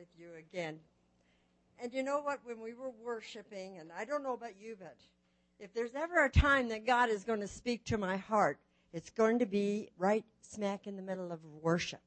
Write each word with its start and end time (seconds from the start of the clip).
with 0.00 0.08
you 0.18 0.28
again. 0.38 0.78
And 1.78 1.92
you 1.92 2.02
know 2.02 2.20
what? 2.20 2.40
When 2.44 2.58
we 2.62 2.72
were 2.72 2.92
worshiping, 3.04 3.76
and 3.78 3.90
I 3.94 4.06
don't 4.06 4.22
know 4.22 4.32
about 4.32 4.58
you, 4.58 4.74
but 4.78 4.96
if 5.58 5.74
there's 5.74 5.94
ever 5.94 6.24
a 6.24 6.30
time 6.30 6.70
that 6.70 6.86
God 6.86 7.10
is 7.10 7.22
going 7.22 7.40
to 7.40 7.46
speak 7.46 7.84
to 7.84 7.98
my 7.98 8.16
heart, 8.16 8.58
it's 8.94 9.10
going 9.10 9.40
to 9.40 9.46
be 9.46 9.90
right 9.98 10.24
smack 10.40 10.86
in 10.86 10.96
the 10.96 11.02
middle 11.02 11.32
of 11.32 11.40
worship. 11.60 12.00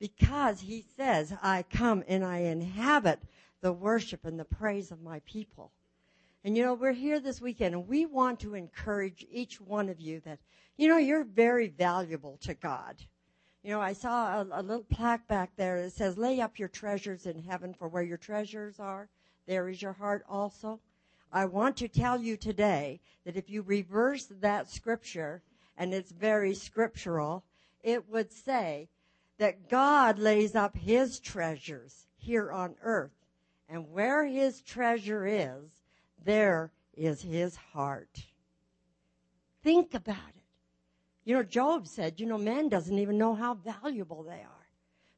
Because 0.00 0.60
he 0.60 0.84
says, 0.96 1.32
I 1.44 1.62
come 1.62 2.02
and 2.08 2.24
I 2.24 2.38
inhabit 2.38 3.20
the 3.60 3.72
worship 3.72 4.24
and 4.24 4.38
the 4.38 4.44
praise 4.44 4.90
of 4.90 5.00
my 5.00 5.20
people. 5.26 5.70
And 6.42 6.56
you 6.56 6.64
know, 6.64 6.74
we're 6.74 6.90
here 6.90 7.20
this 7.20 7.40
weekend 7.40 7.76
and 7.76 7.86
we 7.86 8.04
want 8.04 8.40
to 8.40 8.56
encourage 8.56 9.24
each 9.30 9.60
one 9.60 9.88
of 9.88 10.00
you 10.00 10.20
that, 10.24 10.40
you 10.76 10.88
know, 10.88 10.98
you're 10.98 11.24
very 11.24 11.68
valuable 11.68 12.36
to 12.40 12.54
God. 12.54 12.96
You 13.68 13.74
know, 13.74 13.82
I 13.82 13.92
saw 13.92 14.40
a, 14.40 14.46
a, 14.50 14.62
little 14.62 14.86
plaque 14.90 15.28
back 15.28 15.50
there 15.56 15.82
that 15.82 15.92
says, 15.92 16.16
lay 16.16 16.40
up 16.40 16.58
your 16.58 16.68
treasures 16.68 17.26
in 17.26 17.42
heaven 17.42 17.74
for 17.74 17.86
where 17.86 18.02
your 18.02 18.16
treasures 18.16 18.80
are. 18.80 19.10
There 19.46 19.68
is 19.68 19.82
your 19.82 19.92
heart 19.92 20.24
also. 20.26 20.80
I 21.30 21.44
want 21.44 21.76
to 21.76 21.86
tell 21.88 22.18
you 22.18 22.38
today 22.38 22.98
that 23.26 23.36
if 23.36 23.50
you 23.50 23.60
reverse 23.60 24.24
that 24.40 24.70
scripture, 24.70 25.42
and 25.76 25.92
it's 25.92 26.10
very 26.12 26.54
scriptural, 26.54 27.44
it 27.82 28.08
would 28.08 28.32
say 28.32 28.88
that 29.36 29.68
God 29.68 30.18
lays 30.18 30.54
up 30.54 30.74
his 30.74 31.20
treasures 31.20 32.06
here 32.16 32.50
on 32.50 32.74
earth. 32.82 33.26
And 33.68 33.92
where 33.92 34.24
his 34.24 34.62
treasure 34.62 35.26
is, 35.26 35.68
there 36.24 36.72
is 36.96 37.20
his 37.20 37.54
heart. 37.54 38.24
Think 39.62 39.92
about 39.92 40.16
it. 40.34 40.37
You 41.28 41.34
know, 41.34 41.42
Job 41.42 41.86
said, 41.86 42.18
you 42.18 42.24
know, 42.24 42.38
man 42.38 42.70
doesn't 42.70 42.98
even 42.98 43.18
know 43.18 43.34
how 43.34 43.52
valuable 43.52 44.22
they 44.22 44.40
are. 44.40 44.66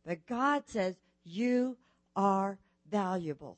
But 0.05 0.27
God 0.27 0.65
says, 0.67 0.97
you 1.23 1.77
are 2.17 2.59
valuable. 2.91 3.57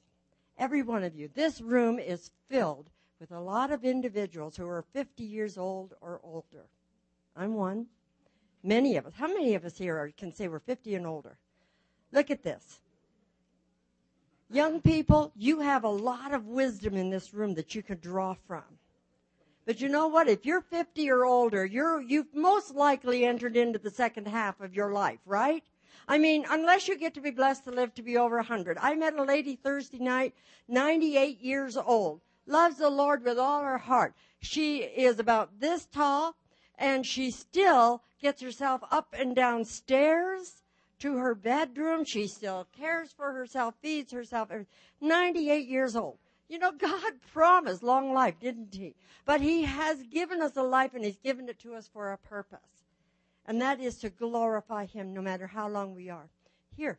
Every 0.58 0.82
one 0.82 1.02
of 1.02 1.16
you. 1.16 1.30
This 1.32 1.62
room 1.62 1.98
is 1.98 2.30
filled 2.50 2.90
with 3.18 3.32
a 3.32 3.40
lot 3.40 3.70
of 3.70 3.86
individuals 3.86 4.54
who 4.54 4.68
are 4.68 4.84
50 4.92 5.24
years 5.24 5.56
old 5.56 5.94
or 6.02 6.20
older. 6.22 6.66
I'm 7.34 7.54
one. 7.54 7.86
Many 8.62 8.98
of 8.98 9.06
us. 9.06 9.14
How 9.16 9.28
many 9.28 9.54
of 9.54 9.64
us 9.64 9.78
here 9.78 9.96
are, 9.96 10.10
can 10.10 10.34
say 10.34 10.46
we're 10.46 10.58
50 10.58 10.94
and 10.96 11.06
older? 11.06 11.38
Look 12.12 12.30
at 12.30 12.42
this. 12.42 12.80
Young 14.50 14.82
people, 14.82 15.32
you 15.36 15.60
have 15.60 15.84
a 15.84 15.88
lot 15.88 16.34
of 16.34 16.48
wisdom 16.48 16.96
in 16.98 17.08
this 17.08 17.32
room 17.32 17.54
that 17.54 17.74
you 17.74 17.82
can 17.82 17.98
draw 17.98 18.34
from. 18.46 18.64
But 19.64 19.80
you 19.80 19.88
know 19.88 20.08
what? 20.08 20.28
If 20.28 20.44
you're 20.44 20.60
50 20.60 21.08
or 21.10 21.24
older, 21.24 21.64
you're, 21.64 22.00
you've 22.00 22.34
most 22.34 22.74
likely 22.74 23.24
entered 23.24 23.56
into 23.56 23.78
the 23.78 23.90
second 23.90 24.26
half 24.26 24.60
of 24.60 24.74
your 24.74 24.92
life, 24.92 25.20
right? 25.24 25.62
I 26.08 26.18
mean, 26.18 26.44
unless 26.50 26.88
you 26.88 26.98
get 26.98 27.14
to 27.14 27.20
be 27.20 27.30
blessed 27.30 27.64
to 27.64 27.70
live 27.70 27.94
to 27.94 28.02
be 28.02 28.16
over 28.16 28.36
100. 28.36 28.76
I 28.80 28.94
met 28.94 29.14
a 29.14 29.22
lady 29.22 29.54
Thursday 29.54 29.98
night, 29.98 30.34
98 30.66 31.40
years 31.40 31.76
old, 31.76 32.20
loves 32.46 32.78
the 32.78 32.90
Lord 32.90 33.24
with 33.24 33.38
all 33.38 33.62
her 33.62 33.78
heart. 33.78 34.14
She 34.40 34.78
is 34.78 35.20
about 35.20 35.60
this 35.60 35.86
tall, 35.86 36.34
and 36.76 37.06
she 37.06 37.30
still 37.30 38.02
gets 38.20 38.42
herself 38.42 38.82
up 38.90 39.14
and 39.16 39.36
down 39.36 39.64
stairs 39.64 40.62
to 40.98 41.18
her 41.18 41.36
bedroom. 41.36 42.04
She 42.04 42.26
still 42.26 42.66
cares 42.76 43.12
for 43.12 43.32
herself, 43.32 43.74
feeds 43.80 44.12
herself. 44.12 44.50
98 45.00 45.68
years 45.68 45.94
old. 45.94 46.18
You 46.52 46.58
know, 46.58 46.72
God 46.72 47.14
promised 47.32 47.82
long 47.82 48.12
life, 48.12 48.38
didn't 48.38 48.74
He? 48.74 48.94
But 49.24 49.40
He 49.40 49.62
has 49.62 50.02
given 50.02 50.42
us 50.42 50.54
a 50.54 50.62
life 50.62 50.92
and 50.92 51.02
He's 51.02 51.16
given 51.16 51.48
it 51.48 51.58
to 51.60 51.74
us 51.74 51.88
for 51.90 52.12
a 52.12 52.18
purpose. 52.18 52.84
And 53.46 53.58
that 53.62 53.80
is 53.80 53.96
to 54.00 54.10
glorify 54.10 54.84
Him 54.84 55.14
no 55.14 55.22
matter 55.22 55.46
how 55.46 55.66
long 55.66 55.94
we 55.94 56.10
are. 56.10 56.28
Here, 56.76 56.98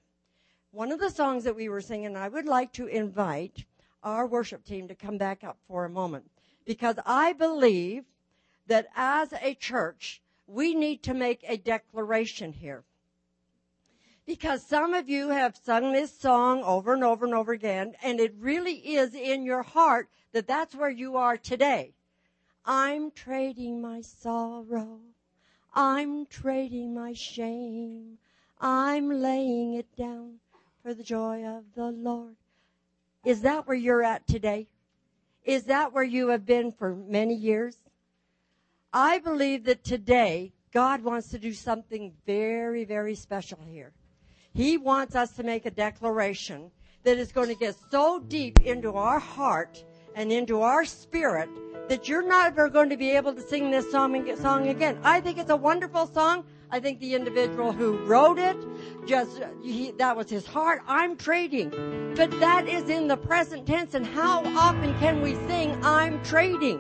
one 0.72 0.92
of 0.92 1.00
the 1.00 1.12
songs 1.12 1.44
that 1.44 1.56
we 1.56 1.70
were 1.70 1.82
singing, 1.82 2.18
I 2.18 2.30
would 2.30 2.48
like 2.48 2.74
to 2.74 2.88
invite 2.88 3.64
our 4.02 4.26
worship 4.26 4.66
team 4.66 4.88
to 4.88 4.96
come 4.96 5.20
back 5.20 5.44
up 5.44 5.60
for 5.68 5.86
a 5.86 5.90
moment. 5.90 6.32
Because 6.66 6.96
I 7.06 7.34
believe 7.34 8.06
that 8.66 8.88
as 8.96 9.34
a 9.40 9.54
church, 9.54 10.20
we 10.48 10.74
need 10.74 11.04
to 11.04 11.14
make 11.14 11.46
a 11.48 11.58
declaration 11.58 12.54
here 12.54 12.84
because 14.26 14.66
some 14.66 14.94
of 14.94 15.10
you 15.10 15.30
have 15.30 15.58
sung 15.58 15.92
this 15.92 16.18
song 16.18 16.64
over 16.64 16.94
and 16.94 17.04
over 17.04 17.26
and 17.26 17.34
over 17.34 17.52
again, 17.52 17.94
and 18.04 18.20
it 18.20 18.34
really 18.40 18.76
is 18.96 19.14
in 19.14 19.44
your 19.44 19.64
heart 19.64 20.10
that 20.32 20.48
that's 20.48 20.76
where 20.76 20.90
you 20.90 21.18
are 21.18 21.38
today. 21.38 21.94
I'm 22.66 23.12
trading 23.12 23.82
my 23.82 24.02
sorrow. 24.02 25.00
I'm 25.74 26.26
trading 26.28 26.94
my 26.94 27.14
shame. 27.14 28.18
I'm 28.62 29.10
laying 29.10 29.74
it 29.74 29.94
down 29.98 30.36
for 30.82 30.94
the 30.94 31.04
joy 31.04 31.44
of 31.44 31.64
the 31.76 31.92
Lord. 31.92 32.36
Is 33.26 33.42
that 33.42 33.68
where 33.68 33.76
you're 33.76 34.04
at 34.04 34.28
today? 34.28 34.68
Is 35.44 35.66
that 35.66 35.92
where 35.92 36.04
you 36.04 36.30
have 36.30 36.46
been 36.46 36.72
for 36.72 36.96
many 36.96 37.34
years? 37.34 37.76
I 38.94 39.20
believe 39.20 39.66
that 39.66 39.84
today 39.84 40.54
God 40.72 41.04
wants 41.04 41.30
to 41.30 41.40
do 41.40 41.54
something 41.54 42.14
very, 42.26 42.86
very 42.86 43.16
special 43.16 43.60
here. 43.68 43.92
He 44.54 44.78
wants 44.78 45.16
us 45.16 45.32
to 45.34 45.44
make 45.44 45.66
a 45.66 45.72
declaration 45.72 46.70
that 47.04 47.18
is 47.18 47.32
going 47.32 47.50
to 47.50 47.56
get 47.56 47.76
so 47.90 48.20
deep 48.20 48.62
into 48.62 48.94
our 48.94 49.18
heart 49.18 49.84
and 50.16 50.32
into 50.32 50.62
our 50.62 50.86
spirit 50.86 51.50
that 51.90 52.08
you're 52.08 52.26
never 52.26 52.70
going 52.70 52.90
to 52.90 52.98
be 52.98 53.12
able 53.12 53.34
to 53.34 53.42
sing 53.42 53.72
this 53.72 53.92
song, 53.92 54.16
again. 54.68 55.00
I 55.04 55.22
think 55.22 55.40
it's 55.40 55.50
a 55.50 55.56
wonderful 55.56 56.06
song. 56.06 56.46
I 56.70 56.80
think 56.80 57.00
the 57.00 57.16
individual 57.16 57.72
who 57.72 57.98
wrote 58.06 58.38
it, 58.38 58.56
just, 59.08 59.42
he, 59.64 59.92
that 59.98 60.16
was 60.16 60.30
his 60.30 60.46
heart. 60.46 60.82
I'm 60.88 61.18
trading. 61.18 62.14
But 62.16 62.32
that 62.40 62.68
is 62.68 62.90
in 62.90 63.08
the 63.08 63.18
present 63.18 63.66
tense. 63.66 63.96
And 63.96 64.06
how 64.06 64.44
often 64.56 64.98
can 65.00 65.22
we 65.22 65.34
sing, 65.48 65.78
I'm 65.84 66.24
trading? 66.24 66.78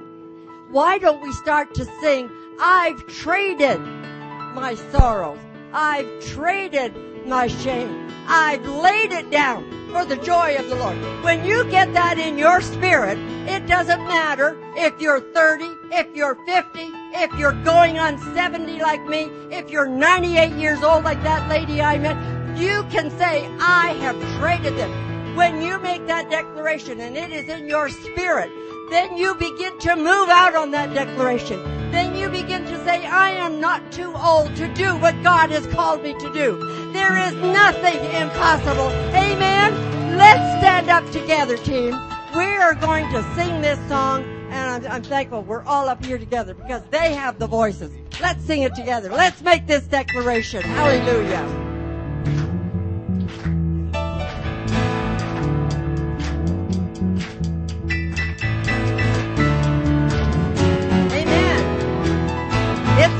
Why 0.70 1.00
don't 1.00 1.22
we 1.22 1.34
start 1.34 1.74
to 1.76 1.86
sing, 2.02 2.30
I've 2.60 3.06
traded 3.08 3.80
my 3.80 4.76
sorrows. 4.92 5.40
I've 5.74 6.24
traded 6.24 6.94
my 7.26 7.48
shame. 7.48 8.08
I've 8.28 8.66
laid 8.66 9.12
it 9.12 9.30
down 9.30 9.64
for 9.92 10.06
the 10.06 10.18
joy 10.18 10.56
of 10.58 10.70
the 10.70 10.76
Lord. 10.76 10.98
When 11.24 11.46
you 11.46 11.70
get 11.70 11.94
that 11.94 12.18
in 12.18 12.38
your 12.38 12.62
spirit, 12.62 13.18
it 13.48 13.68
doesn't 13.68 14.04
matter 14.06 14.58
if 14.76 15.00
you're 15.00 15.22
30, 15.22 15.66
if 15.92 16.16
you're 16.16 16.36
50, 16.46 16.80
if 17.14 17.32
you're 17.38 17.64
going 17.64 18.00
on 18.00 18.18
70 18.34 18.80
like 18.80 19.06
me, 19.06 19.30
if 19.52 19.70
you're 19.70 19.88
98 19.88 20.54
years 20.54 20.82
old 20.84 21.04
like 21.04 21.22
that 21.24 21.48
lady 21.50 21.82
I 21.82 22.00
met, 22.00 22.18
you 22.58 22.84
can 22.90 23.12
say, 23.12 23.48
I 23.60 23.94
have 24.00 24.20
traded 24.40 24.78
them. 24.78 25.36
When 25.36 25.62
you 25.62 25.80
make 25.80 26.06
that 26.08 26.30
declaration 26.30 27.00
and 27.00 27.18
it 27.18 27.32
is 27.32 27.50
in 27.50 27.68
your 27.68 27.90
spirit, 27.90 28.52
then 28.90 29.18
you 29.18 29.36
begin 29.36 29.78
to 29.80 29.96
move 29.96 30.30
out 30.30 30.56
on 30.56 30.72
that 30.72 30.94
declaration. 30.94 31.83
Then 31.94 32.16
you 32.16 32.28
begin 32.28 32.66
to 32.66 32.84
say, 32.84 33.06
I 33.06 33.30
am 33.30 33.62
not 33.62 33.92
too 33.92 34.12
old 34.16 34.56
to 34.56 34.68
do 34.74 34.96
what 34.98 35.14
God 35.22 35.52
has 35.52 35.68
called 35.68 36.02
me 36.02 36.16
to 36.16 36.34
do. 36.34 36.92
There 36.92 37.16
is 37.16 37.36
nothing 37.36 38.04
impossible. 38.20 38.90
Amen. 39.16 40.18
Let's 40.18 40.60
stand 40.60 40.90
up 40.90 41.08
together, 41.12 41.56
team. 41.56 41.92
We 42.36 42.46
are 42.46 42.74
going 42.74 43.08
to 43.12 43.22
sing 43.36 43.62
this 43.62 43.78
song, 43.88 44.24
and 44.50 44.86
I'm, 44.88 44.92
I'm 44.92 45.04
thankful 45.04 45.44
we're 45.44 45.64
all 45.66 45.88
up 45.88 46.04
here 46.04 46.18
together 46.18 46.56
because 46.56 46.82
they 46.90 47.14
have 47.14 47.38
the 47.38 47.46
voices. 47.46 47.92
Let's 48.20 48.44
sing 48.44 48.64
it 48.64 48.74
together. 48.74 49.12
Let's 49.12 49.44
make 49.44 49.68
this 49.68 49.84
declaration. 49.86 50.64
Hallelujah. 50.64 51.63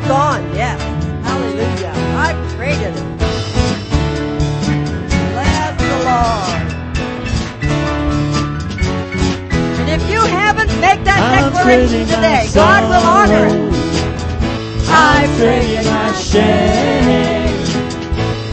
Gone, 0.08 0.44
yes. 0.56 0.82
Hallelujah. 1.24 1.94
I've 2.18 2.56
traded 2.56 2.94
it. 2.94 3.04
Bless 5.32 5.76
the 5.80 5.98
Lord. 6.10 6.62
And 9.80 9.90
if 9.90 10.04
you 10.10 10.20
haven't, 10.22 10.72
make 10.82 11.04
that 11.06 11.22
declaration 11.54 12.06
today. 12.08 12.50
God 12.54 12.84
will 12.90 13.06
honor 13.06 13.46
it. 13.48 13.74
I'm 14.90 15.30
trading 15.38 15.86
my 15.86 16.12
shame. 16.14 17.54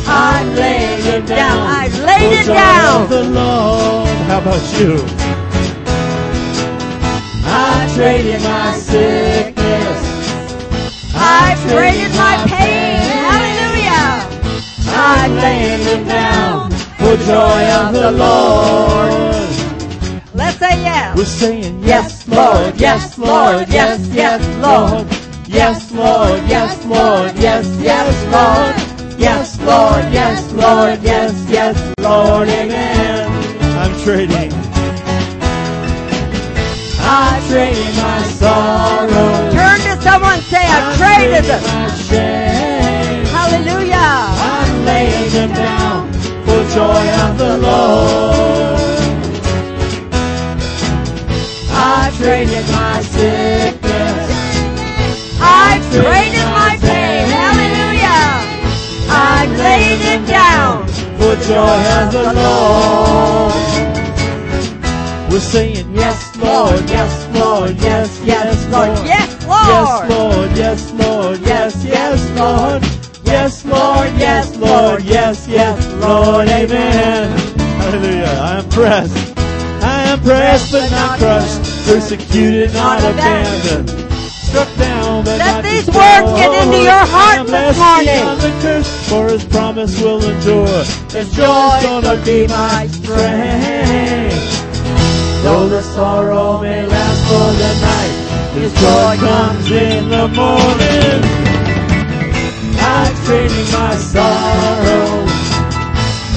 I'm 0.06 0.54
laying 0.54 1.06
it 1.06 1.26
down. 1.26 1.66
I've 1.66 1.98
laid 2.00 2.32
it 2.40 2.46
down. 2.46 3.08
The 3.08 3.24
Lord. 3.24 4.08
How 4.28 4.38
about 4.40 4.80
you? 4.80 5.04
I'm 7.44 7.88
trading 7.94 8.42
my 8.42 8.72
sickness. 8.76 9.59
I've 11.22 11.60
traded 11.70 12.12
my 12.16 12.36
pain. 12.48 12.96
Hallelujah. 13.28 14.24
I'm 14.88 15.36
laying 15.36 15.80
it 15.86 16.08
down 16.08 16.70
for 16.70 17.16
joy 17.28 17.62
of 17.78 17.92
the 17.92 18.10
Lord. 18.12 19.12
Let's 20.32 20.56
say 20.56 20.82
yes. 20.82 21.16
We're 21.16 21.24
saying 21.26 21.82
yes, 21.84 22.26
Lord, 22.26 22.80
yes, 22.80 23.18
Lord, 23.18 23.68
yes, 23.68 24.08
yes, 24.08 24.40
Lord. 24.64 25.06
Yes, 25.46 25.92
Lord, 25.92 26.40
yes, 26.48 26.86
Lord, 26.86 27.34
yes, 27.36 27.66
yes, 27.82 28.14
Lord. 28.32 29.20
Yes, 29.20 29.60
Lord, 29.60 30.04
yes, 30.12 30.52
Lord, 30.52 31.02
yes, 31.02 31.46
yes, 31.50 31.94
Lord, 32.00 32.48
amen. 32.48 33.78
I'm 33.78 34.00
trading. 34.00 34.59
I'm 37.12 37.42
my 37.96 38.22
sorrow. 38.38 39.50
Turn 39.50 39.80
to 39.80 40.00
someone 40.00 40.40
say, 40.42 40.64
I've 40.64 40.96
traded 40.96 41.44
them. 41.44 41.60
my 41.64 41.88
shame. 42.06 43.24
Hallelujah. 43.34 43.96
I'm 43.98 44.84
laying 44.84 45.30
them 45.32 45.52
down 45.52 46.12
for 46.46 46.62
joy 46.72 47.04
of 47.24 47.36
the 47.36 47.58
Lord. 47.58 48.80
I 51.72 52.12
traded 52.16 52.66
my 52.70 53.02
sickness. 53.02 54.30
I've 55.40 55.82
traded 55.90 56.46
my 56.60 56.78
pain. 56.80 57.26
Hallelujah. 57.26 58.22
I've 59.10 59.52
laid 59.58 60.00
it 60.14 60.28
down. 60.28 60.86
for 61.18 61.34
joy 61.42 61.80
of 61.98 62.12
the 62.12 62.32
Lord. 62.34 63.70
We're 65.30 65.40
saying 65.40 65.94
yes, 65.94 66.29
Lord, 66.50 66.90
yes, 66.90 67.28
Lord, 67.34 67.76
yes, 67.80 68.20
yes, 68.24 68.66
Lord. 68.72 68.98
Yes, 69.06 69.30
Yes, 69.46 70.10
Lord. 70.10 70.50
Yes, 70.56 70.92
Lord, 70.92 71.40
yes, 71.40 71.84
yes, 71.84 72.30
Lord. 72.38 72.82
Yes, 73.24 73.64
Lord, 73.64 74.10
yes, 74.18 74.56
Lord, 74.56 75.02
yes, 75.04 75.46
yes, 75.48 75.86
Lord, 76.02 76.48
amen. 76.48 77.38
Hallelujah. 77.78 78.24
I 78.26 78.58
am 78.58 78.68
pressed. 78.68 79.38
I 79.82 80.02
am 80.10 80.20
pressed 80.20 80.72
but 80.72 80.90
not 80.90 81.18
crushed. 81.18 81.60
Persecuted, 81.86 82.74
not 82.74 82.98
abandoned. 83.00 83.88
Struck 84.50 84.68
down 84.76 85.24
but 85.24 85.38
Let 85.38 85.62
these 85.62 85.86
words 85.86 86.28
get 86.40 86.50
into 86.62 86.78
your 86.82 87.04
heart 87.14 87.46
this 87.46 87.78
morning. 87.78 88.38
the 88.42 88.52
curse, 88.60 89.08
for 89.08 89.28
his 89.28 89.44
promise 89.44 90.00
will 90.02 90.22
endure. 90.22 90.66
His 91.14 91.30
joy 91.30 91.46
joy's 91.46 91.82
gonna 91.84 92.16
be 92.24 92.48
my 92.48 92.88
strength. 92.88 94.49
Though 95.42 95.68
the 95.70 95.80
sorrow 95.80 96.60
may 96.60 96.84
last 96.84 97.20
for 97.28 97.50
the 97.62 97.72
night, 97.80 98.16
His 98.60 98.72
joy 98.74 99.16
comes 99.16 99.70
in 99.70 100.10
the 100.10 100.28
morning. 100.28 101.20
I'm 102.78 103.14
trading 103.24 103.68
my 103.72 103.94
sorrow. 103.96 105.24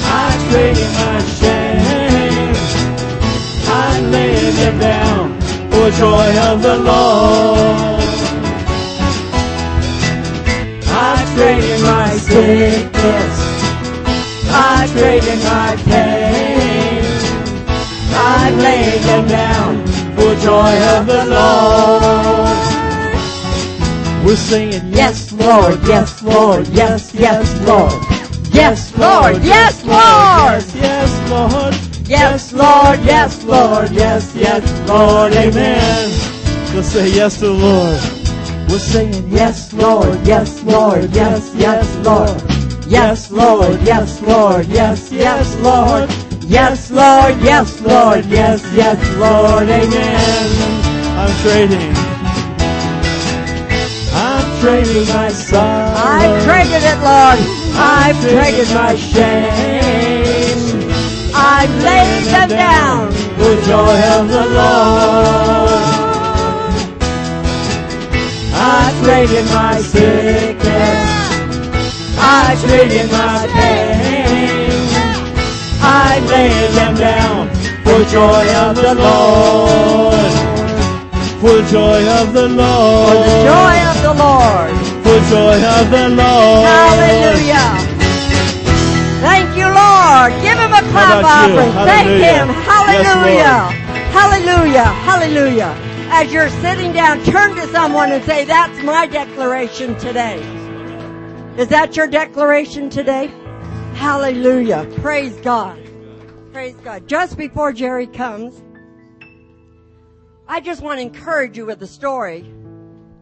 I'm 0.08 0.38
trading 0.50 0.92
my 1.04 1.18
shame. 1.36 2.54
I'm 3.68 4.10
laying 4.10 4.56
them 4.56 4.78
down 4.78 5.40
for 5.70 5.90
joy 6.00 6.28
of 6.48 6.62
the 6.62 6.78
Lord. 6.78 8.00
I'm 10.88 11.26
trading 11.36 11.82
my 11.82 12.08
sickness. 12.28 13.36
I'm 14.48 14.88
trading 14.88 15.44
my 15.44 15.76
pain. 15.84 16.13
I'm 18.14 18.56
laying 18.58 19.02
them 19.02 19.28
down 19.28 19.86
for 20.14 20.34
joy 20.36 20.72
of 20.94 21.06
the 21.06 21.24
Lord. 21.26 22.74
We're 24.24 24.36
saying 24.36 24.92
yes, 24.92 25.32
Lord, 25.32 25.78
yes, 25.86 26.22
Lord, 26.22 26.66
yes, 26.68 27.12
yes, 27.14 27.60
Lord. 27.66 27.92
Yes, 28.54 28.96
Lord, 28.96 29.42
yes, 29.42 29.84
Lord, 29.84 30.64
yes, 30.74 31.30
Lord. 31.30 31.74
Yes, 32.08 32.52
Lord, 32.52 33.00
yes, 33.04 33.44
Lord, 33.44 33.90
yes, 33.90 34.34
yes, 34.36 34.88
Lord, 34.88 35.32
amen. 35.32 36.10
Let's 36.74 36.88
say 36.88 37.08
yes 37.10 37.38
to 37.40 37.46
the 37.46 37.52
Lord. 37.52 38.00
We're 38.70 38.78
saying 38.78 39.28
yes, 39.28 39.72
Lord, 39.72 40.26
yes, 40.26 40.62
Lord, 40.62 41.10
yes, 41.14 41.52
yes, 41.56 41.96
Lord. 41.98 42.42
Yes, 42.86 43.30
Lord, 43.30 43.80
yes, 43.82 44.22
Lord, 44.22 44.66
yes, 44.66 45.10
yes, 45.12 45.56
Lord. 45.60 46.23
Yes, 46.46 46.90
Lord, 46.90 47.40
yes, 47.40 47.80
Lord, 47.80 48.26
yes, 48.26 48.62
yes, 48.74 49.00
Lord, 49.16 49.66
amen. 49.66 50.48
I'm 51.16 51.32
trading. 51.40 51.94
I'm 54.12 54.60
trading 54.60 55.08
my 55.08 55.30
sorrow. 55.30 55.94
I've 55.96 56.44
traded 56.44 56.82
it, 56.84 56.98
Lord. 57.00 57.38
I've 57.76 58.20
traded 58.20 58.68
my 58.74 58.94
shame. 58.94 60.90
I've 61.34 61.74
laid 61.82 62.24
them 62.26 62.48
down. 62.50 63.10
For 63.38 63.56
joy 63.64 64.00
of 64.12 64.28
the 64.28 64.44
Lord. 64.54 65.84
I've 68.52 69.02
traded 69.02 69.46
my 69.46 69.80
sickness. 69.80 71.00
I've 72.18 72.60
traded 72.60 73.10
my 73.10 73.48
pain. 73.54 73.83
I 76.44 76.68
them 76.76 76.94
down 76.96 77.48
for 77.84 78.04
joy 78.12 78.44
of 78.52 78.76
the 78.76 78.94
Lord. 78.94 80.32
For 81.40 81.56
joy 81.72 82.04
of 82.20 82.32
the 82.34 82.48
Lord. 82.48 83.08
For 83.08 83.24
the 83.24 83.40
joy 83.48 83.76
of 83.88 83.96
the 84.04 84.14
Lord. 84.14 84.72
For 85.04 85.18
joy 85.32 85.56
of 85.56 85.90
the 85.90 86.08
Lord. 86.12 86.68
Hallelujah. 86.68 87.68
Thank 89.24 89.56
you, 89.56 89.68
Lord. 89.72 90.32
Give 90.44 90.58
him 90.60 90.72
a 90.72 90.84
clap 90.92 91.24
offering. 91.24 91.72
Thank 91.72 92.08
Hallelujah. 92.08 92.44
him. 92.44 92.48
Yes, 92.48 93.06
Hallelujah. 93.08 93.72
Hallelujah. 94.12 94.84
Hallelujah. 94.84 95.72
As 96.10 96.30
you're 96.30 96.50
sitting 96.60 96.92
down, 96.92 97.24
turn 97.24 97.56
to 97.56 97.66
someone 97.68 98.12
and 98.12 98.22
say, 98.24 98.44
that's 98.44 98.82
my 98.84 99.06
declaration 99.06 99.98
today. 99.98 100.40
Is 101.56 101.68
that 101.68 101.96
your 101.96 102.06
declaration 102.06 102.90
today? 102.90 103.32
Hallelujah. 103.94 104.86
Praise 105.00 105.34
God. 105.36 105.83
Praise 106.54 106.76
God. 106.84 107.08
Just 107.08 107.36
before 107.36 107.72
Jerry 107.72 108.06
comes, 108.06 108.62
I 110.46 110.60
just 110.60 110.82
want 110.82 110.98
to 110.98 111.02
encourage 111.02 111.56
you 111.56 111.66
with 111.66 111.82
a 111.82 111.86
story. 111.88 112.54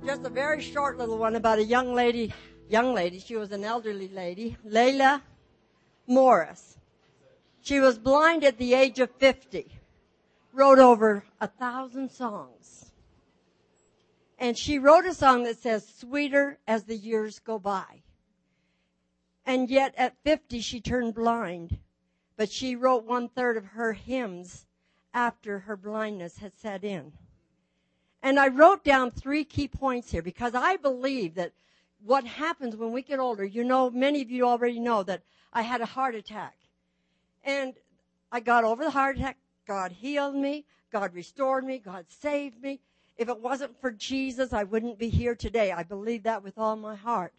Just 0.04 0.26
a 0.26 0.28
very 0.28 0.60
short 0.60 0.98
little 0.98 1.16
one 1.16 1.34
about 1.34 1.58
a 1.58 1.64
young 1.64 1.94
lady, 1.94 2.34
young 2.68 2.92
lady, 2.92 3.18
she 3.18 3.36
was 3.36 3.50
an 3.50 3.64
elderly 3.64 4.08
lady, 4.08 4.58
Lelia 4.64 5.22
Morris. 6.06 6.76
She 7.62 7.80
was 7.80 7.96
blind 7.96 8.44
at 8.44 8.58
the 8.58 8.74
age 8.74 8.98
of 8.98 9.10
50, 9.12 9.66
wrote 10.52 10.78
over 10.78 11.24
a 11.40 11.46
thousand 11.46 12.10
songs. 12.10 12.92
And 14.38 14.58
she 14.58 14.78
wrote 14.78 15.06
a 15.06 15.14
song 15.14 15.44
that 15.44 15.56
says, 15.56 15.90
sweeter 16.00 16.58
as 16.68 16.84
the 16.84 16.96
years 16.96 17.38
go 17.38 17.58
by. 17.58 18.02
And 19.46 19.70
yet 19.70 19.94
at 19.96 20.22
50 20.22 20.60
she 20.60 20.82
turned 20.82 21.14
blind, 21.14 21.78
but 22.42 22.50
she 22.50 22.74
wrote 22.74 23.04
one 23.04 23.28
third 23.28 23.56
of 23.56 23.64
her 23.64 23.92
hymns 23.92 24.66
after 25.14 25.60
her 25.60 25.76
blindness 25.76 26.38
had 26.38 26.52
set 26.58 26.82
in. 26.82 27.12
And 28.20 28.36
I 28.36 28.48
wrote 28.48 28.82
down 28.82 29.12
three 29.12 29.44
key 29.44 29.68
points 29.68 30.10
here 30.10 30.22
because 30.22 30.52
I 30.52 30.76
believe 30.76 31.36
that 31.36 31.52
what 32.04 32.24
happens 32.24 32.74
when 32.74 32.90
we 32.90 33.02
get 33.02 33.20
older, 33.20 33.44
you 33.44 33.62
know, 33.62 33.90
many 33.90 34.22
of 34.22 34.28
you 34.32 34.44
already 34.44 34.80
know 34.80 35.04
that 35.04 35.22
I 35.52 35.62
had 35.62 35.82
a 35.82 35.86
heart 35.86 36.16
attack. 36.16 36.56
And 37.44 37.74
I 38.32 38.40
got 38.40 38.64
over 38.64 38.82
the 38.82 38.90
heart 38.90 39.18
attack. 39.18 39.38
God 39.64 39.92
healed 39.92 40.34
me. 40.34 40.64
God 40.90 41.14
restored 41.14 41.62
me. 41.62 41.78
God 41.78 42.06
saved 42.08 42.60
me. 42.60 42.80
If 43.16 43.28
it 43.28 43.38
wasn't 43.38 43.80
for 43.80 43.92
Jesus, 43.92 44.52
I 44.52 44.64
wouldn't 44.64 44.98
be 44.98 45.10
here 45.10 45.36
today. 45.36 45.70
I 45.70 45.84
believe 45.84 46.24
that 46.24 46.42
with 46.42 46.58
all 46.58 46.74
my 46.74 46.96
heart. 46.96 47.34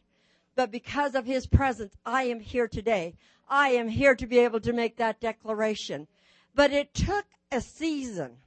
But 0.56 0.72
because 0.72 1.16
of 1.16 1.26
his 1.26 1.48
presence, 1.48 1.96
I 2.06 2.24
am 2.24 2.40
here 2.40 2.68
today. 2.68 3.16
I 3.50 3.70
am 3.70 3.90
here 3.90 4.16
to 4.16 4.28
be 4.28 4.40
able 4.40 4.60
to 4.62 4.74
make 4.74 4.98
that 4.98 5.20
declaration. 5.20 6.08
But 6.56 6.72
it 6.72 6.94
took 6.94 7.26
a 7.52 7.62
season 7.62 8.38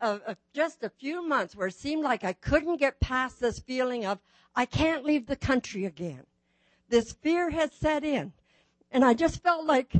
of, 0.00 0.22
of 0.26 0.36
just 0.54 0.82
a 0.82 0.90
few 0.90 1.26
months 1.26 1.56
where 1.56 1.68
it 1.68 1.74
seemed 1.74 2.02
like 2.02 2.24
I 2.24 2.34
couldn't 2.34 2.76
get 2.76 3.00
past 3.00 3.40
this 3.40 3.58
feeling 3.58 4.04
of, 4.04 4.18
I 4.54 4.66
can't 4.66 5.04
leave 5.04 5.26
the 5.26 5.36
country 5.36 5.84
again. 5.84 6.24
This 6.88 7.12
fear 7.12 7.50
had 7.50 7.72
set 7.72 8.04
in. 8.04 8.32
And 8.90 9.04
I 9.04 9.14
just 9.14 9.42
felt 9.42 9.66
like 9.66 9.92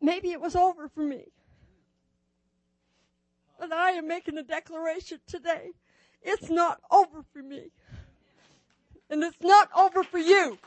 maybe 0.00 0.30
it 0.32 0.40
was 0.40 0.56
over 0.56 0.88
for 0.88 1.02
me. 1.02 1.24
But 3.58 3.72
I 3.72 3.92
am 3.92 4.06
making 4.06 4.38
a 4.38 4.42
declaration 4.42 5.20
today. 5.26 5.70
It's 6.22 6.50
not 6.50 6.80
over 6.90 7.24
for 7.32 7.42
me. 7.42 7.70
And 9.10 9.22
it's 9.22 9.36
not 9.40 9.70
over 9.76 10.02
for 10.02 10.18
you. 10.18 10.58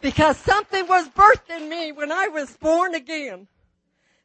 Because 0.00 0.38
something 0.38 0.86
was 0.86 1.08
birthed 1.08 1.50
in 1.50 1.68
me 1.68 1.92
when 1.92 2.10
I 2.10 2.28
was 2.28 2.56
born 2.56 2.94
again 2.94 3.48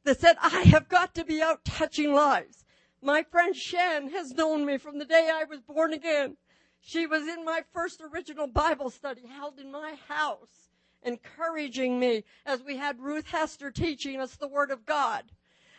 that 0.06 0.20
said, 0.20 0.38
I 0.42 0.62
have 0.62 0.88
got 0.88 1.14
to 1.16 1.26
be 1.26 1.42
out 1.42 1.66
touching 1.66 2.14
lives. 2.14 2.64
My 3.02 3.24
friend 3.24 3.56
Shan 3.56 4.10
has 4.10 4.32
known 4.32 4.66
me 4.66 4.78
from 4.78 5.00
the 5.00 5.06
day 5.06 5.30
I 5.32 5.44
was 5.44 5.62
born 5.62 5.94
again. 5.94 6.38
She 6.80 7.08
was 7.08 7.28
in 7.28 7.44
my 7.44 7.64
first 7.74 8.02
original 8.02 8.48
Bible 8.48 8.90
study 8.90 9.28
held 9.28 9.60
in 9.60 9.72
my 9.72 9.96
house, 10.08 10.70
encouraging 11.04 12.00
me 12.00 12.24
as 12.46 12.64
we 12.64 12.78
had 12.78 13.00
Ruth 13.00 13.28
Hester 13.28 13.72
teaching 13.72 14.22
us 14.22 14.36
the 14.36 14.48
Word 14.48 14.72
of 14.72 14.86
God. 14.86 15.24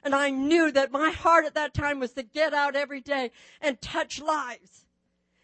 And 0.03 0.15
I 0.15 0.31
knew 0.31 0.71
that 0.73 0.93
my 0.93 1.11
heart 1.11 1.47
at 1.47 1.55
that 1.55 1.75
time 1.75 2.01
was 2.01 2.13
to 2.13 2.23
get 2.23 2.53
out 2.53 2.77
every 2.77 3.01
day 3.01 3.31
and 3.61 3.81
touch 3.81 4.21
lives. 4.21 4.86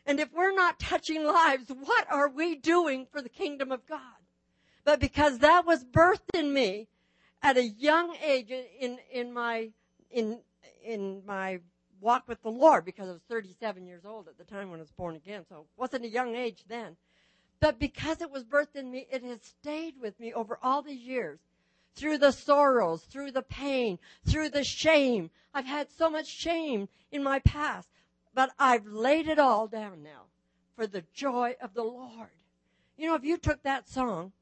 And 0.04 0.18
if 0.18 0.32
we're 0.32 0.54
not 0.54 0.80
touching 0.80 1.24
lives, 1.24 1.70
what 1.70 2.06
are 2.10 2.28
we 2.28 2.56
doing 2.56 3.06
for 3.10 3.22
the 3.22 3.28
kingdom 3.28 3.70
of 3.70 3.86
God? 3.86 4.00
But 4.84 5.00
because 5.00 5.38
that 5.38 5.64
was 5.64 5.84
birthed 5.84 6.34
in 6.34 6.52
me 6.52 6.88
at 7.42 7.56
a 7.56 7.64
young 7.64 8.16
age 8.24 8.50
in, 8.50 8.98
in 9.12 9.32
my, 9.32 9.70
in, 10.10 10.40
in 10.84 11.22
my 11.24 11.60
walk 12.00 12.26
with 12.26 12.42
the 12.42 12.50
Lord, 12.50 12.84
because 12.84 13.08
I 13.08 13.12
was 13.12 13.22
37 13.28 13.86
years 13.86 14.04
old 14.04 14.26
at 14.26 14.38
the 14.38 14.44
time 14.44 14.70
when 14.70 14.80
I 14.80 14.82
was 14.82 14.90
born 14.90 15.14
again, 15.14 15.44
so 15.48 15.60
it 15.60 15.66
wasn't 15.76 16.04
a 16.04 16.08
young 16.08 16.34
age 16.34 16.64
then. 16.68 16.96
But 17.60 17.78
because 17.78 18.20
it 18.20 18.30
was 18.30 18.42
birthed 18.42 18.74
in 18.74 18.90
me, 18.90 19.06
it 19.10 19.22
has 19.22 19.40
stayed 19.42 19.94
with 20.00 20.18
me 20.18 20.32
over 20.32 20.58
all 20.62 20.82
these 20.82 21.02
years. 21.02 21.38
Through 21.94 22.18
the 22.18 22.32
sorrows, 22.32 23.04
through 23.04 23.30
the 23.32 23.42
pain, 23.42 23.98
through 24.26 24.48
the 24.48 24.64
shame. 24.64 25.30
I've 25.54 25.66
had 25.66 25.88
so 25.90 26.10
much 26.10 26.26
shame 26.26 26.88
in 27.12 27.22
my 27.22 27.38
past, 27.38 27.88
but 28.34 28.52
I've 28.58 28.86
laid 28.86 29.28
it 29.28 29.38
all 29.38 29.66
down 29.66 30.02
now 30.02 30.24
for 30.76 30.86
the 30.86 31.04
joy 31.12 31.56
of 31.60 31.74
the 31.74 31.82
Lord. 31.82 32.30
You 32.96 33.08
know, 33.08 33.14
if 33.14 33.24
you 33.24 33.36
took 33.36 33.62
that 33.62 33.88
song 33.88 34.32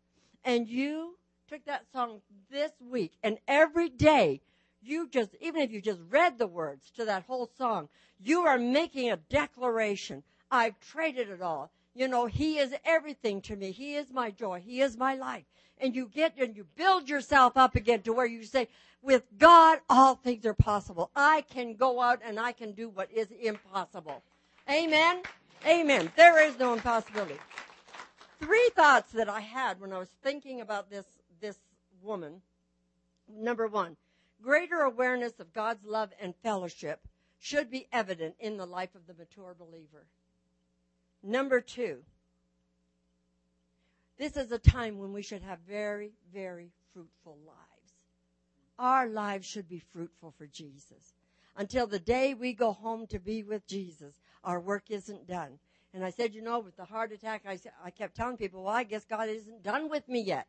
and 0.44 0.68
you 0.68 1.16
took 1.48 1.64
that 1.64 1.86
song 1.92 2.20
this 2.50 2.72
week 2.80 3.12
and 3.22 3.38
every 3.48 3.88
day 3.88 4.40
you 4.82 5.08
just, 5.08 5.30
even 5.40 5.62
if 5.62 5.70
you 5.70 5.80
just 5.80 6.00
read 6.08 6.38
the 6.38 6.46
words 6.46 6.90
to 6.92 7.04
that 7.04 7.24
whole 7.24 7.50
song, 7.58 7.88
you 8.18 8.40
are 8.40 8.58
making 8.58 9.10
a 9.10 9.16
declaration. 9.16 10.22
I've 10.50 10.78
traded 10.80 11.28
it 11.28 11.42
all. 11.42 11.70
You 11.94 12.08
know, 12.08 12.26
He 12.26 12.58
is 12.58 12.74
everything 12.84 13.40
to 13.42 13.56
me. 13.56 13.72
He 13.72 13.96
is 13.96 14.12
my 14.12 14.30
joy. 14.30 14.60
He 14.60 14.80
is 14.80 14.96
my 14.96 15.14
life. 15.14 15.44
And 15.80 15.94
you 15.94 16.06
get 16.06 16.36
and 16.38 16.56
you 16.56 16.66
build 16.76 17.08
yourself 17.08 17.56
up 17.56 17.74
again 17.74 18.02
to 18.02 18.12
where 18.12 18.26
you 18.26 18.44
say, 18.44 18.68
with 19.02 19.22
God, 19.38 19.80
all 19.88 20.14
things 20.14 20.44
are 20.44 20.54
possible. 20.54 21.10
I 21.16 21.42
can 21.50 21.74
go 21.74 22.00
out 22.00 22.20
and 22.24 22.38
I 22.38 22.52
can 22.52 22.72
do 22.72 22.88
what 22.88 23.10
is 23.10 23.28
impossible. 23.40 24.22
Amen. 24.70 25.22
Amen. 25.66 26.12
There 26.16 26.46
is 26.46 26.58
no 26.58 26.74
impossibility. 26.74 27.38
Three 28.38 28.70
thoughts 28.74 29.12
that 29.12 29.28
I 29.28 29.40
had 29.40 29.80
when 29.80 29.92
I 29.92 29.98
was 29.98 30.10
thinking 30.22 30.60
about 30.60 30.90
this, 30.90 31.04
this 31.40 31.58
woman. 32.02 32.42
Number 33.28 33.66
one, 33.66 33.96
greater 34.42 34.80
awareness 34.80 35.38
of 35.40 35.52
God's 35.52 35.84
love 35.84 36.10
and 36.20 36.34
fellowship 36.42 37.00
should 37.38 37.70
be 37.70 37.86
evident 37.92 38.34
in 38.38 38.56
the 38.56 38.66
life 38.66 38.94
of 38.94 39.06
the 39.06 39.14
mature 39.14 39.54
believer. 39.58 40.04
Number 41.22 41.60
two, 41.60 41.98
this 44.20 44.36
is 44.36 44.52
a 44.52 44.58
time 44.58 44.98
when 44.98 45.14
we 45.14 45.22
should 45.22 45.40
have 45.40 45.58
very, 45.66 46.12
very 46.30 46.70
fruitful 46.92 47.38
lives. 47.46 47.94
Our 48.78 49.08
lives 49.08 49.46
should 49.46 49.66
be 49.66 49.78
fruitful 49.78 50.34
for 50.36 50.46
Jesus. 50.46 51.14
Until 51.56 51.86
the 51.86 51.98
day 51.98 52.34
we 52.34 52.52
go 52.52 52.72
home 52.72 53.06
to 53.06 53.18
be 53.18 53.42
with 53.42 53.66
Jesus, 53.66 54.20
our 54.44 54.60
work 54.60 54.90
isn't 54.90 55.26
done. 55.26 55.58
And 55.94 56.04
I 56.04 56.10
said, 56.10 56.34
you 56.34 56.42
know, 56.42 56.58
with 56.58 56.76
the 56.76 56.84
heart 56.84 57.12
attack, 57.12 57.44
I, 57.48 57.58
I 57.82 57.90
kept 57.90 58.14
telling 58.14 58.36
people, 58.36 58.64
well, 58.64 58.74
I 58.74 58.84
guess 58.84 59.06
God 59.06 59.30
isn't 59.30 59.62
done 59.62 59.88
with 59.88 60.06
me 60.06 60.20
yet. 60.20 60.46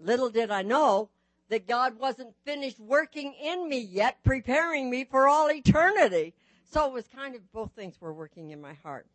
Little 0.00 0.30
did 0.30 0.50
I 0.50 0.62
know 0.62 1.10
that 1.50 1.68
God 1.68 1.98
wasn't 1.98 2.34
finished 2.46 2.80
working 2.80 3.34
in 3.34 3.68
me 3.68 3.80
yet, 3.80 4.24
preparing 4.24 4.88
me 4.88 5.04
for 5.04 5.28
all 5.28 5.50
eternity. 5.50 6.32
So 6.64 6.86
it 6.86 6.92
was 6.92 7.06
kind 7.06 7.34
of 7.34 7.52
both 7.52 7.72
things 7.72 8.00
were 8.00 8.14
working 8.14 8.50
in 8.50 8.62
my 8.62 8.72
heart. 8.72 9.06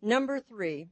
Number 0.00 0.40
three, 0.40 0.88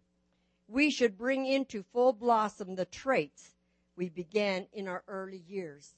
we 0.68 0.90
should 0.90 1.16
bring 1.16 1.46
into 1.46 1.82
full 1.82 2.12
blossom 2.12 2.74
the 2.74 2.84
traits 2.84 3.54
we 3.96 4.08
began 4.08 4.66
in 4.72 4.86
our 4.86 5.02
early 5.08 5.42
years. 5.48 5.94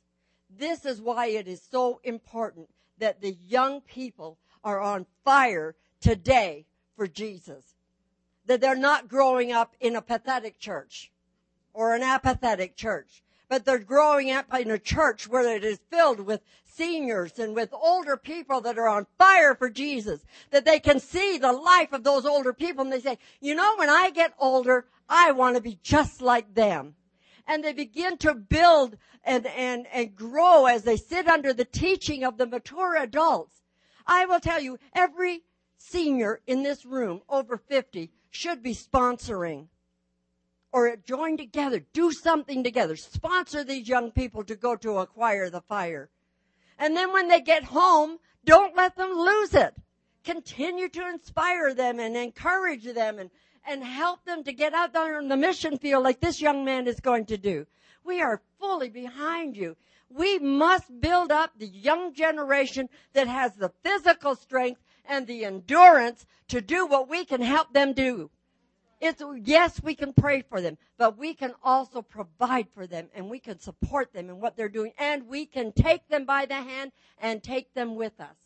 This 0.49 0.87
is 0.87 1.03
why 1.03 1.27
it 1.27 1.47
is 1.47 1.61
so 1.71 2.01
important 2.05 2.69
that 2.99 3.21
the 3.21 3.37
young 3.47 3.81
people 3.81 4.39
are 4.63 4.81
on 4.81 5.07
fire 5.25 5.75
today 6.01 6.67
for 6.97 7.07
Jesus. 7.07 7.75
That 8.47 8.61
they're 8.61 8.77
not 8.77 9.09
growing 9.09 9.53
up 9.53 9.75
in 9.81 9.97
a 9.97 10.03
pathetic 10.03 10.59
church 10.59 11.13
or 11.73 11.95
an 11.95 12.03
apathetic 12.03 12.77
church, 12.77 13.23
but 13.51 13.65
they're 13.65 13.81
growing 13.81 14.31
up 14.31 14.47
in 14.55 14.71
a 14.71 14.79
church 14.79 15.29
where 15.29 15.57
it 15.57 15.65
is 15.65 15.81
filled 15.91 16.21
with 16.21 16.41
seniors 16.65 17.37
and 17.41 17.55
with 17.55 17.69
older 17.73 18.17
people 18.17 18.61
that 18.61 18.79
are 18.79 18.87
on 18.87 19.09
fire 19.19 19.57
for 19.57 19.69
Jesus, 19.69 20.25
that 20.53 20.65
they 20.65 20.79
can 20.79 21.01
see 21.01 21.37
the 21.37 21.53
life 21.53 21.93
of 21.93 22.05
those 22.05 22.25
older 22.25 22.53
people 22.53 22.85
and 22.85 22.93
they 22.93 23.01
say, 23.01 23.19
you 23.41 23.57
know, 23.57 23.75
when 23.77 23.91
I 23.91 24.11
get 24.11 24.35
older, 24.39 24.87
I 25.09 25.33
want 25.33 25.57
to 25.57 25.61
be 25.61 25.81
just 25.83 26.23
like 26.23 26.55
them. 26.55 26.95
And 27.49 27.65
they 27.65 27.73
begin 27.73 28.17
to 28.19 28.35
build 28.35 28.97
and, 29.25 29.45
and, 29.49 29.89
and 29.93 30.15
grow 30.15 30.67
as 30.67 30.85
they 30.85 30.97
sit 30.97 31.27
under 31.27 31.53
the 31.53 31.65
teaching 31.65 32.23
of 32.23 32.39
the 32.39 32.47
mature 32.47 32.97
adults. 32.97 33.63
I 34.07 34.27
will 34.27 34.41
tell 34.41 34.61
you, 34.61 34.79
every 34.95 35.43
senior 35.77 36.41
in 36.47 36.63
this 36.63 36.87
room 36.87 37.23
over 37.29 37.57
50 37.57 38.13
should 38.31 38.63
be 38.63 38.75
sponsoring 38.77 39.67
or 40.73 40.97
join 40.97 41.37
together, 41.37 41.85
do 41.93 42.13
something 42.13 42.63
together, 42.63 42.97
sponsor 42.97 43.65
these 43.65 43.89
young 43.89 44.11
people 44.11 44.45
to 44.45 44.55
go 44.55 44.77
to 44.77 44.99
acquire 44.99 45.51
the 45.51 45.61
fire. 45.61 46.09
And 46.79 46.97
then 46.97 47.13
when 47.13 47.29
they 47.29 47.41
get 47.41 47.65
home, 47.65 48.19
don't 48.45 48.77
let 48.77 48.97
them 48.97 49.13
lose 49.13 49.55
it. 49.55 49.75
Continue 50.25 50.89
to 50.91 51.09
inspire 51.09 51.75
them 51.75 51.99
and 51.99 52.17
encourage 52.17 52.85
them 52.85 53.19
and, 53.19 53.31
and 53.67 53.83
help 53.85 54.25
them 54.25 54.45
to 54.45 54.53
get 54.53 54.73
out 54.73 54.93
there 54.93 55.19
in 55.19 55.29
the 55.29 55.37
mission 55.37 55.77
field 55.79 56.05
like 56.05 56.21
this 56.21 56.41
young 56.41 56.65
man 56.65 56.87
is 56.87 57.01
going 57.01 57.27
to 57.27 57.37
do. 57.37 57.67
We 58.05 58.23
are 58.23 58.41
fully 58.59 58.89
behind 58.89 59.57
you. 59.57 59.77
We 60.09 60.39
must 60.39 61.01
build 61.01 61.31
up 61.31 61.53
the 61.57 61.69
young 61.69 62.15
generation 62.15 62.89
that 63.13 63.29
has 63.29 63.55
the 63.55 63.73
physical 63.83 64.35
strength 64.35 64.81
and 65.05 65.27
the 65.27 65.45
endurance 65.45 66.27
to 66.49 66.61
do 66.61 66.87
what 66.87 67.09
we 67.09 67.25
can 67.25 67.43
help 67.43 67.73
them 67.73 67.93
do. 67.93 68.31
It's, 69.01 69.23
yes, 69.45 69.83
we 69.83 69.95
can 69.95 70.13
pray 70.13 70.43
for 70.43 70.61
them, 70.61 70.77
but 70.99 71.17
we 71.17 71.33
can 71.33 71.55
also 71.63 72.03
provide 72.03 72.69
for 72.75 72.87
them 72.87 73.09
and 73.15 73.31
we 73.31 73.39
can 73.39 73.59
support 73.59 74.13
them 74.13 74.29
in 74.29 74.41
what 74.41 74.57
they're 74.57 74.69
doing 74.69 74.93
and 74.99 75.27
we 75.27 75.47
can 75.47 75.73
take 75.73 76.07
them 76.09 76.27
by 76.27 76.45
the 76.45 76.55
hand 76.55 76.93
and 77.19 77.43
take 77.43 77.73
them 77.73 77.95
with 77.97 78.21
us. 78.21 78.37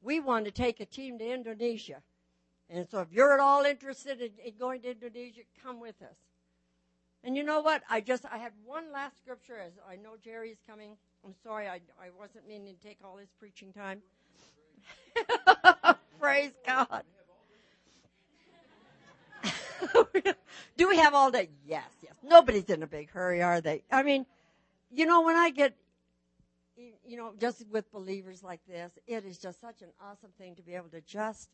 We 0.00 0.20
want 0.20 0.46
to 0.46 0.50
take 0.50 0.80
a 0.80 0.86
team 0.86 1.18
to 1.18 1.30
Indonesia. 1.30 2.02
And 2.70 2.88
so 2.88 3.00
if 3.00 3.12
you're 3.12 3.34
at 3.34 3.40
all 3.40 3.64
interested 3.64 4.22
in, 4.22 4.30
in 4.44 4.54
going 4.58 4.80
to 4.82 4.92
Indonesia, 4.92 5.42
come 5.62 5.80
with 5.80 6.00
us. 6.00 6.16
And 7.22 7.36
you 7.36 7.42
know 7.42 7.60
what? 7.60 7.82
I 7.88 8.00
just, 8.00 8.24
I 8.30 8.38
have 8.38 8.52
one 8.64 8.92
last 8.92 9.18
scripture 9.18 9.58
as 9.58 9.72
I 9.88 9.96
know 9.96 10.16
Jerry 10.22 10.50
is 10.50 10.58
coming. 10.68 10.96
I'm 11.24 11.34
sorry, 11.42 11.68
I, 11.68 11.80
I 12.00 12.08
wasn't 12.18 12.46
meaning 12.46 12.74
to 12.74 12.86
take 12.86 12.98
all 13.04 13.16
his 13.16 13.30
preaching 13.38 13.72
time. 13.72 14.00
Praise 16.20 16.52
God. 16.66 17.02
Do 20.76 20.88
we 20.88 20.96
have 20.98 21.14
all 21.14 21.30
day? 21.30 21.50
Yes, 21.66 21.88
yes. 22.02 22.14
Nobody's 22.22 22.64
in 22.64 22.82
a 22.82 22.86
big 22.86 23.10
hurry, 23.10 23.42
are 23.42 23.60
they? 23.60 23.82
I 23.90 24.02
mean, 24.02 24.26
you 24.90 25.06
know, 25.06 25.22
when 25.22 25.36
I 25.36 25.50
get, 25.50 25.74
you 27.04 27.16
know, 27.16 27.32
just 27.38 27.64
with 27.70 27.90
believers 27.92 28.42
like 28.42 28.60
this, 28.66 28.92
it 29.06 29.24
is 29.24 29.38
just 29.38 29.60
such 29.60 29.82
an 29.82 29.90
awesome 30.00 30.30
thing 30.38 30.54
to 30.56 30.62
be 30.62 30.74
able 30.74 30.88
to 30.90 31.00
just 31.00 31.50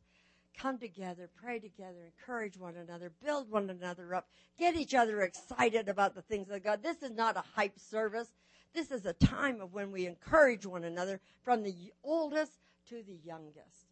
come 0.58 0.78
together, 0.78 1.30
pray 1.42 1.58
together, 1.58 1.99
encourage 2.04 2.58
one 2.58 2.76
another, 2.76 3.12
build 3.25 3.50
one 3.50 3.70
another 3.70 4.14
up, 4.14 4.28
get 4.58 4.76
each 4.76 4.94
other 4.94 5.22
excited 5.22 5.88
about 5.88 6.14
the 6.14 6.22
things 6.22 6.50
of 6.50 6.62
God. 6.62 6.82
This 6.82 7.02
is 7.02 7.12
not 7.12 7.37
a 7.37 7.44
hype 7.54 7.78
service. 7.78 8.28
This 8.75 8.90
is 8.90 9.06
a 9.06 9.12
time 9.14 9.60
of 9.60 9.72
when 9.72 9.90
we 9.90 10.06
encourage 10.06 10.66
one 10.66 10.84
another 10.84 11.20
from 11.42 11.62
the 11.62 11.75
oldest 12.04 12.52
to 12.88 13.02
the 13.02 13.18
youngest. 13.25 13.89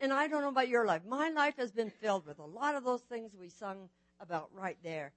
And 0.00 0.12
I 0.12 0.28
don't 0.28 0.42
know 0.42 0.48
about 0.48 0.68
your 0.68 0.86
life. 0.86 1.02
My 1.06 1.28
life 1.28 1.56
has 1.58 1.72
been 1.72 1.90
filled 1.90 2.26
with 2.26 2.38
a 2.38 2.44
lot 2.44 2.74
of 2.74 2.84
those 2.84 3.02
things 3.02 3.32
we 3.38 3.50
sung 3.50 3.88
about 4.18 4.48
right 4.54 4.78
there. 4.82 5.12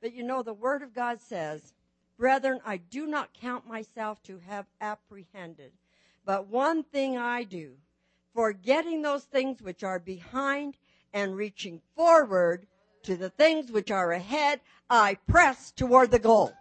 But 0.00 0.14
you 0.14 0.22
know, 0.22 0.42
the 0.42 0.54
Word 0.54 0.82
of 0.82 0.94
God 0.94 1.20
says, 1.20 1.74
Brethren, 2.16 2.60
I 2.64 2.76
do 2.76 3.06
not 3.06 3.32
count 3.32 3.66
myself 3.66 4.22
to 4.24 4.38
have 4.46 4.66
apprehended. 4.80 5.72
But 6.24 6.46
one 6.46 6.84
thing 6.84 7.18
I 7.18 7.42
do, 7.42 7.72
forgetting 8.34 9.02
those 9.02 9.24
things 9.24 9.60
which 9.62 9.82
are 9.82 9.98
behind 9.98 10.76
and 11.12 11.36
reaching 11.36 11.80
forward 11.96 12.66
to 13.02 13.16
the 13.16 13.30
things 13.30 13.72
which 13.72 13.90
are 13.90 14.12
ahead, 14.12 14.60
I 14.88 15.16
press 15.26 15.72
toward 15.72 16.10
the 16.10 16.18
goal. 16.18 16.52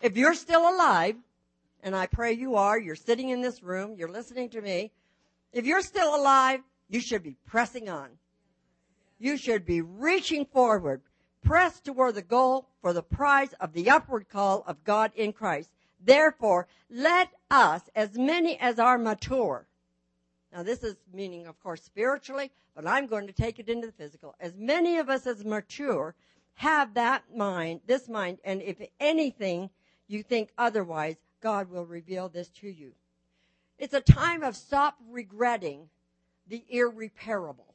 If 0.00 0.16
you're 0.16 0.34
still 0.34 0.68
alive, 0.68 1.16
and 1.82 1.94
I 1.94 2.06
pray 2.06 2.32
you 2.32 2.56
are, 2.56 2.78
you're 2.78 2.96
sitting 2.96 3.28
in 3.28 3.40
this 3.40 3.62
room, 3.62 3.94
you're 3.96 4.08
listening 4.08 4.48
to 4.50 4.60
me, 4.60 4.90
if 5.52 5.66
you're 5.66 5.82
still 5.82 6.16
alive, 6.16 6.60
you 6.92 7.00
should 7.00 7.22
be 7.22 7.36
pressing 7.46 7.88
on. 7.88 8.10
You 9.18 9.38
should 9.38 9.64
be 9.64 9.80
reaching 9.80 10.44
forward, 10.44 11.00
press 11.42 11.80
toward 11.80 12.16
the 12.16 12.22
goal 12.22 12.68
for 12.82 12.92
the 12.92 13.02
prize 13.02 13.54
of 13.54 13.72
the 13.72 13.88
upward 13.88 14.28
call 14.28 14.62
of 14.66 14.84
God 14.84 15.10
in 15.16 15.32
Christ. 15.32 15.70
Therefore, 16.04 16.68
let 16.90 17.30
us, 17.50 17.80
as 17.96 18.18
many 18.18 18.58
as 18.60 18.78
are 18.78 18.98
mature, 18.98 19.66
now 20.52 20.62
this 20.62 20.82
is 20.82 20.96
meaning, 21.14 21.46
of 21.46 21.58
course, 21.62 21.82
spiritually, 21.82 22.50
but 22.74 22.86
I'm 22.86 23.06
going 23.06 23.26
to 23.26 23.32
take 23.32 23.58
it 23.58 23.70
into 23.70 23.86
the 23.86 23.92
physical. 23.94 24.34
As 24.38 24.52
many 24.54 24.98
of 24.98 25.08
us 25.08 25.26
as 25.26 25.46
mature 25.46 26.14
have 26.56 26.92
that 26.92 27.22
mind, 27.34 27.80
this 27.86 28.06
mind, 28.06 28.36
and 28.44 28.60
if 28.60 28.76
anything 29.00 29.70
you 30.08 30.22
think 30.22 30.50
otherwise, 30.58 31.16
God 31.40 31.70
will 31.70 31.86
reveal 31.86 32.28
this 32.28 32.48
to 32.60 32.68
you. 32.68 32.92
It's 33.78 33.94
a 33.94 34.02
time 34.02 34.42
of 34.42 34.56
stop 34.56 34.98
regretting 35.08 35.88
the 36.48 36.64
irreparable. 36.68 37.74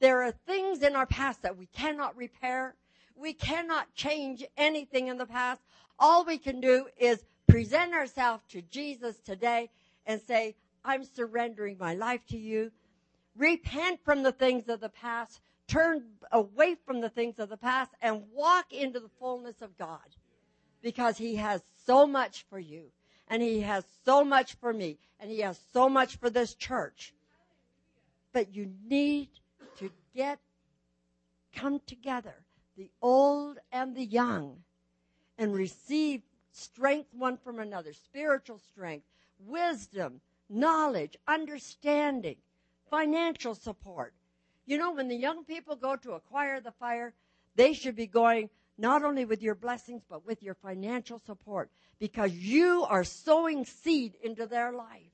There 0.00 0.22
are 0.22 0.32
things 0.32 0.82
in 0.82 0.96
our 0.96 1.06
past 1.06 1.42
that 1.42 1.56
we 1.56 1.66
cannot 1.66 2.16
repair. 2.16 2.74
We 3.16 3.32
cannot 3.32 3.94
change 3.94 4.44
anything 4.56 5.08
in 5.08 5.18
the 5.18 5.26
past. 5.26 5.62
All 5.98 6.24
we 6.24 6.38
can 6.38 6.60
do 6.60 6.86
is 6.98 7.24
present 7.46 7.94
ourselves 7.94 8.42
to 8.50 8.62
Jesus 8.62 9.18
today 9.20 9.70
and 10.06 10.20
say, 10.20 10.56
I'm 10.84 11.04
surrendering 11.04 11.78
my 11.78 11.94
life 11.94 12.20
to 12.28 12.36
you. 12.36 12.70
Repent 13.36 14.00
from 14.04 14.22
the 14.22 14.32
things 14.32 14.68
of 14.68 14.80
the 14.80 14.88
past. 14.88 15.40
Turn 15.66 16.04
away 16.30 16.76
from 16.84 17.00
the 17.00 17.08
things 17.08 17.38
of 17.38 17.48
the 17.48 17.56
past 17.56 17.92
and 18.02 18.22
walk 18.32 18.72
into 18.72 19.00
the 19.00 19.08
fullness 19.18 19.62
of 19.62 19.78
God 19.78 20.16
because 20.82 21.16
he 21.16 21.36
has 21.36 21.62
so 21.86 22.06
much 22.06 22.44
for 22.50 22.58
you 22.58 22.90
and 23.28 23.42
he 23.42 23.60
has 23.60 23.84
so 24.04 24.22
much 24.22 24.54
for 24.54 24.72
me 24.72 24.98
and 25.18 25.30
he 25.30 25.40
has 25.40 25.58
so 25.72 25.88
much 25.88 26.16
for 26.16 26.28
this 26.28 26.54
church. 26.54 27.13
But 28.34 28.54
you 28.54 28.70
need 28.86 29.30
to 29.78 29.90
get, 30.14 30.38
come 31.54 31.80
together, 31.86 32.34
the 32.76 32.90
old 33.00 33.58
and 33.72 33.96
the 33.96 34.04
young, 34.04 34.58
and 35.38 35.54
receive 35.54 36.20
strength 36.52 37.14
one 37.14 37.38
from 37.38 37.60
another, 37.60 37.92
spiritual 37.92 38.58
strength, 38.58 39.06
wisdom, 39.38 40.20
knowledge, 40.50 41.16
understanding, 41.26 42.36
financial 42.90 43.54
support. 43.54 44.12
You 44.66 44.78
know, 44.78 44.92
when 44.92 45.08
the 45.08 45.16
young 45.16 45.44
people 45.44 45.76
go 45.76 45.96
to 45.96 46.12
acquire 46.12 46.60
the 46.60 46.72
fire, 46.72 47.14
they 47.54 47.72
should 47.72 47.96
be 47.96 48.06
going 48.06 48.50
not 48.76 49.04
only 49.04 49.24
with 49.24 49.42
your 49.42 49.54
blessings, 49.54 50.02
but 50.08 50.26
with 50.26 50.42
your 50.42 50.54
financial 50.54 51.20
support 51.24 51.70
because 52.00 52.32
you 52.32 52.84
are 52.88 53.04
sowing 53.04 53.64
seed 53.64 54.16
into 54.22 54.46
their 54.46 54.72
life. 54.72 55.13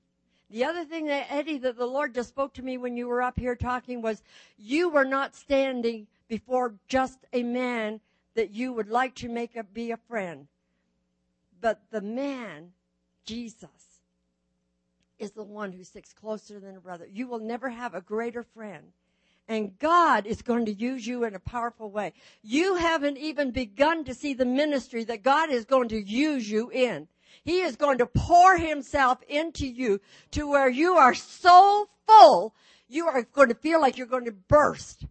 The 0.51 0.65
other 0.65 0.85
thing 0.85 1.07
that 1.07 1.27
Eddie, 1.31 1.59
that 1.59 1.77
the 1.77 1.87
Lord 1.87 2.13
just 2.15 2.29
spoke 2.29 2.55
to 2.55 2.63
me 2.63 2.77
when 2.77 2.97
you 2.97 3.07
were 3.07 3.23
up 3.23 3.39
here 3.39 3.55
talking 3.55 4.03
was 4.03 4.23
you 4.59 4.89
were 4.89 5.05
not 5.05 5.37
standing 5.37 6.09
before 6.29 6.75
just 6.89 7.19
a 7.33 7.45
man 7.45 8.01
that 8.35 8.51
you 8.51 8.73
would 8.73 8.89
like 8.89 9.15
to 9.17 9.29
make 9.29 9.55
a, 9.55 9.63
be 9.63 9.93
a 9.93 9.97
friend. 9.97 10.49
But 11.61 11.83
the 11.91 12.01
man, 12.01 12.73
Jesus, 13.25 13.69
is 15.21 15.33
the 15.33 15.45
one 15.45 15.73
who 15.73 15.85
sticks 15.85 16.13
closer 16.13 16.59
than 16.59 16.77
a 16.77 16.81
brother. 16.81 17.07
You 17.13 17.29
will 17.29 17.39
never 17.39 17.69
have 17.69 17.95
a 17.95 18.01
greater 18.01 18.43
friend. 18.43 18.93
And 19.47 19.79
God 19.79 20.27
is 20.27 20.43
going 20.43 20.65
to 20.67 20.73
use 20.73 21.07
you 21.07 21.25
in 21.25 21.35
a 21.35 21.41
powerful 21.41 21.91
way. 21.91 22.13
You 22.43 22.77
haven't 22.77 23.19
even 23.19 23.51
begun 23.51 24.05
to 24.05 24.15
see 24.15 24.33
the 24.33 24.45
ministry 24.45 25.05
that 25.05 25.23
God 25.23 25.51
is 25.51 25.65
going 25.65 25.89
to 25.89 26.01
use 26.01 26.51
you 26.51 26.71
in. 26.71 27.09
He 27.45 27.61
is 27.61 27.77
going 27.77 27.99
to 27.99 28.07
pour 28.07 28.57
himself 28.57 29.19
into 29.29 29.67
you 29.67 30.01
to 30.33 30.49
where 30.49 30.69
you 30.69 30.95
are 30.95 31.15
so 31.15 31.89
full, 32.07 32.55
you 32.89 33.07
are 33.07 33.23
going 33.23 33.49
to 33.49 33.55
feel 33.55 33.81
like 33.81 33.97
you're 33.97 34.07
going 34.07 34.25
to 34.27 34.33
burst 34.33 35.07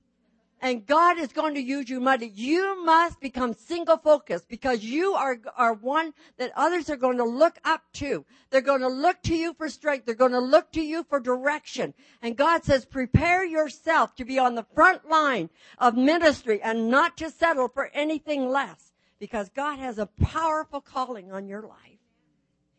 and 0.61 0.85
God 0.85 1.17
is 1.17 1.31
going 1.31 1.53
to 1.55 1.61
use 1.61 1.89
you 1.89 1.99
mighty. 1.99 2.27
You 2.27 2.83
must 2.83 3.19
become 3.19 3.53
single 3.53 3.97
focused 3.97 4.49
because 4.49 4.83
you 4.83 5.13
are, 5.13 5.39
are 5.55 5.73
one 5.73 6.13
that 6.37 6.51
others 6.55 6.89
are 6.89 6.97
going 6.97 7.17
to 7.17 7.23
look 7.23 7.57
up 7.63 7.81
to. 7.93 8.25
They're 8.49 8.61
going 8.61 8.81
to 8.81 8.89
look 8.89 9.21
to 9.23 9.35
you 9.35 9.53
for 9.53 9.69
strength. 9.69 10.05
They're 10.05 10.15
going 10.15 10.33
to 10.33 10.39
look 10.39 10.71
to 10.73 10.81
you 10.81 11.03
for 11.03 11.19
direction. 11.19 11.93
And 12.21 12.35
God 12.35 12.65
says, 12.65 12.85
prepare 12.85 13.45
yourself 13.45 14.15
to 14.15 14.25
be 14.25 14.37
on 14.37 14.55
the 14.55 14.65
front 14.75 15.09
line 15.09 15.49
of 15.77 15.95
ministry 15.95 16.61
and 16.61 16.89
not 16.89 17.15
to 17.17 17.29
settle 17.29 17.69
for 17.69 17.89
anything 17.93 18.49
less 18.49 18.91
because 19.19 19.49
God 19.49 19.79
has 19.79 19.97
a 19.97 20.07
powerful 20.07 20.81
calling 20.81 21.31
on 21.31 21.47
your 21.47 21.61
life. 21.61 21.98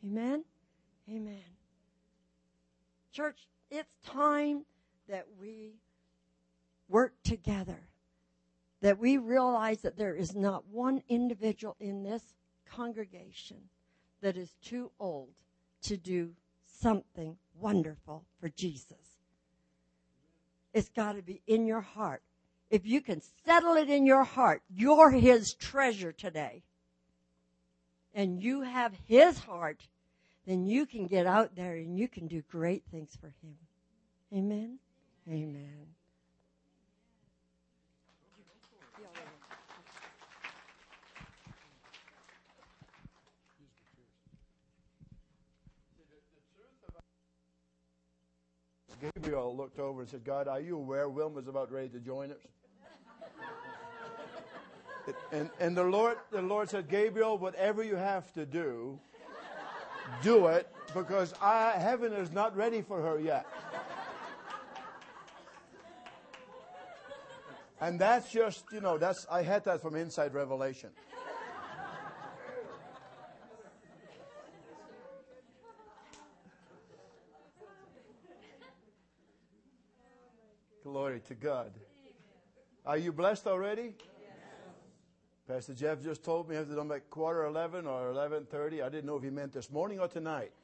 Amen. 0.04 0.45
Amen. 1.09 1.42
Church, 3.12 3.47
it's 3.71 3.92
time 4.07 4.64
that 5.09 5.26
we 5.40 5.75
work 6.88 7.14
together. 7.25 7.88
That 8.80 8.99
we 8.99 9.19
realize 9.19 9.83
that 9.83 9.99
there 9.99 10.14
is 10.14 10.35
not 10.35 10.66
one 10.69 11.02
individual 11.09 11.76
in 11.80 12.02
this 12.02 12.23
congregation 12.64 13.59
that 14.23 14.37
is 14.37 14.54
too 14.62 14.90
old 14.99 15.35
to 15.83 15.97
do 15.97 16.30
something 16.64 17.36
wonderful 17.58 18.25
for 18.41 18.49
Jesus. 18.49 19.19
It's 20.73 20.89
got 20.89 21.17
to 21.17 21.23
be 21.23 21.43
in 21.47 21.67
your 21.67 21.80
heart. 21.80 22.23
If 22.71 22.86
you 22.86 23.00
can 23.00 23.21
settle 23.45 23.75
it 23.75 23.91
in 23.91 24.06
your 24.06 24.25
heart, 24.25 24.63
you're 24.73 25.10
his 25.10 25.54
treasure 25.54 26.13
today. 26.13 26.63
And 28.15 28.43
you 28.43 28.63
have 28.63 28.93
his 29.07 29.39
heart, 29.39 29.87
then 30.47 30.67
you 30.67 30.87
can 30.87 31.07
get 31.07 31.27
out 31.27 31.55
there 31.55 31.77
and 31.77 31.97
you 31.97 32.09
can 32.09 32.27
do 32.27 32.43
great 32.51 32.83
things 32.91 33.17
for 33.21 33.29
him. 33.29 33.57
Amen. 34.33 34.79
Amen. 35.29 35.87
Gabriel 49.01 49.57
looked 49.57 49.79
over 49.79 50.03
and 50.03 50.11
said, 50.11 50.25
God, 50.25 50.47
are 50.47 50.61
you 50.61 50.77
aware 50.77 51.09
Wilma's 51.09 51.49
about 51.49 51.73
ready 51.73 51.89
to 51.89 52.01
join 52.01 52.31
us? 52.33 52.37
And, 55.33 55.51
and 55.59 55.77
the 55.77 55.85
Lord, 55.85 56.19
the 56.31 56.43
Lord 56.43 56.69
said, 56.69 56.89
Gabriel, 56.89 57.39
whatever 57.39 57.83
you 57.83 57.97
have 57.97 58.33
to 58.35 58.45
do, 58.45 58.99
do 60.23 60.47
it 60.49 60.69
because 60.95 61.35
I, 61.41 61.73
heaven 61.79 62.13
is 62.13 62.33
not 62.33 62.57
ready 62.57 62.83
for 62.83 63.01
her 63.01 63.19
yet. 63.19 63.47
And 67.81 67.99
that's 67.99 68.31
just, 68.31 68.65
you 68.73 68.81
know, 68.81 68.99
that's, 68.99 69.27
I 69.31 69.43
had 69.43 69.65
that 69.65 69.81
from 69.81 69.97
Inside 69.97 70.35
Revelation. 70.35 70.91
Glory 80.83 81.21
to 81.29 81.35
God. 81.35 81.73
Are 82.85 82.99
you 82.99 83.13
blessed 83.13 83.47
already? 83.47 83.95
Pastor 85.50 85.75
Jeff 85.75 86.00
just 86.00 86.23
told 86.23 86.49
me 86.49 86.54
I 86.54 86.58
have 86.60 86.69
to 86.69 86.75
do 86.76 86.82
like 86.84 87.10
quarter 87.10 87.45
eleven 87.45 87.84
or 87.84 88.10
eleven 88.10 88.47
thirty. 88.47 88.82
I 88.82 88.89
didn't 88.89 89.06
know 89.06 89.17
if 89.17 89.25
he 89.25 89.30
meant 89.30 89.52
this 89.52 89.69
morning 89.69 89.99
or 89.99 90.06
tonight. 90.06 90.52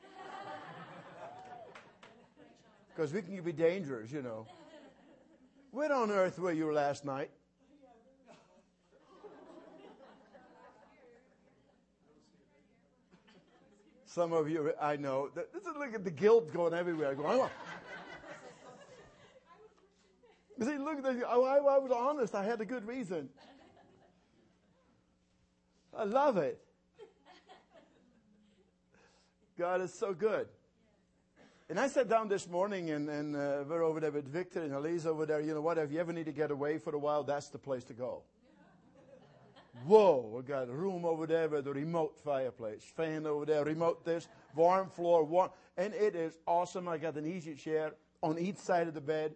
Because 2.94 3.12
we 3.12 3.20
can 3.20 3.42
be 3.42 3.50
dangerous, 3.52 4.12
you 4.12 4.22
know. 4.22 4.46
Where 5.72 5.92
on 5.92 6.12
earth 6.12 6.38
were 6.38 6.52
you 6.52 6.72
last 6.72 7.04
night? 7.04 7.30
Some 14.04 14.32
of 14.32 14.48
you, 14.48 14.72
I 14.80 14.94
know. 14.94 15.30
This 15.34 15.46
is 15.62 15.76
look 15.76 15.94
at 15.94 16.04
the 16.04 16.12
guilt 16.12 16.52
going 16.54 16.74
everywhere. 16.74 17.14
Going, 17.16 17.40
oh. 17.40 17.50
See, 20.64 20.78
look, 20.78 21.04
I, 21.04 21.34
I 21.34 21.78
was 21.78 21.90
honest. 21.90 22.36
I 22.36 22.44
had 22.44 22.60
a 22.60 22.64
good 22.64 22.86
reason. 22.86 23.28
I 25.96 26.04
love 26.04 26.36
it. 26.36 26.60
God 29.58 29.80
is 29.80 29.94
so 29.94 30.12
good. 30.12 30.46
And 31.70 31.80
I 31.80 31.88
sat 31.88 32.08
down 32.08 32.28
this 32.28 32.46
morning 32.48 32.90
and, 32.90 33.08
and 33.08 33.34
uh, 33.34 33.64
we're 33.66 33.82
over 33.82 33.98
there 33.98 34.12
with 34.12 34.28
Victor 34.28 34.62
and 34.62 34.74
Elise 34.74 35.06
over 35.06 35.24
there. 35.24 35.40
You 35.40 35.54
know 35.54 35.62
what? 35.62 35.78
If 35.78 35.90
you 35.90 35.98
ever 35.98 36.12
need 36.12 36.26
to 36.26 36.32
get 36.32 36.50
away 36.50 36.78
for 36.78 36.94
a 36.94 36.98
while, 36.98 37.24
that's 37.24 37.48
the 37.48 37.58
place 37.58 37.82
to 37.84 37.94
go. 37.94 38.22
Whoa, 39.84 40.30
we 40.34 40.42
got 40.42 40.68
a 40.68 40.72
room 40.72 41.04
over 41.04 41.26
there 41.26 41.48
with 41.48 41.66
a 41.66 41.72
remote 41.72 42.16
fireplace, 42.24 42.82
fan 42.82 43.26
over 43.26 43.44
there, 43.44 43.64
remote 43.64 44.04
this, 44.04 44.26
warm 44.54 44.88
floor, 44.88 45.24
warm, 45.24 45.50
and 45.76 45.92
it 45.92 46.14
is 46.14 46.38
awesome. 46.46 46.88
I 46.88 46.98
got 46.98 47.16
an 47.16 47.26
easy 47.26 47.54
chair 47.54 47.92
on 48.22 48.38
each 48.38 48.56
side 48.56 48.88
of 48.88 48.94
the 48.94 49.00
bed. 49.00 49.34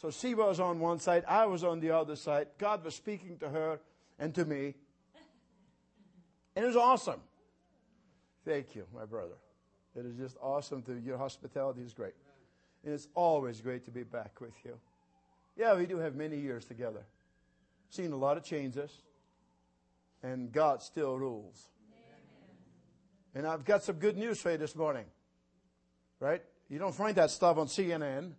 So 0.00 0.10
she 0.10 0.34
was 0.34 0.60
on 0.60 0.78
one 0.78 0.98
side, 0.98 1.24
I 1.26 1.46
was 1.46 1.64
on 1.64 1.80
the 1.80 1.90
other 1.90 2.16
side. 2.16 2.48
God 2.58 2.84
was 2.84 2.94
speaking 2.94 3.38
to 3.38 3.48
her 3.48 3.80
and 4.18 4.34
to 4.34 4.44
me. 4.44 4.74
And 6.54 6.64
it 6.64 6.68
was 6.68 6.76
awesome. 6.76 7.20
Thank 8.44 8.74
you, 8.74 8.86
my 8.94 9.04
brother. 9.04 9.34
It 9.94 10.06
is 10.06 10.16
just 10.16 10.36
awesome 10.40 10.82
to 10.82 10.98
your 10.98 11.18
hospitality 11.18 11.82
is 11.82 11.92
great. 11.92 12.14
And 12.84 12.92
it's 12.92 13.08
always 13.14 13.60
great 13.60 13.84
to 13.84 13.90
be 13.90 14.02
back 14.02 14.40
with 14.40 14.54
you. 14.64 14.78
Yeah, 15.56 15.74
we 15.74 15.86
do 15.86 15.98
have 15.98 16.14
many 16.14 16.38
years 16.38 16.64
together. 16.64 17.04
Seen 17.90 18.12
a 18.12 18.16
lot 18.16 18.36
of 18.36 18.44
changes. 18.44 18.90
And 20.22 20.52
God 20.52 20.82
still 20.82 21.18
rules. 21.18 21.68
And 23.34 23.46
I've 23.46 23.64
got 23.64 23.82
some 23.82 23.96
good 23.96 24.16
news 24.16 24.40
for 24.40 24.52
you 24.52 24.58
this 24.58 24.76
morning. 24.76 25.04
Right? 26.20 26.42
You 26.68 26.78
don't 26.78 26.94
find 26.94 27.16
that 27.16 27.30
stuff 27.30 27.58
on 27.58 27.66
CNN 27.66 28.32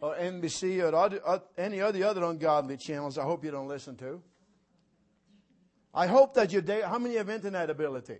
or 0.00 0.14
NBC 0.14 0.82
or 0.82 0.94
uh, 1.26 1.38
any 1.56 1.80
of 1.80 1.94
the 1.94 2.02
other 2.02 2.24
ungodly 2.24 2.76
channels 2.76 3.18
I 3.18 3.24
hope 3.24 3.44
you 3.44 3.50
don't 3.50 3.68
listen 3.68 3.96
to. 3.96 4.22
I 5.94 6.06
hope 6.08 6.34
that 6.34 6.52
you, 6.52 6.62
how 6.84 6.98
many 6.98 7.14
have 7.16 7.30
internet 7.30 7.70
ability? 7.70 8.18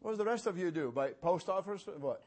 What 0.00 0.10
does 0.10 0.18
the 0.18 0.24
rest 0.24 0.46
of 0.46 0.58
you 0.58 0.70
do? 0.70 0.92
By 0.92 1.10
post 1.10 1.48
office? 1.48 1.86
What? 1.98 2.22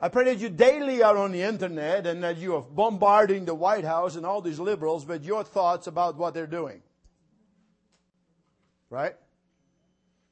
I 0.00 0.08
pray 0.08 0.24
that 0.24 0.38
you 0.38 0.48
daily 0.48 1.02
are 1.02 1.16
on 1.16 1.32
the 1.32 1.42
internet 1.42 2.06
and 2.06 2.22
that 2.24 2.36
you 2.38 2.56
are 2.56 2.62
bombarding 2.62 3.44
the 3.44 3.54
White 3.54 3.84
House 3.84 4.16
and 4.16 4.26
all 4.26 4.40
these 4.40 4.58
liberals 4.58 5.06
with 5.06 5.24
your 5.24 5.44
thoughts 5.44 5.86
about 5.86 6.16
what 6.16 6.34
they're 6.34 6.46
doing. 6.46 6.82
Right? 8.90 9.14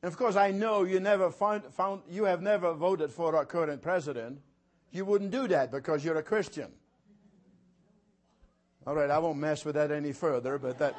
And 0.02 0.12
of 0.12 0.18
course, 0.18 0.36
I 0.36 0.50
know 0.50 0.82
you 0.82 1.00
never 1.00 1.30
found, 1.30 1.64
found 1.72 2.02
you 2.10 2.24
have 2.24 2.42
never 2.42 2.74
voted 2.74 3.10
for 3.10 3.36
our 3.36 3.44
current 3.44 3.80
president. 3.80 4.40
You 4.90 5.04
wouldn't 5.04 5.30
do 5.30 5.46
that 5.48 5.70
because 5.70 6.04
you're 6.04 6.18
a 6.18 6.22
Christian. 6.22 6.72
All 8.84 8.94
right, 8.96 9.10
I 9.10 9.18
won't 9.18 9.38
mess 9.38 9.64
with 9.64 9.76
that 9.76 9.92
any 9.92 10.12
further, 10.12 10.58
but 10.58 10.78
that. 10.78 10.94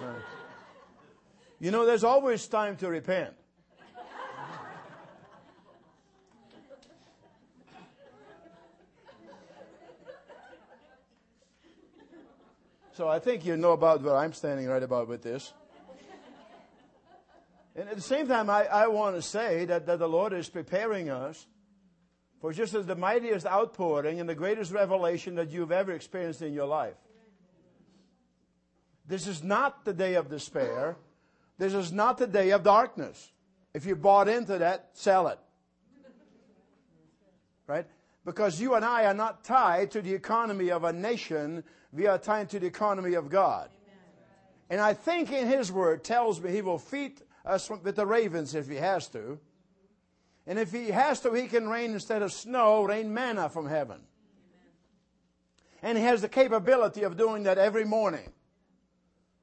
Uh, 0.00 0.14
you 1.58 1.70
know, 1.70 1.84
there's 1.84 2.04
always 2.04 2.46
time 2.46 2.76
to 2.76 2.88
repent. 2.88 3.34
So 12.92 13.08
I 13.08 13.18
think 13.18 13.44
you 13.44 13.58
know 13.58 13.72
about 13.72 14.00
where 14.00 14.16
I'm 14.16 14.32
standing 14.32 14.66
right 14.66 14.82
about 14.82 15.06
with 15.06 15.22
this. 15.22 15.52
And 17.74 17.90
at 17.90 17.94
the 17.94 18.00
same 18.00 18.26
time, 18.26 18.48
I, 18.48 18.64
I 18.64 18.86
want 18.86 19.16
to 19.16 19.22
say 19.22 19.66
that, 19.66 19.84
that 19.84 19.98
the 19.98 20.08
Lord 20.08 20.32
is 20.32 20.48
preparing 20.48 21.10
us 21.10 21.46
for 22.40 22.52
just 22.52 22.74
as 22.74 22.86
the 22.86 22.94
mightiest 22.94 23.46
outpouring 23.46 24.20
and 24.20 24.28
the 24.28 24.34
greatest 24.34 24.72
revelation 24.72 25.34
that 25.36 25.50
you've 25.50 25.72
ever 25.72 25.92
experienced 25.92 26.42
in 26.42 26.52
your 26.52 26.66
life. 26.66 26.96
This 29.06 29.26
is 29.26 29.42
not 29.42 29.84
the 29.84 29.92
day 29.92 30.14
of 30.14 30.28
despair. 30.28 30.96
This 31.58 31.72
is 31.72 31.92
not 31.92 32.18
the 32.18 32.26
day 32.26 32.50
of 32.50 32.62
darkness. 32.62 33.32
If 33.72 33.86
you 33.86 33.96
bought 33.96 34.28
into 34.28 34.58
that, 34.58 34.90
sell 34.94 35.28
it. 35.28 35.38
Right? 37.66 37.86
Because 38.24 38.60
you 38.60 38.74
and 38.74 38.84
I 38.84 39.06
are 39.06 39.14
not 39.14 39.44
tied 39.44 39.92
to 39.92 40.02
the 40.02 40.12
economy 40.12 40.70
of 40.70 40.84
a 40.84 40.92
nation, 40.92 41.62
we 41.92 42.06
are 42.06 42.18
tied 42.18 42.50
to 42.50 42.60
the 42.60 42.66
economy 42.66 43.14
of 43.14 43.30
God. 43.30 43.70
And 44.68 44.80
I 44.80 44.94
think 44.94 45.30
in 45.30 45.46
His 45.46 45.70
Word 45.70 46.02
tells 46.02 46.40
me 46.40 46.50
He 46.50 46.62
will 46.62 46.78
feed 46.78 47.22
us 47.44 47.70
with 47.70 47.94
the 47.94 48.06
ravens 48.06 48.54
if 48.54 48.68
He 48.68 48.76
has 48.76 49.08
to. 49.08 49.38
And 50.46 50.58
if 50.58 50.72
He 50.72 50.88
has 50.88 51.20
to, 51.20 51.32
He 51.32 51.48
can 51.48 51.68
rain 51.68 51.92
instead 51.92 52.22
of 52.22 52.32
snow, 52.32 52.82
rain 52.84 53.12
manna 53.12 53.48
from 53.48 53.66
heaven. 53.66 54.00
And 55.82 55.98
He 55.98 56.04
has 56.04 56.22
the 56.22 56.28
capability 56.28 57.02
of 57.02 57.16
doing 57.16 57.44
that 57.44 57.58
every 57.58 57.84
morning. 57.84 58.32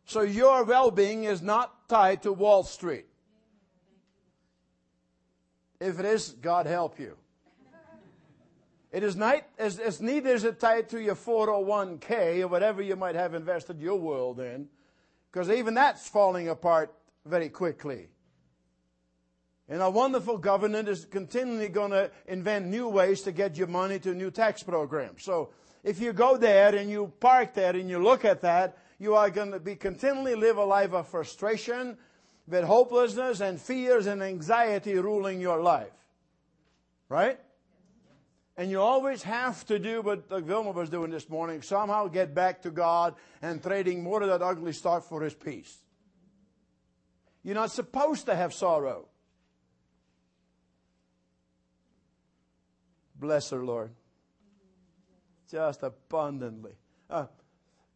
So 0.06 0.22
your 0.22 0.64
well-being 0.64 1.24
is 1.24 1.42
not 1.42 1.88
tied 1.88 2.24
to 2.24 2.34
Wall 2.34 2.64
Street. 2.64 3.06
If 5.80 6.00
it 6.00 6.06
is, 6.06 6.30
God 6.30 6.66
help 6.66 7.00
you. 7.00 7.18
It 8.92 9.02
is 9.04 9.16
not, 9.16 9.42
as, 9.58 9.80
as 9.80 10.00
neither 10.02 10.34
is 10.34 10.44
it 10.44 10.60
tied 10.60 10.88
to 10.90 11.02
your 11.02 11.16
401k 11.16 12.42
or 12.42 12.48
whatever 12.48 12.82
you 12.82 12.96
might 12.96 13.16
have 13.16 13.34
invested 13.34 13.82
your 13.82 14.00
world 14.00 14.40
in, 14.40 14.68
because 15.32 15.50
even 15.50 15.74
that's 15.74 16.08
falling 16.08 16.48
apart 16.48 16.94
very 17.26 17.50
quickly. 17.50 18.10
And 19.70 19.82
a 19.82 19.90
wonderful 19.90 20.38
government 20.38 20.90
is 20.90 21.06
continually 21.06 21.70
going 21.70 21.92
to 21.92 22.12
invent 22.28 22.68
new 22.68 22.90
ways 22.90 23.22
to 23.22 23.32
get 23.32 23.58
your 23.58 23.68
money 23.68 23.98
to 24.00 24.14
new 24.14 24.30
tax 24.30 24.62
programs. 24.62 25.24
So 25.24 25.52
if 25.84 26.02
you 26.02 26.14
go 26.14 26.38
there 26.38 26.76
and 26.76 26.90
you 26.90 27.14
park 27.20 27.54
there 27.54 27.76
and 27.76 27.90
you 27.90 28.04
look 28.04 28.26
at 28.26 28.42
that, 28.42 28.78
you 29.00 29.16
are 29.16 29.30
going 29.30 29.52
to 29.52 29.60
be 29.60 29.76
continually 29.76 30.36
live 30.36 30.58
a 30.58 30.66
life 30.66 30.94
of 30.94 31.08
frustration 31.08 31.98
with 32.48 32.66
hopelessness 32.66 33.40
and 33.40 33.60
fears 33.60 34.06
and 34.06 34.22
anxiety 34.22 34.96
ruling 34.96 35.40
your 35.40 35.62
life. 35.62 35.94
Right? 37.08 37.40
And 38.58 38.70
you 38.70 38.82
always 38.82 39.24
have 39.24 39.66
to 39.68 39.80
do 39.80 40.02
what 40.02 40.30
Vilma 40.30 40.72
was 40.72 40.90
doing 40.90 41.10
this 41.10 41.30
morning, 41.30 41.62
somehow 41.62 42.08
get 42.08 42.36
back 42.36 42.62
to 42.64 42.70
God 42.70 43.16
and 43.42 43.64
trading 43.64 44.04
more 44.04 44.22
of 44.22 44.30
that 44.30 44.42
ugly 44.42 44.74
stuff 44.74 45.08
for 45.08 45.22
His 45.22 45.34
peace. 45.34 45.76
You're 47.44 47.56
not 47.56 47.72
supposed 47.72 48.28
to 48.28 48.36
have 48.36 48.54
sorrow. 48.54 49.08
Bless 53.16 53.50
her, 53.52 53.64
Lord. 53.64 53.92
Just 55.50 55.84
abundantly. 55.84 56.74
Uh, 57.10 57.28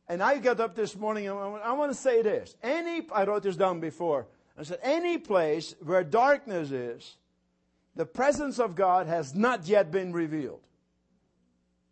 and 0.07 0.21
I 0.21 0.37
got 0.37 0.59
up 0.59 0.75
this 0.75 0.95
morning 0.95 1.27
and 1.27 1.37
I 1.37 1.73
want 1.73 1.91
to 1.91 1.97
say 1.97 2.21
this. 2.21 2.55
Any, 2.63 3.05
I 3.11 3.25
wrote 3.25 3.43
this 3.43 3.55
down 3.55 3.79
before. 3.79 4.27
I 4.57 4.63
said, 4.63 4.79
any 4.81 5.17
place 5.17 5.75
where 5.81 6.03
darkness 6.03 6.71
is, 6.71 7.17
the 7.95 8.05
presence 8.05 8.59
of 8.59 8.75
God 8.75 9.07
has 9.07 9.35
not 9.35 9.67
yet 9.67 9.91
been 9.91 10.13
revealed. 10.13 10.61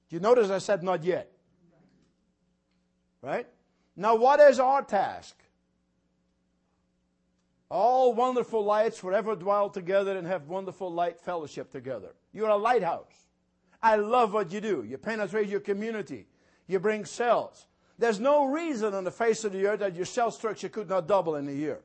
Do 0.10 0.16
you 0.16 0.20
notice 0.20 0.50
I 0.50 0.60
said 0.60 0.84
not 0.84 1.04
yet? 1.04 1.32
Right? 3.22 3.48
Now, 3.96 4.16
what 4.16 4.40
is 4.40 4.60
our 4.60 4.84
task? 4.84 5.36
All 7.70 8.14
wonderful 8.14 8.64
lights 8.64 9.00
forever 9.00 9.36
dwell 9.36 9.70
together 9.70 10.18
and 10.18 10.28
have 10.28 10.48
wonderful 10.48 10.92
light 10.92 11.20
fellowship 11.20 11.72
together. 11.72 12.14
You're 12.32 12.50
a 12.50 12.58
lighthouse. 12.58 13.28
I 13.82 13.96
love 13.96 14.34
what 14.34 14.52
you 14.52 14.62
do. 14.62 14.84
You 14.88 14.98
penetrate 14.98 15.50
your 15.50 15.60
community. 15.60 16.28
You 16.68 16.80
bring 16.80 17.06
cells. 17.06 17.68
There's 17.98 18.20
no 18.20 18.46
reason 18.46 18.94
on 18.94 19.04
the 19.04 19.12
face 19.12 19.44
of 19.44 19.54
the 19.54 19.66
earth 19.68 19.80
that 19.80 19.96
your 19.96 20.06
cell 20.06 20.32
structure 20.32 20.70
could 20.70 20.90
not 20.90 21.08
double 21.08 21.36
in 21.36 21.48
a 21.48 21.52
year. 21.52 21.80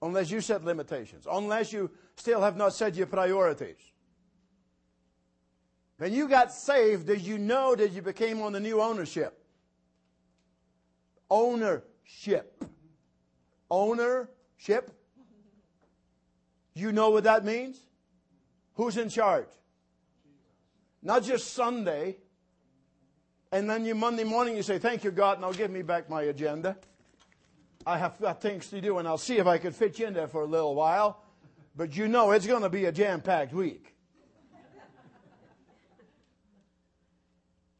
Unless 0.00 0.30
you 0.30 0.40
set 0.40 0.64
limitations. 0.64 1.26
Unless 1.30 1.72
you 1.72 1.90
still 2.16 2.40
have 2.40 2.56
not 2.56 2.74
set 2.74 2.94
your 2.94 3.06
priorities. 3.06 3.78
When 5.98 6.12
you 6.12 6.28
got 6.28 6.52
saved, 6.52 7.06
did 7.06 7.20
you 7.20 7.38
know 7.38 7.76
that 7.76 7.92
you 7.92 8.02
became 8.02 8.42
on 8.42 8.52
the 8.52 8.60
new 8.60 8.80
ownership? 8.80 9.38
Ownership. 12.04 12.64
Ownership. 13.70 14.90
You 16.74 16.92
know 16.92 17.10
what 17.10 17.24
that 17.24 17.44
means? 17.44 17.78
Who's 18.74 18.96
in 18.96 19.08
charge? 19.08 19.48
Not 21.02 21.24
just 21.24 21.52
Sunday. 21.52 22.16
And 23.50 23.68
then 23.68 23.84
you 23.84 23.94
Monday 23.94 24.24
morning 24.24 24.56
you 24.56 24.62
say, 24.62 24.78
Thank 24.78 25.04
you, 25.04 25.10
God, 25.10 25.40
now 25.40 25.52
give 25.52 25.70
me 25.70 25.82
back 25.82 26.08
my 26.08 26.22
agenda. 26.22 26.76
I 27.84 27.98
have 27.98 28.18
got 28.20 28.40
things 28.40 28.68
to 28.68 28.80
do, 28.80 28.98
and 28.98 29.08
I'll 29.08 29.18
see 29.18 29.38
if 29.38 29.46
I 29.46 29.58
can 29.58 29.72
fit 29.72 29.98
you 29.98 30.06
in 30.06 30.14
there 30.14 30.28
for 30.28 30.42
a 30.42 30.46
little 30.46 30.74
while. 30.74 31.22
But 31.74 31.96
you 31.96 32.06
know 32.06 32.30
it's 32.30 32.46
going 32.46 32.62
to 32.62 32.68
be 32.68 32.84
a 32.84 32.92
jam 32.92 33.20
packed 33.20 33.52
week. 33.52 33.91